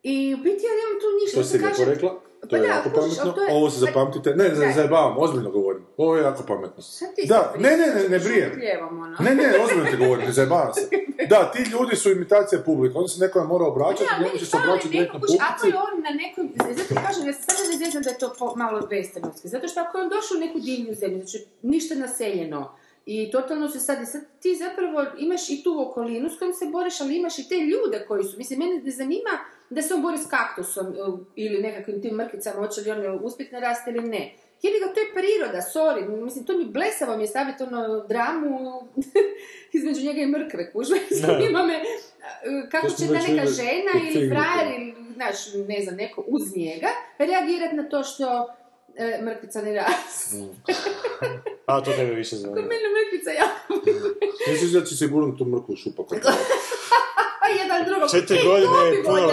[0.04, 1.38] i u biti ja nemam tu ništa.
[1.38, 2.10] To si sam lijepo rekla,
[2.42, 5.16] to Pa je da, jako kužiš, pametno, je- ovo se pa- zapamtite, ne, ne, zajebavam,
[5.18, 6.84] ozbiljno govorim, ovo je jako pametno.
[6.84, 8.52] Sad ti Da, ne, ne, ne, ne brijem.
[8.84, 9.16] ono.
[9.20, 10.82] Ne, ne, ozbiljno ti govorim, ne zajebavam se.
[11.30, 14.88] Da, ti ljudi su imitacija publike, oni se nekome mora obraćati, Ja, ne se obraćati
[14.88, 15.68] neko, direktno kuš, ako publici.
[15.68, 18.28] je on na nekoj, zato ti kažem, ja se sad ne znam da je to
[18.56, 22.76] malo westernovski, zato što ako je on došao u neku divlju zemlju, znači ništa naseljeno,
[23.10, 26.66] i totalno se sad, i sad ti zapravo imaš i tu okolinu s kojom se
[26.66, 29.30] boriš, ali imaš i te ljude koji su, mislim, mene ne zanima
[29.70, 33.54] da se on bori s kaktusom uh, ili nekakvim tim mrkicama, hoće li on uspjeti
[33.54, 34.34] narasti ili ne.
[34.62, 38.82] Jebi ga, to je priroda, sorry, mislim, to mi blesavo mi je staviti ono dramu
[39.78, 43.92] između njega i mrkve, kužve, zanima me uh, kako će ta već neka vidjeli žena
[44.10, 45.36] ili frajer ili, znaš,
[45.68, 46.88] ne znam, neko uz njega,
[47.18, 48.54] reagirati na to što
[48.98, 50.38] e, mrkvica ne raste.
[51.66, 52.62] A, to tebe više Kod zanima.
[52.62, 53.90] mene mrkvica jako
[54.52, 56.08] Misliš da će se gurnuti tu mrkvu šupak?
[57.42, 58.12] A jedan drugog.
[58.12, 59.28] Četiri e, godine je puno.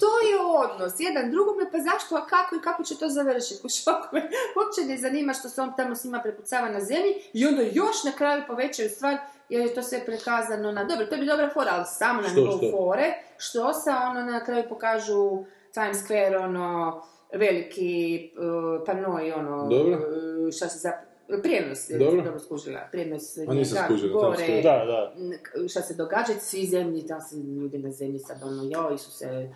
[0.00, 0.92] To je odnos.
[0.98, 3.60] Jedan drugome, pa zašto, a kako i kako će to završiti?
[3.64, 4.20] U šoku me
[4.56, 8.04] uopće ne zanima što se on tamo s njima prepucava na zemlji i onda još
[8.04, 9.16] na kraju povećaju stvar
[9.48, 10.84] jer je to sve prikazano na...
[10.84, 13.14] Dobro, to bi dobra fora, ali samo na nivou fore.
[13.38, 15.44] Što sa ono na kraju pokažu
[15.74, 17.02] Times Square, ono,
[17.32, 19.92] veliki uh, panoj, ono, Dobro.
[19.92, 21.08] uh, šta se zapravo...
[21.42, 22.22] Prijenos, je Dobro.
[22.22, 24.62] dobro skužila, prijenos A nisam njega skužila, gore, Square.
[24.62, 25.14] Da, da.
[25.68, 29.52] šta se događa, svi zemlji, da se ljudi na zemlji sad ono, joj su se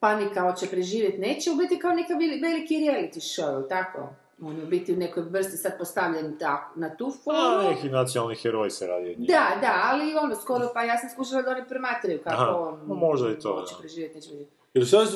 [0.00, 4.08] panika, hoće preživjeti, neće, u biti kao neka veli- veliki reality show, tako?
[4.42, 7.70] On je u biti u nekoj vrsti sad postavljen tak, na tu A, foru.
[7.74, 9.28] neki nacionalni heroj se radi od njih.
[9.28, 12.80] Da, da, ali ono, skoro, pa ja sam skušala da oni promatraju kako Aha, on
[12.88, 13.80] no možda i to, hoće da.
[13.80, 14.55] preživjeti, neće preživjeti.
[14.76, 15.08] Jer sad,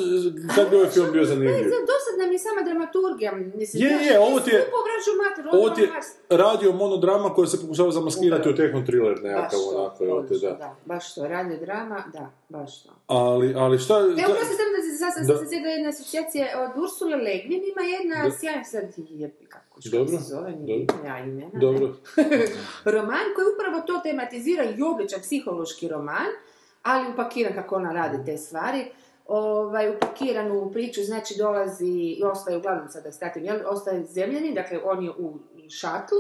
[0.55, 1.65] sad bi ovaj film bio Ne, zanimljiv.
[1.65, 4.67] za- dosadna mi je sama dramaturgija, mislim, Je, je, ovo ti je-
[5.53, 9.23] Ovo ono ti je baš- radio monodrama koja se pokušava zamaskirati u tehno thriller baš
[9.23, 10.57] nekakav to, onako, evo te, odlično, da.
[10.57, 12.91] da, baš to, radio drama, da, baš to.
[13.09, 13.95] Ali, ali šta...
[13.95, 18.31] Evo, prosim samo da se sad sam se jedna asocijacija od Ursula Legvin, ima jedna
[18.33, 21.19] sjajna sad je, kako Dobro, se zove, nije imena.
[21.27, 21.61] ne.
[21.61, 21.95] Dobro.
[22.87, 26.31] roman koji upravo to tematizira i običan psihološki roman,
[26.83, 28.85] ali upakiran kako ona radi te stvari.
[29.33, 34.79] Ovaj, upakiran u priču, znači dolazi i ostaje, uglavnom sada statim, jel, ostaje zemljanin, dakle
[34.85, 36.19] on je u šatlu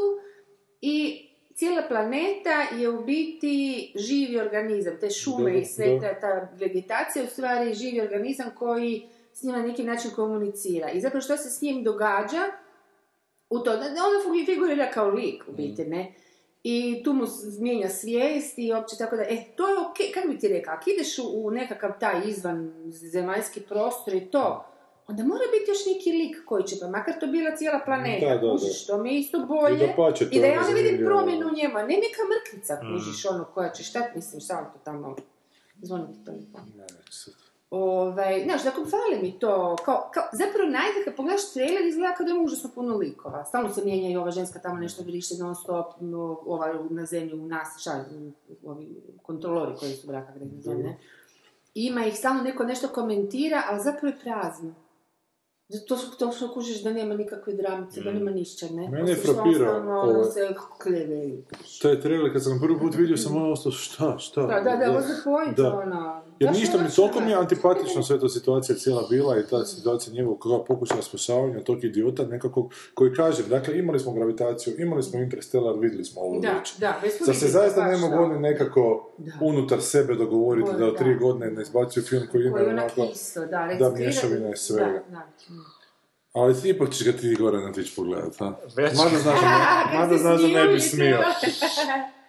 [0.80, 7.24] i cijela planeta je u biti živi organizam, te šume i sve ta, ta vegetacija
[7.24, 10.90] u stvari je živi organizam koji s njima na neki način komunicira.
[10.90, 12.42] I zapravo što se s njim događa,
[13.50, 13.84] u to, da
[14.46, 16.14] figurira kao lik u biti, ne?
[16.64, 20.28] I tu mu s- mijenja svijest i opće tako da, e, to je okej, kako
[20.28, 24.64] bi ti rekao, ako ideš u, u nekakav taj izvan zemaljski prostor i to,
[25.08, 28.34] onda mora biti još neki lik koji će, pa makar to bila cijela planeta, Da,
[28.34, 28.52] da, da.
[28.52, 29.86] kužiš, to mi je isto I bolje.
[29.86, 32.92] dapače, to I da ja onda vidim promjenu u njemu, a ne neka mrkvica, Mm.
[32.92, 35.16] kužiš, ono koja će štat, mislim, šta to tamo,
[35.82, 36.60] zvonite telefon.
[36.76, 36.86] Ne.
[37.70, 42.24] Ovaj, znaš, dakle, fali mi to, kao, kao, zapravo najde kad pogledaš trailer izgleda kao
[42.26, 43.44] da ima užasno puno likova.
[43.44, 47.34] Stalno se mijenja i ova ženska tamo nešto vrište non stop, no, ova na zemlji
[47.34, 48.04] u nas, šta,
[48.64, 50.98] ovi kontrolori koji su braka gdje na zemlji, ne?
[51.74, 54.74] I Ima ih stalno neko nešto komentira, ali zapravo je prazno.
[55.88, 58.88] To što, to što kužiš da nema nikakve dramice, da nema ništa, ne?
[58.88, 58.92] Mm.
[58.92, 61.44] Mene je frapirao ono, ovaj- se kleveli.
[61.82, 64.42] Taj trailer, kad sam prvi put vidio, sam malo ostao, šta, šta?
[64.42, 65.78] Da, da, da, what's the point, Da.
[65.78, 66.29] ono?
[66.40, 69.64] Jer ništa mi, ono toliko mi je antipatično sve ta situacija cijela bila i ta
[69.64, 75.02] situacija njegovog kao pokušaja spašavanja tog idiota nekakvog koji kaže, dakle imali smo gravitaciju, imali
[75.02, 76.78] smo Interstellar, vidjeli smo ovo Da, već.
[76.78, 79.32] da, Zar se zaista ne mogu oni nekako Da.
[79.40, 83.12] unutar sebe dogovoriti da od tri godine ne izbacuju film koji ima onak onako...
[83.50, 84.84] da, da, mješavina je svega.
[84.92, 85.28] Da, da.
[86.32, 88.52] Ali ti ipak ćeš ga ti Goran otići pogledat, ha?
[88.76, 88.92] Već.
[89.94, 91.18] Mada znaš da ne bi smio.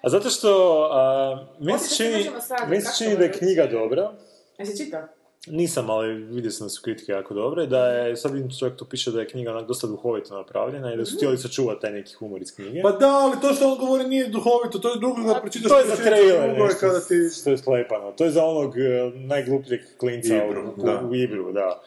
[0.02, 2.30] A zato što, a, meni se čini,
[2.68, 4.11] meni se da je knjiga dobra.
[4.57, 5.02] Jesi čitao?
[5.48, 8.86] Nisam, ali vidio sam da su kritike jako dobre, da je, sad vidim čovjek tu
[8.86, 12.14] piše da je knjiga onak dosta duhovito napravljena i da su htjeli sačuvati taj neki
[12.14, 12.82] humor iz knjige.
[12.82, 15.80] Pa da, ali to što on govori nije duhovito, to je drugo kad pročitaš to
[15.80, 17.30] je za trailer nešto kada ti...
[17.41, 18.11] što je sklepano.
[18.11, 21.02] To je za onog e, najglupljeg klinca Ibru, u, da.
[21.10, 21.82] u Ibru, da.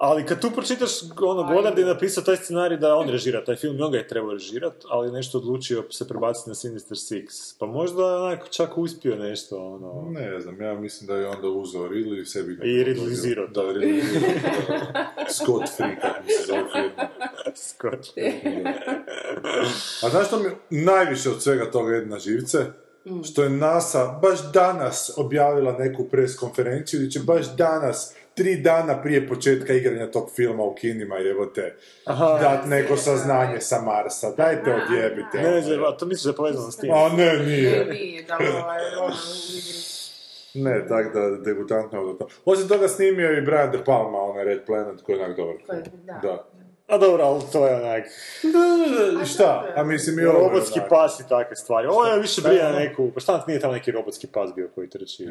[0.00, 0.90] Ali kad tu pročitaš
[1.22, 4.08] ono, Godard je napisao taj scenarij da on režira taj film i on ga je
[4.08, 7.54] trebao režirat, ali je nešto odlučio se prebaciti na Sinister Six.
[7.58, 10.10] Pa možda onako čak uspio nešto, ono...
[10.10, 12.52] Ne znam, ja mislim da je onda uzeo Ridley i sebi...
[12.52, 14.02] I Ridleyzirao Da, Ridley
[15.36, 16.90] Scott Free, kako mi se zove film.
[17.54, 18.08] Skoč.
[20.04, 22.66] A znaš što mi najviše od svega toga jedna živce?
[23.24, 29.02] Što je NASA baš danas objavila neku pres konferenciju gdje će baš danas, tri dana
[29.02, 31.74] prije početka igranja tog filma u kinima, jebote,
[32.40, 34.30] dat neko saznanje sa Marsa.
[34.30, 35.38] Dajte odjebite.
[35.38, 36.90] Ne, ne, ne, to misliš da je povezano s tim?
[36.92, 37.84] A ne, Ne, nije.
[37.86, 39.10] nije da ono, u
[39.58, 39.80] igri.
[40.54, 42.28] Ne, tak da degutantno od to.
[42.44, 45.54] Osim toga snimio i Brian De Palma, onaj Red Planet, koji je onak dobar.
[45.66, 46.20] Koji- da.
[46.22, 46.44] Da.
[46.90, 48.04] A dobro, ali to je onak...
[49.18, 49.72] Da, šta?
[49.76, 51.88] A mislim i ovo je Robotski pas i takve stvari.
[51.88, 53.10] Ovo je više brije na neku...
[53.14, 55.28] Pa šta nije tamo neki robotski pas bio koji trči?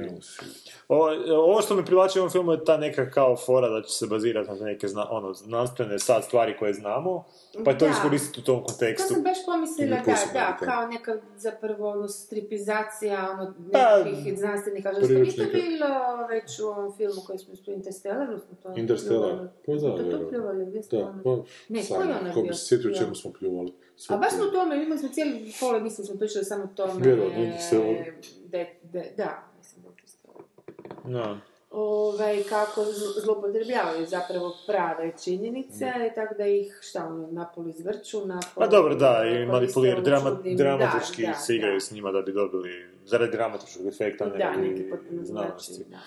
[0.87, 3.91] Ovo, ovo što me privlači u ovom filmu je ta neka kao fora da će
[3.91, 7.23] se bazirati na neke zna, ono, znanstvene sad stvari koje znamo,
[7.65, 7.91] pa je to Da.
[7.91, 9.13] iskoristiti u tom To kontekstu.
[9.13, 14.91] sam baš pomislila, da, da, kao neka zapravo ono, stripizacija ono, Pa, nekih znanstvenika.
[14.93, 15.87] Što nije to bilo
[16.29, 18.27] već u ovom filmu koji smo ispili Interstellar?
[18.39, 19.37] smo to Interstellar.
[19.65, 22.53] Pa da, To to Da, ono- pa, Ne, sam, koji je ono ko bi bio?
[22.53, 23.73] se sjetio čemu smo pljuvali.
[23.95, 26.93] Sve A baš smo tome, imali smo cijeli pola emisije smo pričali samo o tome.
[27.05, 28.05] Vjerojatno, Interstellar.
[28.45, 29.89] de, de, da, mislim da.
[31.09, 31.39] No.
[31.71, 35.85] Ovaj, kako zl- zloupotrebljavaju zapravo prave činjenice,
[36.15, 38.55] tako da ih šta ono, napoli izvrću, napoli...
[38.55, 41.79] Pa dobro, da, i manipuliraju, ono drama, dramatički da, da, se igraju da.
[41.79, 45.73] s njima da bi dobili, zaradi dramatičkog efekta, ne Da, neki potpuno znanosti.
[45.73, 45.97] drugačiji, da.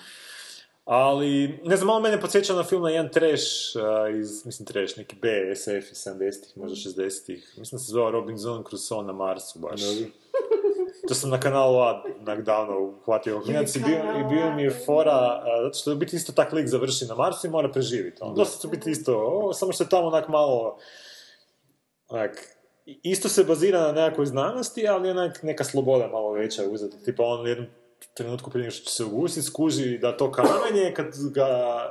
[0.85, 3.45] Ali, ne znam, malo mene podsjeća na film na jedan trash
[3.75, 7.53] a, iz, mislim trash, neki B, SF iz 70-ih, možda 60-ih.
[7.57, 9.81] Mislim da se zvao Robinson Crusoe na Marsu baš.
[11.07, 12.03] To sam na kanalu A
[12.41, 16.15] davno uhvatio klinac i bio, i bio mi je fora, a, zato što u biti
[16.15, 18.17] isto tak lik završi na Marsu i mora preživjeti.
[18.21, 18.33] Ono.
[18.33, 20.77] Dosta su biti isto, o, samo što je tamo onak malo,
[22.07, 22.47] onak,
[22.85, 27.03] isto se bazira na nekakvoj znanosti, ali onak neka sloboda malo veća uzeti.
[27.05, 27.67] Tipa on jednom
[28.13, 31.47] trenutku prije nego što se ugusiti, skuži da to kamenje, kad ga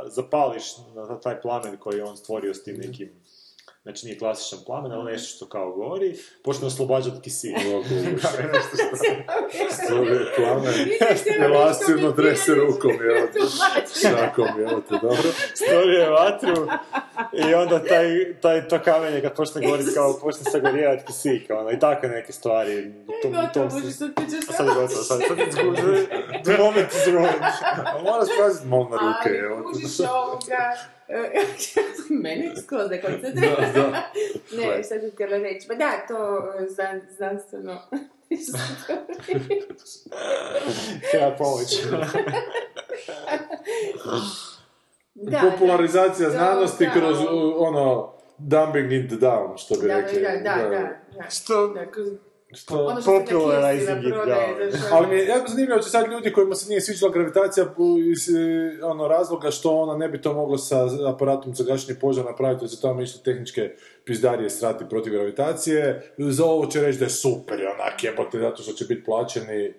[0.06, 0.64] zapališ
[0.94, 3.10] na taj plamen koji je on stvorio s tim nekim
[3.82, 7.50] Znači nije klasičan plamen, ali nešto što kao gori, počne oslobađati kisik.
[9.88, 10.74] Zove plamen,
[11.40, 13.40] elastivno trese rukom, te,
[14.00, 15.30] šakom, evo te, dobro.
[15.54, 16.68] Stvorio je vatru
[17.32, 21.78] i onda taj, taj, to kamenje kad počne goriti kao počne sagorijevati kisik, ono, i
[21.78, 22.92] takve neke stvari.
[23.22, 26.06] Tom, Gotovo, tom sad ti ćeš A sad je gotovo, sad, sad je zgužio.
[26.44, 27.42] The moment is ruined.
[28.02, 30.76] Moraš paziti malo na ruke, Ali kužiš ovoga...
[31.08, 31.44] e,
[32.10, 33.56] Mene skroz ne koncentrira.
[33.56, 34.12] Da, da.
[34.56, 35.68] Ne, šta ti htjela reći?
[35.68, 37.82] Pa da, to e, znan, znanstveno...
[41.10, 41.82] Treba pomoć.
[45.14, 50.20] da, Popularizacija da, znanosti da, kroz, da, ono, dumping it down, što bi Da, rekli.
[50.22, 50.88] da, da, da,
[51.18, 51.30] da.
[51.30, 51.68] Što?
[51.68, 52.08] Da, kroz
[52.54, 54.14] Što, ono što Popularizing it
[54.92, 57.66] Ali mi je jako zanimljivo će sad ljudi kojima se nije sviđala gravitacija
[58.12, 62.30] iz e, ono, razloga što ona ne bi to mogla sa aparatom za gašenje požara
[62.30, 63.70] napraviti, jer su tamo išli tehničke
[64.04, 66.12] pizdarije srati protiv gravitacije.
[66.18, 69.74] Za ovo će reći da je super, onak jebote, zato što će biti plaćeni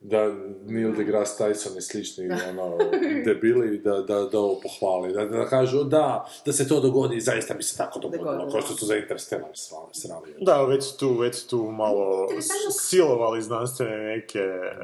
[0.00, 0.32] da
[0.66, 2.78] Neil deGrasse Tyson i slični ono,
[3.24, 7.20] debili da, da, da ovo pohvali, da, da kažu da, da se to dogodi i
[7.20, 9.86] zaista bi se tako dogodilo, kao što su za Interstellar srali.
[9.92, 10.34] srali.
[10.40, 12.70] Da, već su tu, već tu malo Interesantno.
[12.80, 14.74] silovali znanstvene neke e,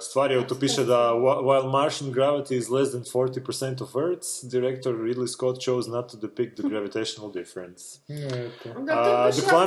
[0.00, 0.34] stvari.
[0.34, 4.94] Evo tu piše da wh- while Martian gravity is less than 40% of Earth's, director
[4.94, 7.98] Ridley Scott chose not to depict the gravitational difference.
[8.80, 9.60] Da, to je A, zanimljivo,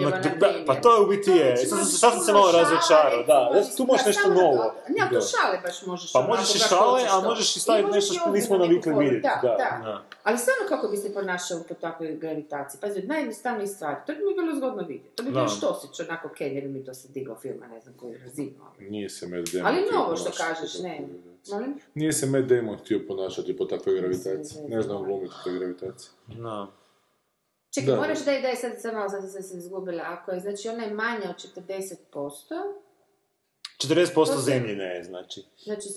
[0.00, 0.66] ma, na da, primjer.
[0.66, 1.56] pa to je u biti je.
[1.56, 3.62] Sad, sam se malo razočarao, da.
[3.76, 4.74] Tu možeš nešto novo.
[4.88, 6.12] Ne, to šale baš možeš.
[6.12, 10.02] Pa možeš i šale, a možeš i staviti nešto što nismo navikli vidjeti, Da, da.
[10.22, 12.80] Ali stvarno kako bi se ponašao po takvoj gravitaciji?
[12.80, 13.96] Pazi, od najjednostavnijih stvari.
[14.06, 15.16] To bi mi bilo zgodno vidjeti.
[15.16, 15.48] To bi bio Da.
[15.48, 18.50] Štosić, onako, ok, jer mi to se digao filma, ne znam koju razinu.
[18.68, 21.00] ali- Nije se Damon Ali novo što kažeš, po ne.
[21.94, 24.62] Nije se Matt Damon htio ponašati po takvoj gravitaciji.
[24.68, 25.04] ne znam.
[25.04, 26.10] glumiti toj gravitaciji.
[26.28, 26.68] No.
[27.74, 30.02] Čekaj, Da, moraš da je, da je sad, sad malo sam se izgubila.
[30.06, 31.96] Ako je, znači, ona je manja od 40%,
[33.78, 35.42] 40% zemljine je, znači.
[35.64, 35.88] znači,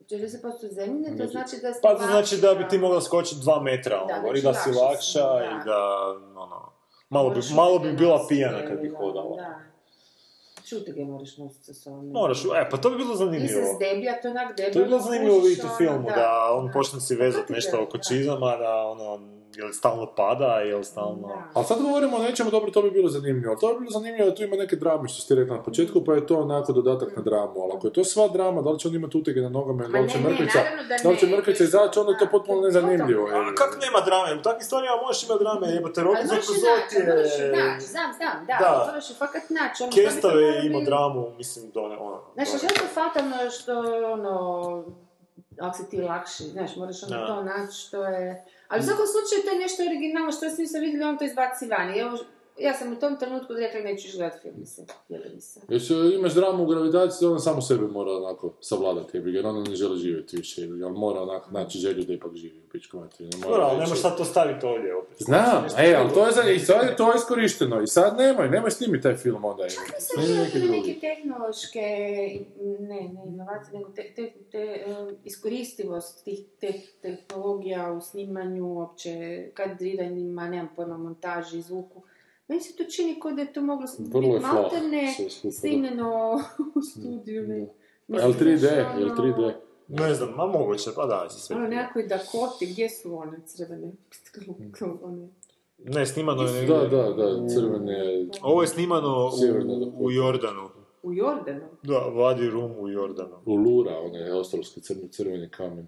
[0.00, 3.62] 40% zemljine, to znači da ste Pa to znači da bi ti mogla skočiti 2
[3.62, 6.14] metra, Da, ono, i znači da si lakša si, i da.
[6.36, 6.72] ono,
[7.08, 9.36] malo bi, malo bi bila pijana kad bi da, hodala.
[9.36, 9.58] Da.
[10.64, 12.10] Šutege moraš nositi sa sobom.
[12.12, 13.62] Moraš, e, pa to bi bilo I zanimljivo.
[13.66, 14.72] se zdeblja, to onak debelo.
[14.72, 16.72] To bi bilo zanimljivo vidjeti u ono, filmu, da, on da.
[16.72, 21.28] počne si Pa vezati ti nešto oko čizama, da ono, jel stalno pada, jel stalno...
[21.28, 21.42] Da.
[21.54, 23.50] Ali sad govorimo o nečemu, dobro, to bi bilo zanimljivo.
[23.52, 26.04] Ali to bi bilo zanimljivo da tu ima neke drame, što ste rekli na početku,
[26.04, 27.60] pa je to onako dodatak na dramu.
[27.62, 29.92] Ali ako je to sva drama, da li će on imati utege na nogama, ili
[29.92, 30.58] da li će ne, ne, mrkvica,
[30.88, 33.28] da da li će ne, mrkvica izaći, onda je to potpuno nezanimljivo.
[33.28, 34.40] A kak nema drame?
[34.40, 37.06] U takvim stvarima možeš imati drame, jebote, Ali Robinson moraš je Crusoe naći, ti je...
[37.08, 38.84] moraš je naći, znam, znam, da, Da.
[38.88, 39.78] moraš je fakat naći.
[39.82, 42.18] Ono, Kestave je moralo dramu, mislim, do ne, ono...
[42.34, 43.72] Znaš, što je fatalno što,
[44.14, 44.34] ono,
[45.60, 47.26] ako si ti lakši, znaš, moraš Da.
[47.26, 48.44] to naći što je...
[48.68, 51.66] Ali u svakom slučaju to je nešto originalno što svi sam vidjeli, on to izbaci
[51.66, 51.94] van.
[51.94, 52.18] I evo,
[52.60, 55.60] ja sam u tom trenutku rekla neću gledati film, mislim, jebeni se.
[55.68, 59.98] Jesi, imaš dramu u gravitaciji, ona samo sebe mora onako savladati, jer ona ne želi
[59.98, 63.30] živjeti više, jebi ga, ali mora onako naći želju da ipak živi u pičku materiju.
[63.30, 65.16] ne mora Dobro, ali reći- nemaš sad to staviti ovdje opet.
[65.18, 68.70] Znam, e, ali to je, za, i sad je to iskorišteno, i sad nemoj, nemoj
[68.70, 71.00] snimi taj film onda, Mislim, snimi da neki neke drugi.
[71.00, 71.80] tehnološke,
[72.80, 76.72] ne, ne inovacije, nego te, te, te um, iskoristivost tih te,
[77.02, 79.10] tehnologija u snimanju, uopće
[79.54, 82.02] kadriranjima, nemam pojma, montaži, zvuku.
[82.48, 85.50] Meni se to čini kao da je to moglo biti da.
[85.50, 86.40] snimljeno
[86.76, 87.48] u studiju.
[87.48, 87.68] Ne.
[88.08, 89.52] Jel 3D, jel 3D?
[89.88, 91.56] Ne znam, ma moguće, pa da, će sve.
[91.56, 93.92] Ono nekakvoj Dakoti, gdje su one crvene?
[95.02, 95.28] one?
[95.78, 96.66] Ne, snimano je...
[96.66, 99.30] Da, da, da, crvene, Ovo je snimano
[99.98, 100.70] u, u Jordanu.
[101.02, 101.68] U Jordanu?
[101.82, 103.42] Da, vadi rum u Jordanu.
[103.46, 105.86] Ulura, onaj australski crni, crveni kamen.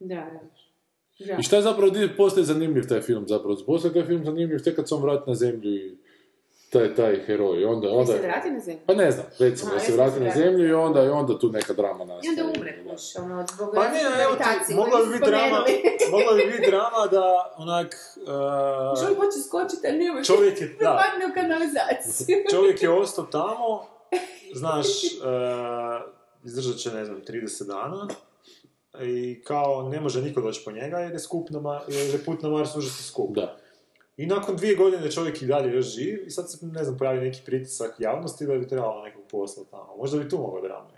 [0.00, 0.40] Da, da.
[1.18, 1.36] Da.
[1.40, 3.56] I šta je zapravo, postaje zanimljiv taj film zapravo?
[3.66, 5.96] Postaje taj film zanimljiv tek kad se on vrati na zemlju i
[6.70, 7.64] taj, taj heroj.
[7.64, 8.80] Onda, onda, se vrati na zemlju?
[8.86, 11.48] Pa ne znam, recimo, Aha, da se vrati na zemlju i onda, i onda tu
[11.52, 12.30] neka drama I nastaje.
[12.30, 14.34] onda umre, kuš, ono, zbog Pa ne, evo
[14.66, 15.64] ti, mogla bi biti drama,
[16.14, 20.24] mogla bi biti drama da, onak, uh, Čovjek hoće skočiti, ali ne može.
[20.24, 22.36] čovjek je, da, Padne u kanalizaciju.
[22.54, 23.86] čovjek je ostao tamo,
[24.60, 26.10] znaš, uh,
[26.44, 28.08] izdržat će, ne znam, 30 dana,
[29.02, 32.24] i kao ne može niko doći po njega jer je skup na Ma- jer je
[32.24, 33.34] put na Mars užasno skup.
[33.34, 33.56] Da.
[34.16, 37.20] I nakon dvije godine čovjek i dalje još živ i sad se, ne znam, pravi
[37.20, 39.96] neki pritisak javnosti da bi trebalo nekog posla tamo.
[39.96, 40.97] Možda bi tu mogao dramu neko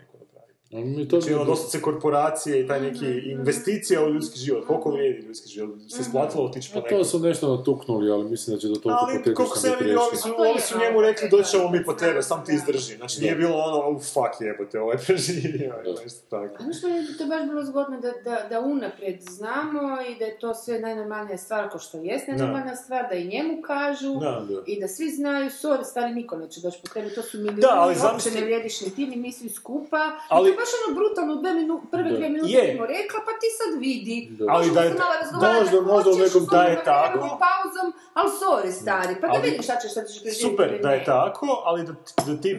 [0.73, 4.67] mi to Znači, ono, doslovce korporacije i taj neki investicija u ljudski život.
[4.67, 5.75] Koliko vrijedi ljudski život?
[5.89, 6.97] Se isplatilo otići po A nekom.
[6.97, 9.83] to su nešto natuknuli, ali mislim da će do toliko Ali koliko se ja biti
[9.83, 12.45] vidio, ovi su, je ovi su njemu rekli, tako, doći ćemo mi po tebe, sam
[12.45, 12.95] ti izdrži.
[12.95, 13.21] Znači, Da.
[13.21, 16.55] nije bilo ono, oh, fuck jebote, ovaj preživio, ili nešto tako.
[16.59, 20.25] A mislim da bi to baš bilo zgodno da, da, da unaprijed znamo i da
[20.25, 24.45] je to sve najnormalnija stvar ko što jest najnormalnija stvar, da i njemu kažu Da,
[24.49, 24.61] da.
[24.67, 27.69] i da svi znaju, sorry, stari niko neće doći po tebi, to su milijuni, Da,
[27.71, 29.97] ali uopće ne vrijediš ni ti, ni mi svi skupa.
[30.29, 32.63] Ali- je baš ono brutalno, dve minu, prve dvije minute Je.
[32.65, 34.17] ti mu rekla, pa ti sad vidi.
[34.31, 34.45] Da.
[34.49, 37.19] Ali da je- se malo razgovarati možda- možda u nekom- da je tako.
[37.45, 40.47] pauzom, ali sorry, stari, pa da Ali- vidiš šta ćeš, šta ćeš preživjeti.
[40.47, 41.93] Super da je tako, ali da,
[42.27, 42.51] da ti,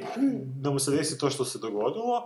[0.56, 2.16] da mu se desi to što se dogodilo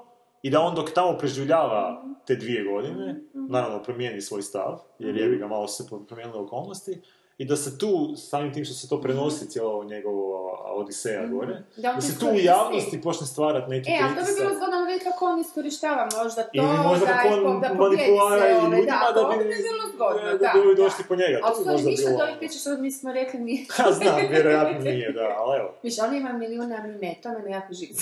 [0.42, 1.82] i da on dok tamo preživljava
[2.26, 7.00] te dvije godine, naravno promijeni svoj stav, jer je ga malo se promijenile okolnosti,
[7.38, 7.88] i da se tu,
[8.18, 10.36] samim tim što se to prenosi cijelo njegovo
[10.72, 14.08] odiseja gore, Da on da to se tu u javnosti počne stvarati neki E, ali
[14.08, 14.40] to bi pritisak.
[14.40, 18.46] bilo zgodno vidjeti kako on iskorištava možda to, Ili možda da, kako on da manipulira
[18.48, 20.82] i ljudima da, to bi, bi bilo zgodno, da, da, bi da.
[20.82, 21.36] došli po njega.
[21.42, 22.16] Ali To ništa bilo...
[22.16, 23.66] od ovih priča što mi smo rekli mi...
[23.68, 25.68] Ha, znam, vjerojatno nije, da, ali evo.
[25.84, 27.94] Više, on ima milijuna, a mi ne, to me jako živi.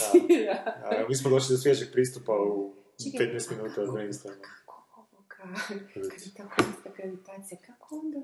[0.84, 2.72] A, mi smo došli do svježeg pristupa u
[3.04, 3.26] Čekaj.
[3.28, 4.36] 15 minuta od brainstorma.
[4.56, 5.78] Kako ovo, ka-
[6.10, 8.18] kad je tako ista gravitacija, kako onda?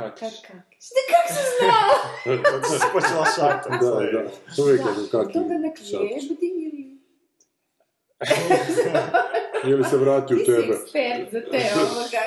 [0.00, 0.20] Kako?
[0.42, 0.86] Kakiš?
[0.90, 1.90] Ne, kako se znao?
[2.52, 3.72] Zato si počela šatat.
[3.72, 4.22] Da, da.
[4.58, 5.90] Uvijek je Da, kaki to da nek šapić.
[6.22, 7.00] jebdi ili...
[9.66, 10.74] Ili se vrati u Ti si tebe.
[10.74, 12.24] ekspert za te ovoga.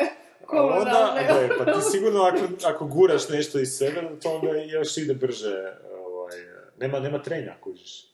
[0.48, 4.48] A onda, komunalne- ne, pa ti sigurno ako, ako guraš nešto iz sebe, to onda
[4.52, 5.56] još ide brže.
[5.98, 6.32] Ovaj,
[6.78, 8.10] nema, nema trenja, kužiš.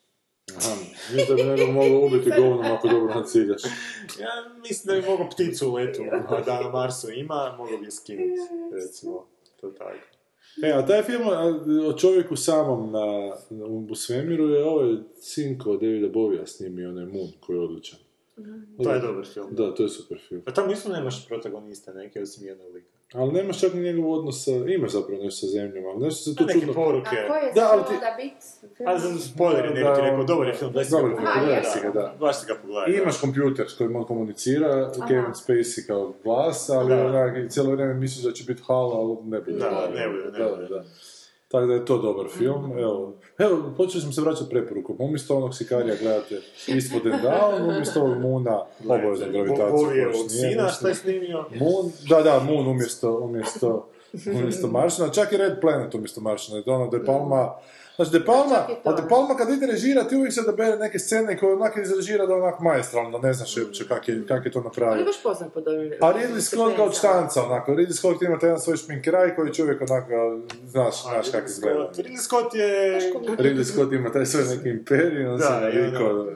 [0.57, 0.75] Aha,
[1.11, 3.61] mislim da bi nekog mogao ubiti govnom ako dobro naciljaš.
[4.19, 4.29] Ja
[4.59, 7.91] mislim da bi mogao pticu u letu, a da na Marsu ima, mogao bi je
[7.91, 8.41] skinuti,
[8.73, 9.27] recimo.
[9.61, 9.97] To tako.
[10.63, 11.21] E, a taj film
[11.87, 17.31] o čovjeku samom na, na, u svemiru je ovaj Cinko Davida Bovija snimio, onaj Moon
[17.39, 17.99] koji je odličan.
[18.83, 19.47] To je dobar film.
[19.51, 20.41] Da, to je super film.
[20.45, 22.98] Pa tamo isto nemaš protagoniste neke, osim jednog lika.
[23.13, 26.29] Ali nemaš čak ni njegov odnos sa, imaš zapravo nešto sa zemljom, ali nešto se
[26.29, 26.73] To tu neke čudno...
[26.75, 27.15] poruke.
[27.15, 28.33] A koji je Da, ali ti- da bit?
[28.87, 31.39] A za spoiler ne bi ti rekao, dobar je film, daj si ga film, pogledaj.
[31.39, 32.15] gledaj si ga, da.
[32.19, 32.89] Baš si ga pogledaj.
[32.89, 34.69] I imaš kompjuter s kojim on komunicira,
[35.07, 37.05] Kevin Spacey kao glas, ali Da.
[37.05, 39.57] onak, cijelo vrijeme misliš da će biti halo, ali ne bude.
[39.59, 40.67] Da, ne bude, ne Da, bude.
[40.67, 40.83] da.
[41.51, 42.71] Tako da je to dobar film.
[42.77, 44.95] Evo, evo počeli smo se vraćati preporukom.
[44.99, 50.29] Umjesto onog Sikarija gledate Ispod and Down, umjesto ovog Moona, obavezno gravitaciju.
[50.29, 51.45] Sina, šta je snimio?
[51.59, 53.87] Moon, da, da, Moon umjesto, umjesto,
[54.33, 57.53] umjesto Maršana, čak i Red Planet umjesto Maršana, to ono De Palma,
[57.99, 61.53] znači De Palma, a De Palma kad ide režirati uvijek se odabere neke scene koje
[61.53, 64.61] onak izrežira da je onak maestralno, da ne znaš uopće kak je, kak je to
[64.61, 65.05] napravio.
[65.05, 65.91] baš poznat po ovim...
[66.01, 69.53] A Ridley Scott ga od štanca, onako, Ridley Scott ima taj jedan svoj šminkeraj koji
[69.53, 71.91] čovjek onako, znaš, znaš kak izgleda.
[71.93, 72.99] Ridley Scott je...
[73.37, 76.27] Ridley Scott ima taj svoj neki imperij, on se i ono- navikao,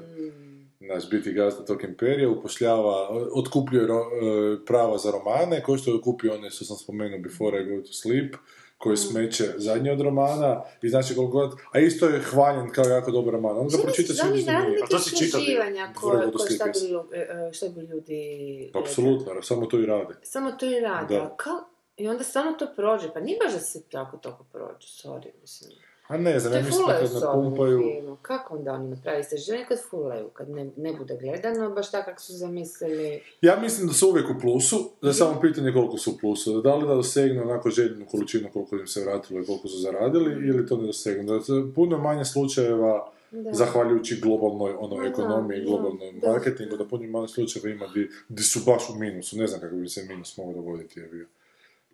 [0.85, 4.09] Znaš, biti gazda tog imperija, upošljava, otkupljuje ro-
[4.53, 7.81] e, prava za romane, ko što je otkupio one što sam spomenuo Before I Go
[7.81, 8.35] to Sleep,
[8.83, 13.11] koji smeće zadnje od romana, i znači koliko god, a isto je hvaljen kao jako
[13.11, 13.57] dobar roman.
[13.57, 15.45] On ga pročita svi radili A to si čitao ti?
[15.45, 17.81] istraživanja Before I koje, Go to koje šta, Sleep, bi, lju- e, e, šta bi
[17.81, 18.71] ljudi...
[18.75, 20.13] Apsolutno, samo to i rade.
[20.23, 21.15] Samo to i rade.
[21.15, 21.21] Da.
[21.23, 21.59] a Kao,
[21.97, 23.13] I onda stvarno to prođe.
[23.13, 25.71] Pa nije baš da se tako toliko prođe, sorry, mislim.
[26.13, 27.81] A ne znam, ja mislim fulaju kad napumpaju...
[28.21, 32.21] Kako onda oni napravi istraživanje kad fulaju, kad ne, ne bude gledano, baš tako kako
[32.21, 33.21] su zamislili.
[33.41, 36.61] Ja mislim da su uvijek u plusu, da je samo pitanje koliko su u plusu.
[36.61, 40.47] Da li da dosegnu onako željenu količinu koliko im se vratilo i koliko su zaradili,
[40.49, 41.23] ili to ne dosegnu.
[41.23, 43.53] Da je puno manje slučajeva, Da.
[43.53, 46.31] zahvaljujući globalnoj ono, Da, ekonomiji i da, globalnom da.
[46.31, 49.37] marketingu, da puno manje slučajeva ima di, di su baš u minusu.
[49.37, 50.99] Ne znam kako bi se minus mogao dogoditi.
[50.99, 51.25] Je bio.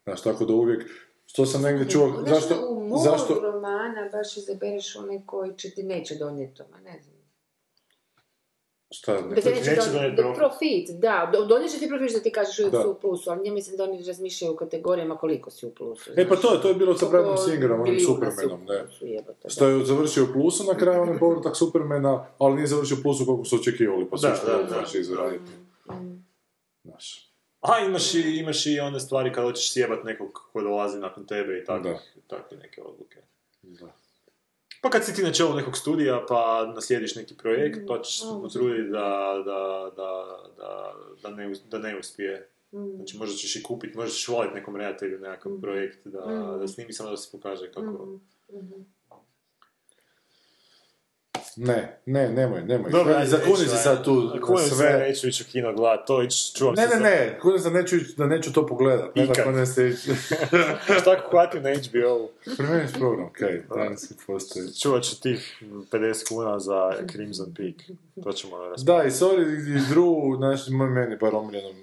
[0.04, 0.84] Znaš, tako da uvijek,
[1.32, 5.84] što sam negdje čuo, Znaš, zašto, u zašto, romana baš izabereš onaj koji će ti
[5.84, 7.16] neće donijeti to, ne znam.
[8.92, 10.38] šta, neće, neće donijeti profit.
[10.38, 10.90] profit.
[11.00, 13.54] Da, do- donijet će ti profit da ti kažeš uvijek su u plusu, ali ja
[13.54, 16.12] mislim da oni razmišljaju u kategorijama koliko si u plusu.
[16.18, 18.86] E pa to je, to je bilo sa Bradom Singerom, onim Supermanom, ne.
[19.50, 23.04] Što je završio u plusu na kraju, on je povratak Supermana, ali nije završio u
[23.04, 25.52] plusu koliko su očekivali, pa su što znači izraditi.
[25.92, 26.26] Mm.
[26.84, 27.29] Znaš.
[27.62, 31.58] A imaš i, imaš i one stvari kada hoćeš sjebat nekog ko dolazi nakon tebe
[31.58, 31.66] i
[32.28, 33.18] takve, neke odluke.
[33.62, 33.94] Da.
[34.82, 38.26] Pa kad si ti na čelu nekog studija pa naslijediš neki projekt pa ćeš se
[38.42, 42.50] potruditi da, da, da, da, da, ne, da ne uspije.
[42.72, 42.96] Mm.
[42.96, 46.60] Znači možda ćeš i kupiti, možda ćeš voliti nekom redatelju nekakav projekt da, Mm.
[46.60, 48.20] da snimi samo da se pokaže kako...
[51.56, 52.92] Ne, ne, nemoj, nemoj.
[52.92, 54.70] Dobro, ajde, zakuni se sad tu na sve...
[54.70, 55.06] sve.
[55.08, 57.72] neću ići u kino gledat, to ići, čuvam Ne, se ne, za- ne, kunim se
[57.72, 59.16] neću, da neću to pogledat.
[59.16, 59.56] Ne Ikad.
[59.56, 60.12] ne ste ići.
[61.02, 62.30] Šta ako hvatim na HBO-u?
[62.58, 64.74] Promijeniš program, okej, danas postoji.
[64.82, 67.76] Čuvat ću tih 50 kuna za Crimson Peak.
[68.24, 68.86] To ćemo raspraviti.
[68.86, 71.76] Da, i sorry, i Drew, moj meni bar omiljenom.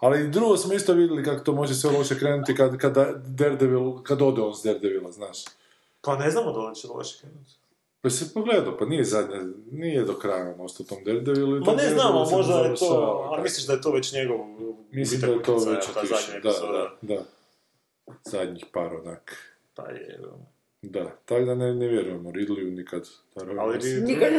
[0.00, 2.94] Ali i drugo smo isto vidjeli kako to može sve loše krenuti kad, kad
[3.26, 5.44] Daredevil, kad ode on s Daredevila, znaš.
[6.00, 7.52] Pa ne znamo da li će loše krenuti.
[8.04, 11.60] Pa si pogledao, pa nije zadnja, nije do kraja on ostao tom Daredevilu.
[11.60, 14.38] Ma ne znamo, se možda je to, ali misliš da je to već njegov
[14.90, 17.22] Mislim da je to već zadnja da, da, da.
[18.24, 19.36] Zadnjih par onak.
[19.74, 20.20] Pa je,
[20.82, 23.08] Da, tako da ne, ne vjerujemo Ridleyu nikad.
[23.34, 23.62] Naravno.
[23.62, 24.32] ali Nikad.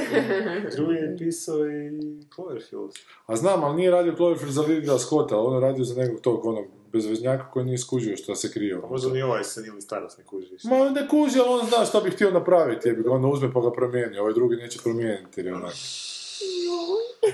[0.76, 1.92] Drew je pisao i
[2.36, 2.92] Cloverfield.
[3.26, 6.46] A znam, ali nije radio Cloverfield za Ridleya Scotta, on je radio za nekog tog
[6.46, 8.82] onog bezveznjaka koji nije skužio što se krio.
[8.82, 10.48] Pa možda ni ovaj senilni starost ne kuži.
[10.64, 13.62] Ma ne kuži, ali on zna što bi htio napraviti, jebi ga, onda uzme pa
[13.62, 15.74] ga promijeni, ovaj drugi neće promijeniti, jer je onak...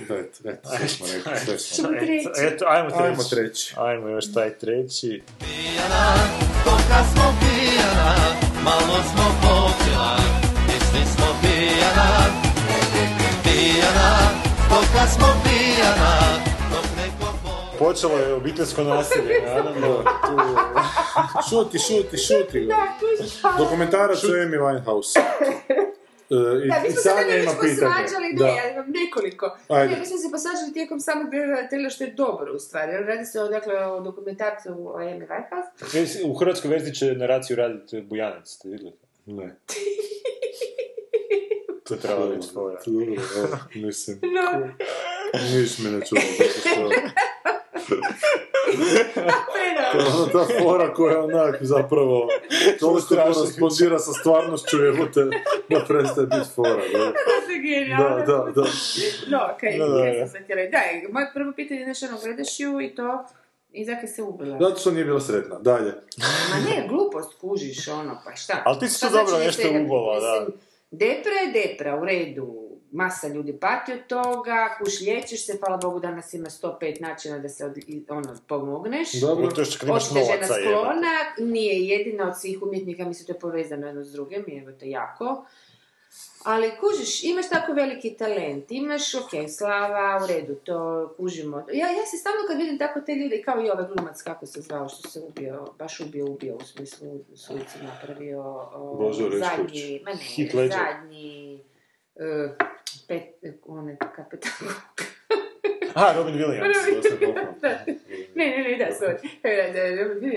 [0.08, 2.30] Da, eto, eto, sve smo rekli, sve smo Ćemo treći.
[2.48, 3.04] Eto, ajmo treći.
[3.04, 3.74] Ajmo treći.
[3.78, 5.22] Ajmo još taj treći.
[6.64, 8.16] Koga smo pijana,
[8.64, 10.18] malo smo popila,
[10.68, 12.10] išli smo pijana,
[13.44, 14.18] pijana,
[14.70, 16.31] koga smo pijana.
[17.82, 20.04] Počelo je obiteljsko nasilje, naravno.
[20.04, 20.38] Tu...
[21.50, 22.70] Šuti, šuti, šuti.
[23.58, 25.20] Dokumentarac o Amy Winehouse.
[26.32, 27.76] E, I, Da, mi i smo se nešto pitanje.
[27.76, 29.58] posvađali, ne, ja imam nekoliko.
[29.68, 29.94] Ajde.
[29.94, 31.28] Ne, mi smo se posvađali tijekom samog
[31.70, 32.92] trailer što je dobro u stvari.
[32.92, 36.26] jer Radi se o, dakle, o dokumentarcu o Amy Winehouse.
[36.26, 38.94] U hrvatskoj verziji će naraciju raditi Bujanac, ste vidjeli?
[39.26, 39.56] Ne.
[41.84, 42.48] To je trebalo biti
[43.38, 44.68] evo, mislim, No,
[45.54, 46.20] niš me ne čuo.
[47.88, 52.28] To je ta fora koja onak zapravo
[52.80, 55.22] toliko korespondira sa stvarnošću jebote
[55.70, 56.84] da prestaje biti fora.
[57.98, 58.52] Da, da, da.
[58.52, 58.64] da.
[59.28, 60.28] No, okej, Da, da, okay, da.
[60.28, 60.62] sam sad htjela.
[60.62, 60.80] Da,
[61.12, 63.26] moje prvo pitanje je ono, gledaš ju i to,
[63.72, 64.58] i zakaj se ubila?
[64.60, 65.60] Zato što nije bila sretna.
[65.60, 65.94] Dalje.
[66.50, 68.62] Ma ne, glupost kužiš, ono, pa šta?
[68.66, 70.48] Ali ti si tu dobro znači nešto ubala, da.
[70.92, 72.61] Depra je depra, u redu.
[72.92, 77.50] Masa ljudi pati od toga, kuš liječiš se, hvala Bogu danas ima 105 načina da
[77.50, 77.78] se od,
[78.10, 79.14] ono, pomogneš.
[79.22, 79.52] Dobro.
[79.52, 80.78] To još kad imaš Očite žena novaca, jebate.
[80.80, 84.86] sklona, nije jedina od svih umjetnika, mislim to je povezano jedno s drugim, evo to
[84.86, 85.46] jako.
[86.44, 91.58] Ali kužiš, imaš tako veliki talent, imaš, ok, slava, u redu, to kužimo.
[91.74, 94.62] Ja, ja se stalno kad vidim tako te ljude, kao i ovaj glumac, kako se
[94.62, 98.42] zvao, što se ubio, baš ubio, ubio, u smislu suicid napravio,
[98.74, 101.64] o, zadnji, ma ne, zadnji,
[102.16, 102.52] uh,
[103.12, 104.52] pet, one, kapitan,
[105.96, 106.78] A, Robin Williams.
[107.26, 107.80] Hoffman.
[108.36, 109.20] Ne, ne, ne, da, sorry.
[109.44, 110.28] Da, da, da, da.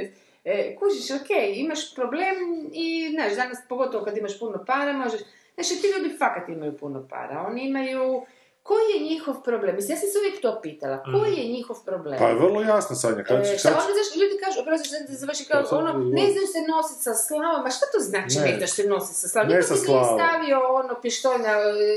[0.44, 2.34] E, kužiš, ok, imaš problem
[2.72, 5.20] i, znaš, danas pogotovo kad imaš puno para, možeš...
[5.55, 7.44] Znači, ti ljudi fakat imaju puno para.
[7.48, 8.22] Oni imaju
[8.69, 9.74] koji je njihov problem?
[9.77, 10.97] Mislim, ja sam se uvijek to pitala.
[11.12, 12.19] Koji je njihov problem?
[12.19, 13.24] Pa je vrlo jasno, Sanja.
[13.24, 16.47] Kad, E, šta onda znaš, ljudi kažu, oprosti da završi kao Pa ono, ne znaju
[16.47, 18.57] se nositi sa slavom, ma šta to znači Ne.
[18.59, 19.49] znaš se nositi sa slavom?
[19.51, 20.19] Ne Niko sa slavom.
[20.19, 21.53] stavio ono pištolj na,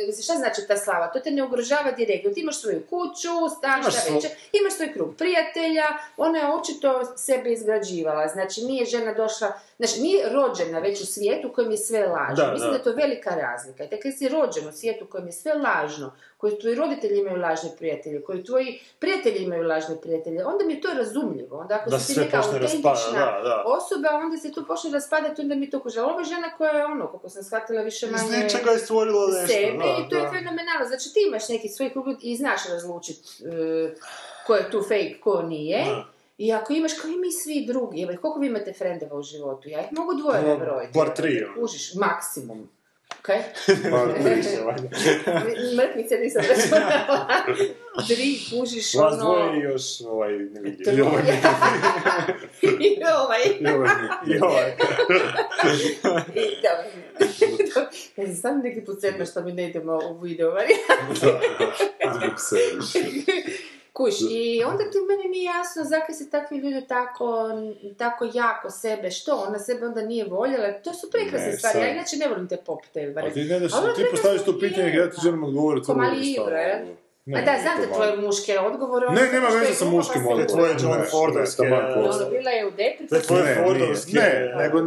[0.10, 1.12] e, šta znači ta slava?
[1.12, 4.26] To te ne ugrožava direktno, ti imaš svoju kuću, stan, Imaš šta već,
[4.60, 5.86] imaš svoj krug prijatelja,
[6.18, 11.48] ona je očito sebe izgrađivala, znači nije žena došla, znači nije rođena već u svijetu
[11.48, 12.72] u kojem je sve lažno, Da, mislim da.
[12.72, 15.54] da je to velika razlika, i kad si rođen u svijetu u kojem je sve
[15.54, 20.74] lažno, koji tvoji roditelji imaju lažne prijatelje, koji tvoji prijatelji imaju lažne prijatelje, onda mi
[20.74, 21.58] je to razumljivo.
[21.58, 23.64] Onda ako Da si se ti sve neka autentična raspada, da, da.
[23.66, 26.00] osoba, onda se tu počne raspadati, onda mi to kuže.
[26.00, 29.28] Ali Ova žena koja je ono, kako sam shvatila, više Iz manje ničega je stvorila
[29.28, 30.86] nešto, sebe i to je fenomenalno.
[30.88, 33.30] Znači ti imaš neki svoj krug i znaš razlučiti
[34.48, 35.86] ko je tu fake, ko nije.
[35.86, 36.17] Da.
[36.38, 39.70] I ako imaš, kao i mi svi drugi, jebe, koliko vi imate frendova u životu?
[39.70, 40.92] Ja ih mogu dvoje No, nabrojiti.
[40.96, 41.62] bar tri, jebote, ono.
[41.62, 42.70] Kužiš, maksimum.
[43.20, 43.38] Okej?
[43.92, 44.90] Pa, Više, valjda.
[45.78, 47.28] Mrtnice nisam računala.
[48.08, 49.24] Tri, kužiš, Vas ono...
[49.24, 50.98] dvoje i još ovaj ne vidim.
[50.98, 51.24] I ovaj.
[52.62, 53.70] I ovaj mi-
[54.28, 54.76] I ovaj.
[56.36, 56.92] I, dobro.
[58.18, 61.40] Ja sam sam neki put sedma što mi ne idemo u video varijantu.
[62.16, 63.22] Zbog sebe.
[63.98, 67.50] Kuš, i onda ti meni nije jasno zakaj se takvi ljudi tako,
[67.98, 71.94] tako jako sebe, što, ona sebe onda nije voljela, to su prekrasne Ne, stvari, ja
[71.94, 72.82] inače ne volim te pop
[73.16, 75.86] A ti ne daš, Ali ti postaviš to pitanje, ja ti želim odgovoriti.
[75.86, 76.86] Ko vrlo mali je?
[77.26, 77.96] Ne, A da, znam to te malo.
[77.96, 79.08] tvoje muške odgovore.
[79.10, 80.48] Ne, nema je veze sa muškim odgovorom.
[80.48, 81.62] tvoje John Fordovske.
[81.64, 83.10] Ono, bila je u depresi.
[83.10, 83.56] To je tvoje.
[83.64, 84.12] Fordovske.
[84.14, 84.82] Ne, nego...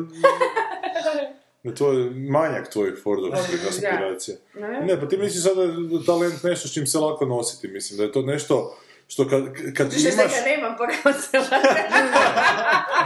[1.62, 3.68] Ne, tvoj, manjak tvojih Fordovskih Da.
[3.68, 4.36] aspiracija.
[4.54, 4.80] Ne?
[4.80, 7.98] Ne, pa ti misliš sada da je talent nešto s čim se lako nositi, mislim,
[7.98, 8.76] da je to nešto
[9.12, 9.42] što kad,
[9.76, 10.32] kad Što imaš...
[10.36, 11.30] ga nemam, pa kao se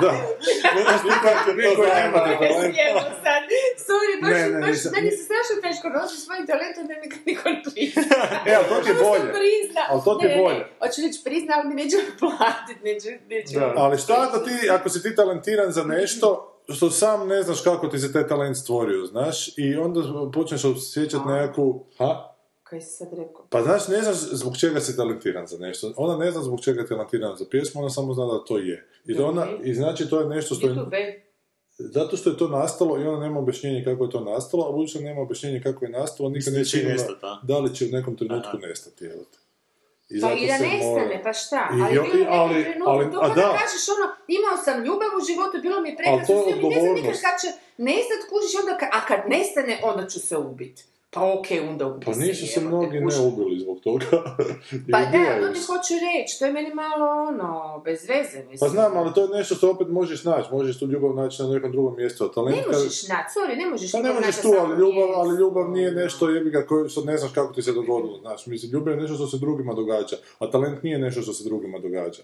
[0.03, 0.11] Da,
[1.77, 3.43] koji nemate talent, Evo sad,
[3.89, 7.07] sorry, baš, Ne, ne, baš, nisam- meni se strašno teško nosi svojim talentom da mi
[7.13, 8.17] ga niko ne prizna.
[8.49, 9.29] E, ali to ti je bolje.
[9.39, 9.83] prizna.
[9.91, 10.59] Ali to ti je Ne, ne, bolje.
[10.59, 13.55] Ne, hoću reći prizna, ali mi neće platiti, neće, neće.
[13.59, 13.73] Da.
[13.77, 16.29] Ali šta ako ti, ako si ti talentiran za nešto
[16.69, 20.01] što sam ne znaš kako ti se taj talent stvorio, znaš, i onda
[20.35, 22.34] počneš osjećati nekakvu, ha?
[22.75, 23.47] Kaj si sad rekao?
[23.51, 25.93] Pa znaš, ne znaš zbog čega si talentiran za nešto.
[25.97, 28.89] Ona ne zna zbog čega je talentiran za pjesmu, ona samo zna da to je.
[29.07, 30.75] I, da ona, i znači to je nešto što je...
[30.75, 31.21] YouTube,
[31.79, 34.99] Zato što je to nastalo i ona nema objašnjenje kako je to nastalo, a budući
[34.99, 37.39] da nema objašnjenje kako je nastalo, nikad neće će i sigurno nestat, a?
[37.43, 38.67] da li će u nekom trenutku Aha.
[38.67, 39.05] nestati.
[39.05, 39.39] Evo te.
[40.09, 41.61] I Pa zato i da nestane, mora- pa šta?
[41.77, 41.99] I Ali
[42.29, 43.59] ali- neki trenutak, ali- to kada da.
[43.63, 44.07] kažeš ono,
[44.39, 46.35] imao sam ljubav u životu, bilo mi je prekrasno,
[46.75, 47.49] ne znam nikad kad će
[47.89, 50.77] nestat, kužiš, onda ka, a kad nestane, onda ću se ubit.
[51.15, 54.07] Pa okej, onda ubi Pa nisu se mnogi ne ubili zbog toga.
[54.93, 55.67] Pa da, to ti se.
[55.67, 58.59] hoću reći, to je meni malo ono, bez veze, mislim.
[58.61, 60.49] Pa znam, ali to je nešto što opet možeš naći.
[60.53, 62.25] Možeš tu ljubav naći na nekom drugom mjestu.
[62.25, 65.39] A talent Ne možeš naći, sorry, ne možeš Pa ne možeš tu, ali ljubav, ali
[65.39, 68.19] ljubav nije nešto jebiga koje što ne znaš kako ti se dogodilo.
[68.19, 71.45] Znaš, mislim, ljubav je nešto što se drugima događa, a talent nije nešto što se
[71.45, 72.23] drugima događa.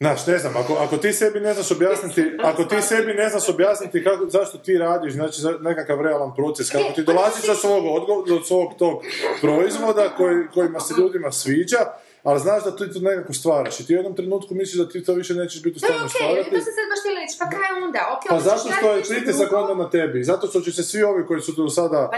[0.00, 3.48] Znaš, ne znam, ako, ako ti sebi ne znaš objasniti, ako ti sebi ne znaš
[3.48, 7.84] objasniti kako, zašto ti radiš, znači za nekakav realan proces, kako ti dolaziš do svog,
[7.86, 9.02] odgo, do svog tog
[9.40, 11.78] proizvoda koji, kojima se ljudima sviđa,
[12.22, 15.04] ali znaš da ti to nekako stvaraš i ti u jednom trenutku misliš da ti
[15.04, 16.50] to više nećeš biti u To stanju okej, stvarati.
[16.50, 18.00] to sam sad baš reći, pa kaj onda?
[18.14, 20.24] Okej, Pa onda ćeš zato što je pritisak onda na tebi.
[20.24, 22.16] Zato što će se svi ovi koji su do sada Pa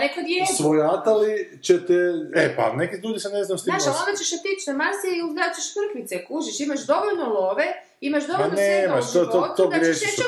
[0.56, 1.32] svojatali,
[1.62, 1.98] će te...
[2.34, 4.74] E, pa neki ljudi se ne znaju s tim Znaš, ali onda ćeš otići na
[4.74, 7.66] Marsije i uzgajat ćeš mrkvice, kužiš, imaš dovoljno love,
[8.00, 10.22] imaš dovoljno svega u to- životu, to- to da ćeš reći,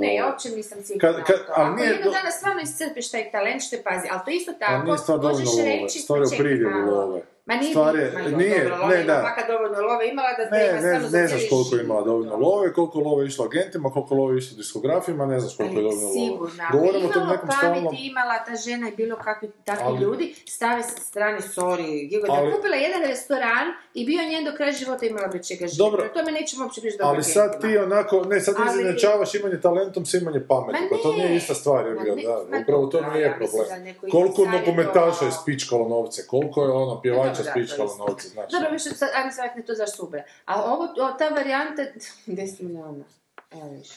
[0.00, 1.52] ne, ja uopće nisam sigurna Kad- kad- to.
[1.56, 4.30] ali Ako nije jednog do- dana stvarno iscrpiš taj talent, što te pazi, ali to
[4.30, 4.86] isto tako,
[5.22, 7.20] možeš reći, pa čekaj malo.
[7.50, 9.14] Ma nije, Stvar je- ma jo, nije, dobro, ne, da.
[9.20, 12.36] baka dovoljno love imala da Ne, ima ne, za ne znaš koliko ima život, dovoljno
[12.38, 15.82] love, koliko love je išlo agentima, koliko love je išlo diskografima, ne znaš koliko je
[15.82, 16.14] dovoljno love.
[16.20, 17.94] Sigurno, Govorimo o tom imalo nekom stalnom...
[18.02, 22.32] imala ta žena i bilo kakvi takvi Ali- ljudi, stavi sa strane, sorry, Gigo, da
[22.32, 25.78] je Ali- kupila jedan restoran i bio njen do kraja života imala bi čega živjeti.
[25.78, 25.98] Dobro.
[25.98, 29.34] Prema tome nećemo uopće biti dobro Ali sad ti onako, ne, sad ti Ali- izjednačavaš
[29.34, 31.18] imanje talentom s imanje pameti, pa to ne.
[31.18, 33.66] nije ista stvar, je ne, da, upravo to nije problem.
[34.10, 38.06] Koliko je nogometaša to- je spičkalo novce, koliko je ono pjevača To spičkalo isto.
[38.06, 38.52] novce, znači.
[38.52, 40.24] Dobro, više sad, ajme sad ne to za subre.
[40.44, 41.82] A ovo, o, ta varijanta,
[42.26, 43.04] 10 milijuna.
[43.52, 43.88] Evo viš.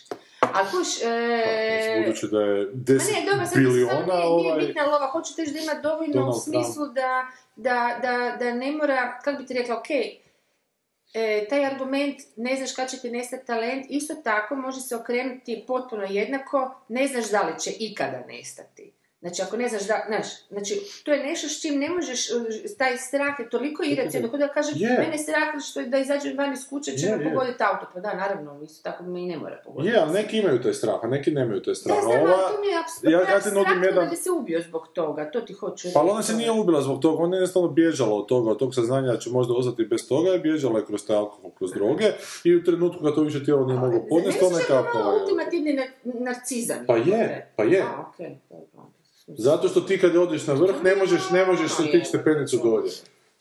[0.41, 2.03] A kuš, e...
[2.05, 5.07] Budući da je Ma 10 ne, dobro, sad biliona, biliona, nije, nije ovaj, bitna lova,
[5.07, 9.41] hoću teći da ima dovoljno Donald u smislu da, da, da, da ne mora, kako
[9.41, 9.89] bi ti rekla, ok,
[11.13, 15.63] e, taj argument, ne znaš kad će ti nestati talent, isto tako može se okrenuti
[15.67, 18.92] potpuno jednako, ne znaš da li će ikada nestati.
[19.23, 20.73] Znači, ako ne znaš da, znaš, znači,
[21.03, 22.37] to je nešto s čim ne možeš, uh,
[22.77, 24.97] taj strah je toliko iracionalno, kao da kažem, Je.
[24.99, 25.39] mene strah
[25.69, 27.29] što da izađem van iz kuće, će me je.
[27.29, 29.93] pogoditi auto, pa da, naravno, isto tako me i ne mora pogoditi.
[29.93, 31.95] Je, ali neki imaju taj strah, a neki nemaju taj strah.
[31.97, 34.09] Da, znam, ali ova- to mi je apsolutno ja, ja ti nudim jedan...
[34.09, 35.93] da se ubio zbog toga, to ti hoću reći.
[35.93, 38.59] Pa ali ona se nije ubila zbog toga, ona je jednostavno bježala od toga, od
[38.59, 41.71] tog saznanja da će možda ostati bez toga, je bježala je kroz taj alkohol, kroz
[41.73, 42.05] droge
[42.43, 45.15] i u trenutku kad to više tijelo nije moglo podnijeti, ona je kapala.
[45.15, 46.77] ultimativni na- narcizam.
[46.87, 47.81] Pa je, pa je.
[47.81, 48.03] A,
[48.49, 48.92] dobro.
[49.27, 52.91] Zato što ti kad odeš na vrh ne možeš, ne možeš se tići stepenicu dolje.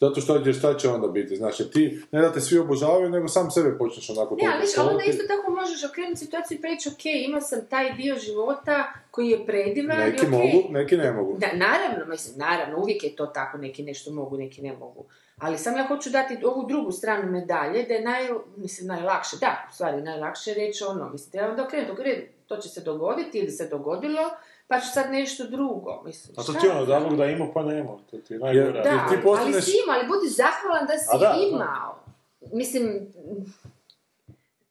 [0.03, 3.29] Zato što jer šta će onda biti, znači ti ne da te svi obožavaju, nego
[3.29, 7.05] sam sebe počneš onako Ne, ali onda isto tako možeš okrenuti situaciju i reći, ok,
[7.05, 11.37] imao sam taj dio života koji je predivan Neki mogu, neki ne mogu.
[11.39, 15.05] Da, naravno, mislim, naravno, uvijek je to tako, neki nešto mogu, neki ne mogu.
[15.39, 19.67] Ali sam ja hoću dati ovu drugu stranu medalje, da je naj, mislim, najlakše, da,
[19.71, 23.39] u stvari, najlakše je reći ono, mislim, treba onda okrenuti, okrenuti, to će se dogoditi
[23.39, 24.23] ili se dogodilo,
[24.69, 26.35] pa ću sad nešto drugo, mislim.
[26.39, 27.11] A to ti ono, znam?
[27.11, 28.73] da da imao pa nema, to ti je najgore.
[28.73, 31.37] Da, ti ali- postaneš- ali si imao, ali budi zahvalan da si da, da.
[31.51, 31.99] imao.
[32.53, 33.13] Mislim,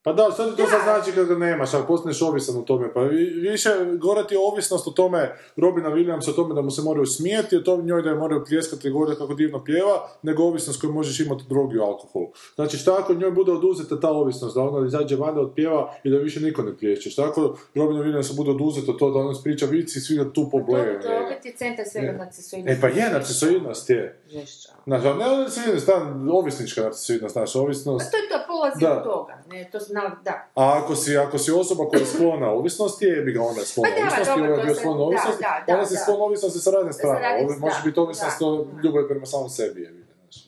[0.03, 0.67] Pa da, sad to Da.
[0.67, 4.33] sad znači kad ga nemaš, ako postaneš ovisan o tome, pa vi- više gore ti
[4.33, 5.21] je ovisnost o tome
[5.57, 8.43] Robina Williamsa o tome da mu se moraju smijeti, o tome njoj da je moraju
[8.45, 12.25] pljeskati i govoriti kako divno pjeva, nego ovisnost koju možeš imati od drogi i alkoholu.
[12.55, 16.09] Znači šta ako njoj bude oduzeta ta ovisnost, da ona izađe van da otpjeva i
[16.09, 17.41] da više niko ne plječe, šta ako
[17.75, 20.99] Robinu Williamsa bude oduzeto to da ona spriča vici i svi ga tu to, pobleju.
[21.01, 22.77] to opet je centar svega narcisoidnosti.
[22.77, 24.19] E pa je, narcisoidnost je.
[24.29, 24.69] Žešća.
[24.83, 25.89] Znači, ne narcisoidnost,
[26.31, 28.11] ovisnička narcisoidnost, znaš, Pa ovisnost.
[28.11, 28.97] to je to, polazi Da.
[28.97, 29.43] od toga.
[29.47, 30.35] Ne, to zna, da.
[30.55, 33.89] A ako si, ako si osoba koja je sklona ovisnosti, jebi ga onda je sklona
[33.95, 35.93] Pa ovisnosti, dobro, ovo je to bio se- sklon da, ovisnosti, da, da, onda si
[35.93, 35.99] da.
[35.99, 38.45] sklon ovisnosti sa radne strane, ovo može strane, biti ovisnost da.
[38.45, 39.81] o ljubavi prema samom sebi.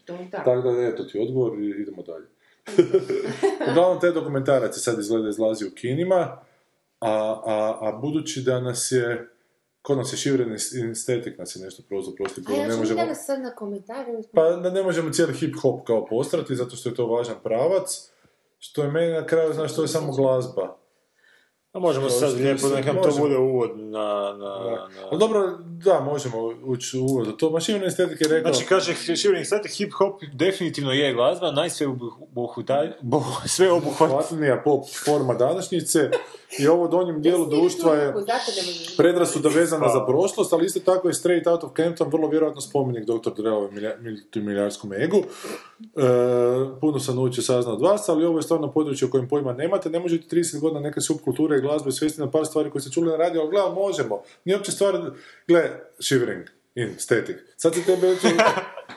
[0.06, 0.38] To, da.
[0.44, 2.28] Tako da, eto ti odgovor i idemo dalje.
[3.72, 6.38] Uglavnom, te dokumentarac je sad izgleda izlazi u kinima,
[7.00, 9.30] a, a, a budući da nas je,
[9.82, 10.54] kod nas je šivren
[10.92, 13.16] estetik, nas je nešto prozor prosti, A ja ne možemo...
[13.16, 14.24] sad na komentaru.
[14.34, 18.13] Pa ne možemo cijeli hip-hop kao postrati, zato što je to važan pravac,
[18.66, 20.78] što je meni na kraju, znaš, to je samo glazba.
[21.74, 24.36] A možemo sad lijepo, nekam to bude uvod na...
[24.38, 24.88] na, na...
[25.12, 27.28] Ali dobro, da, možemo ući u uvod.
[27.28, 28.54] u To mašivna estetika je rekao...
[28.54, 31.88] Znači, kaže Shivering Static, hip-hop definitivno je glazba, najsve
[33.72, 34.10] obuhvat...
[34.12, 36.10] Hvatnija pop forma današnjice
[36.60, 38.14] i ovo donjem dijelu društva je
[38.98, 39.94] predrasuda vezana Pa.
[39.94, 43.32] za prošlost, ali isto tako je Straight Out of Compton vrlo vjerojatno spomenik dr.
[43.38, 43.70] Dreove
[44.02, 45.18] multimiljarskom egu.
[45.18, 45.20] E,
[46.82, 49.90] puno sam naučio saznao od vas, ali ovo je stvarno područje o kojem pojma nemate.
[49.90, 53.12] Ne možete 30 godina neke subkulture i glazbe svesti na par stvari koje ste čuli
[53.12, 54.24] na radiju, ali gledaj, možemo.
[54.46, 55.12] Nije uopće stvar,
[55.48, 57.36] gle, shivering in static.
[57.58, 58.28] Sad se tebi reći,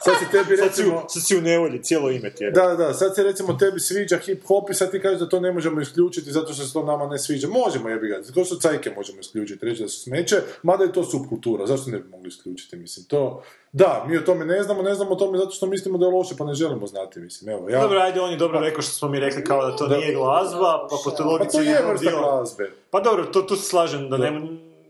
[0.05, 1.05] sad se tebi Sad si, u, recimo...
[1.09, 2.51] sad si u nevolji, cijelo ime ti je.
[2.51, 5.53] Da, da, sad se recimo tebi sviđa hip-hop i sad ti kažeš da to ne
[5.53, 7.49] možemo isključiti zato što se to nama ne sviđa.
[7.49, 11.05] Možemo jebi ga, to su cajke možemo isključiti, reći da su smeće, mada je to
[11.05, 13.43] subkultura, zašto ne bi mogli isključiti, mislim, to...
[13.73, 16.13] Da, mi o tome ne znamo, ne znamo o tome zato što mislimo da je
[16.13, 17.81] loše, pa ne želimo znati, mislim, evo, ja...
[17.81, 19.97] Dobro, ajde, on je dobro rekao što smo mi rekli kao da to Da.
[19.97, 22.71] nije glazba, pa po toj pa logici to je vrsta glazbe.
[22.91, 24.41] Pa dobro, to, tu se slažem da ne,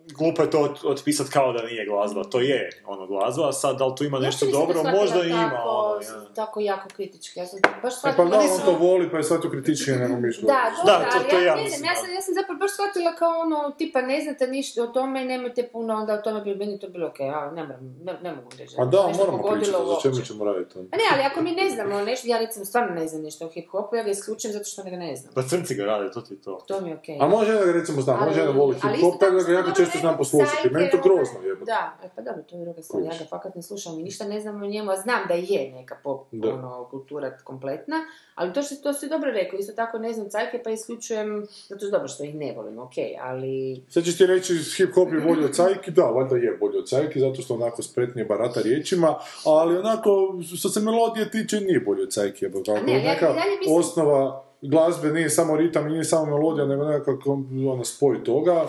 [0.08, 3.78] glupo je to od- otpisat kao da nije glazba, to je ono glazba, a sad
[3.78, 5.60] da li tu ima nešto dobro, možda i ima
[6.00, 6.34] tako, ja.
[6.34, 7.40] Tako jako kritički.
[7.40, 8.24] Ja sam baš E shvatila...
[8.24, 10.46] pa da, on nisam- to voli, pa je sad to kritičnije nego mi što...
[10.46, 13.12] Da, dobro, Da, to- to ja, ja mislim, ja sam, ja sam zapravo baš shvatila
[13.14, 16.54] kao ono, tipa ne znate ništa o tome i nemojte puno, onda o tome bi
[16.54, 18.74] meni to bilo okej, ja ne, moram, ne, ne mogu reći.
[18.76, 20.74] Pa da, nešto moramo pričati, za čemu ćemo raditi.
[20.90, 23.48] Pa ne, ali ako mi ne znamo nešto, ja recimo stvarno ne znam ništa o
[23.48, 25.34] hip-hopu, ja ga isključujem zato što ga ne znam.
[25.34, 26.64] Pa crnci ga rade, to ti je to.
[26.68, 27.18] To mi je okej.
[27.20, 29.58] A može da ga recimo znam, može da voli hip-hop, isto tako da tako ga
[29.58, 30.70] jako često znam poslušati.
[30.70, 31.64] Meni to grozno jebote.
[31.72, 34.24] Da, e pa dobro, to je druga stvar, ja ga fakat ne slušam i ništa
[34.24, 37.96] ne znam o njemu, a znam da je neka pop ono, kultura kompletna,
[38.34, 41.84] ali to, što, to si dobro rekao, isto tako ne znam cajke pa isključujem, zato
[41.86, 43.82] je dobro što ih ne volim, okej, ali...
[43.88, 47.20] Sad ćeš ti reći hip-hop je bolji od cajki, da, valjda je bolji od cajki,
[47.20, 49.14] zato što onako spretnije barata riječima,
[49.46, 50.10] ali onako,
[50.56, 52.46] što se melodije tiče, nije bolji od cajki,
[52.86, 53.28] ne, ja- neka
[53.60, 57.32] mislim- osnova glazbe nije samo ritam nije samo melodija, nego nekako
[57.72, 58.66] ono, spoj toga.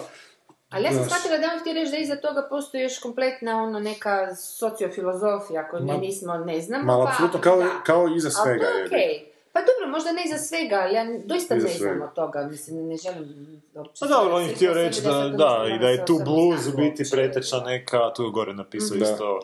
[0.70, 3.80] Ali ja sam shvatila da on htio reći da iza toga postoji još kompletna ono
[3.80, 6.84] neka sociofilozofija koju mi nismo, ne znamo.
[6.84, 8.66] Ma, pa, apsolutno, kao, kao iza Ali svega.
[8.66, 9.27] to je okej.
[9.58, 12.88] Pa dobro, možda ne za svega, ali ja doista Iza ne znam od toga, mislim,
[12.88, 13.62] ne želim.
[14.00, 16.78] Pa dobro, on je htio reći da, to da, i da je tu blues u
[16.78, 19.06] biti preteča neka, tu je gore napisao Da.
[19.06, 19.40] isto,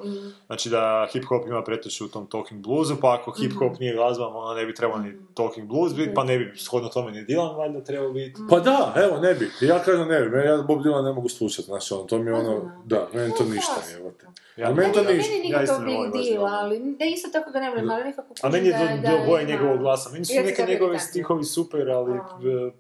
[0.46, 4.62] znači da hip-hop ima preteču u tom talking bluesu, pa ako hip-hop nije glazba, onda
[4.62, 7.84] ne bi trebao ni talking blues biti, pa ne bi shodno tome ni Dylan valjda
[7.84, 8.42] trebao biti.
[8.50, 9.52] Pa da, evo, ne bi.
[9.62, 10.30] Ja kažem ne bi.
[10.30, 13.32] Meni ja Bob Dylan ne mogu slušati, znači ono, to mi je ono, da, meni
[13.32, 14.12] to Pa, ništa, evo.
[14.58, 15.34] Ja- meni to ništa.
[15.44, 18.34] Ja isto to ne big volim ali da isto tako ga ne volim, ali nekako
[18.42, 20.12] A meni je da- da do boje njegovog glasa sam.
[20.14, 21.00] Meni su Ja neke iritantno.
[21.00, 22.22] stihovi super, ali e,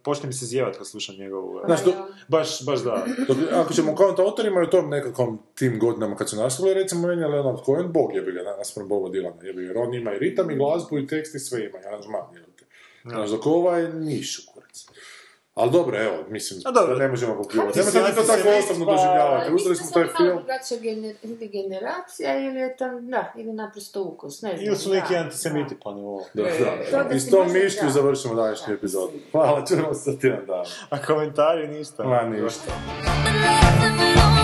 [0.03, 1.59] počne mi se zjevat kad slušam njegovu...
[1.59, 1.79] e, Znaš,
[2.27, 3.05] Baš, baš da.
[3.27, 7.07] Dok, ako ćemo kao autorima i u tom nekakvom tim godinama kad su nastali, recimo
[7.07, 9.19] meni je Leonard Cohen, bog jebi ga, naspram Boba ga,
[9.61, 12.21] jer on ima i ritam, i glazbu, i tekst, i sve ima, ja znam.
[13.05, 14.52] Znaš, dok ovaj niš u kurac.
[15.55, 16.93] Ali dobro, evo, mislim, A dobro.
[16.93, 17.69] da ne možemo pokrivati.
[17.71, 19.53] Kako ti Nemojte si to tako osobno pa- doživljavati.
[19.53, 20.37] Uzeli smo taj film.
[20.37, 24.65] drugačija gener- ili generacija ili je tam, da, ili naprosto ukus, ne znam.
[24.65, 26.25] Ili su neki antisemiti, pa ne ovo.
[26.33, 26.49] Da, To
[26.91, 27.03] da.
[27.03, 29.11] da I s tom mišlju završimo današnju epizodu.
[29.31, 30.63] Hvala, čujemo se za tjedan dana.
[30.89, 32.03] A komentari ništa.
[32.03, 32.71] Ma ništa.
[33.35, 34.42] Love and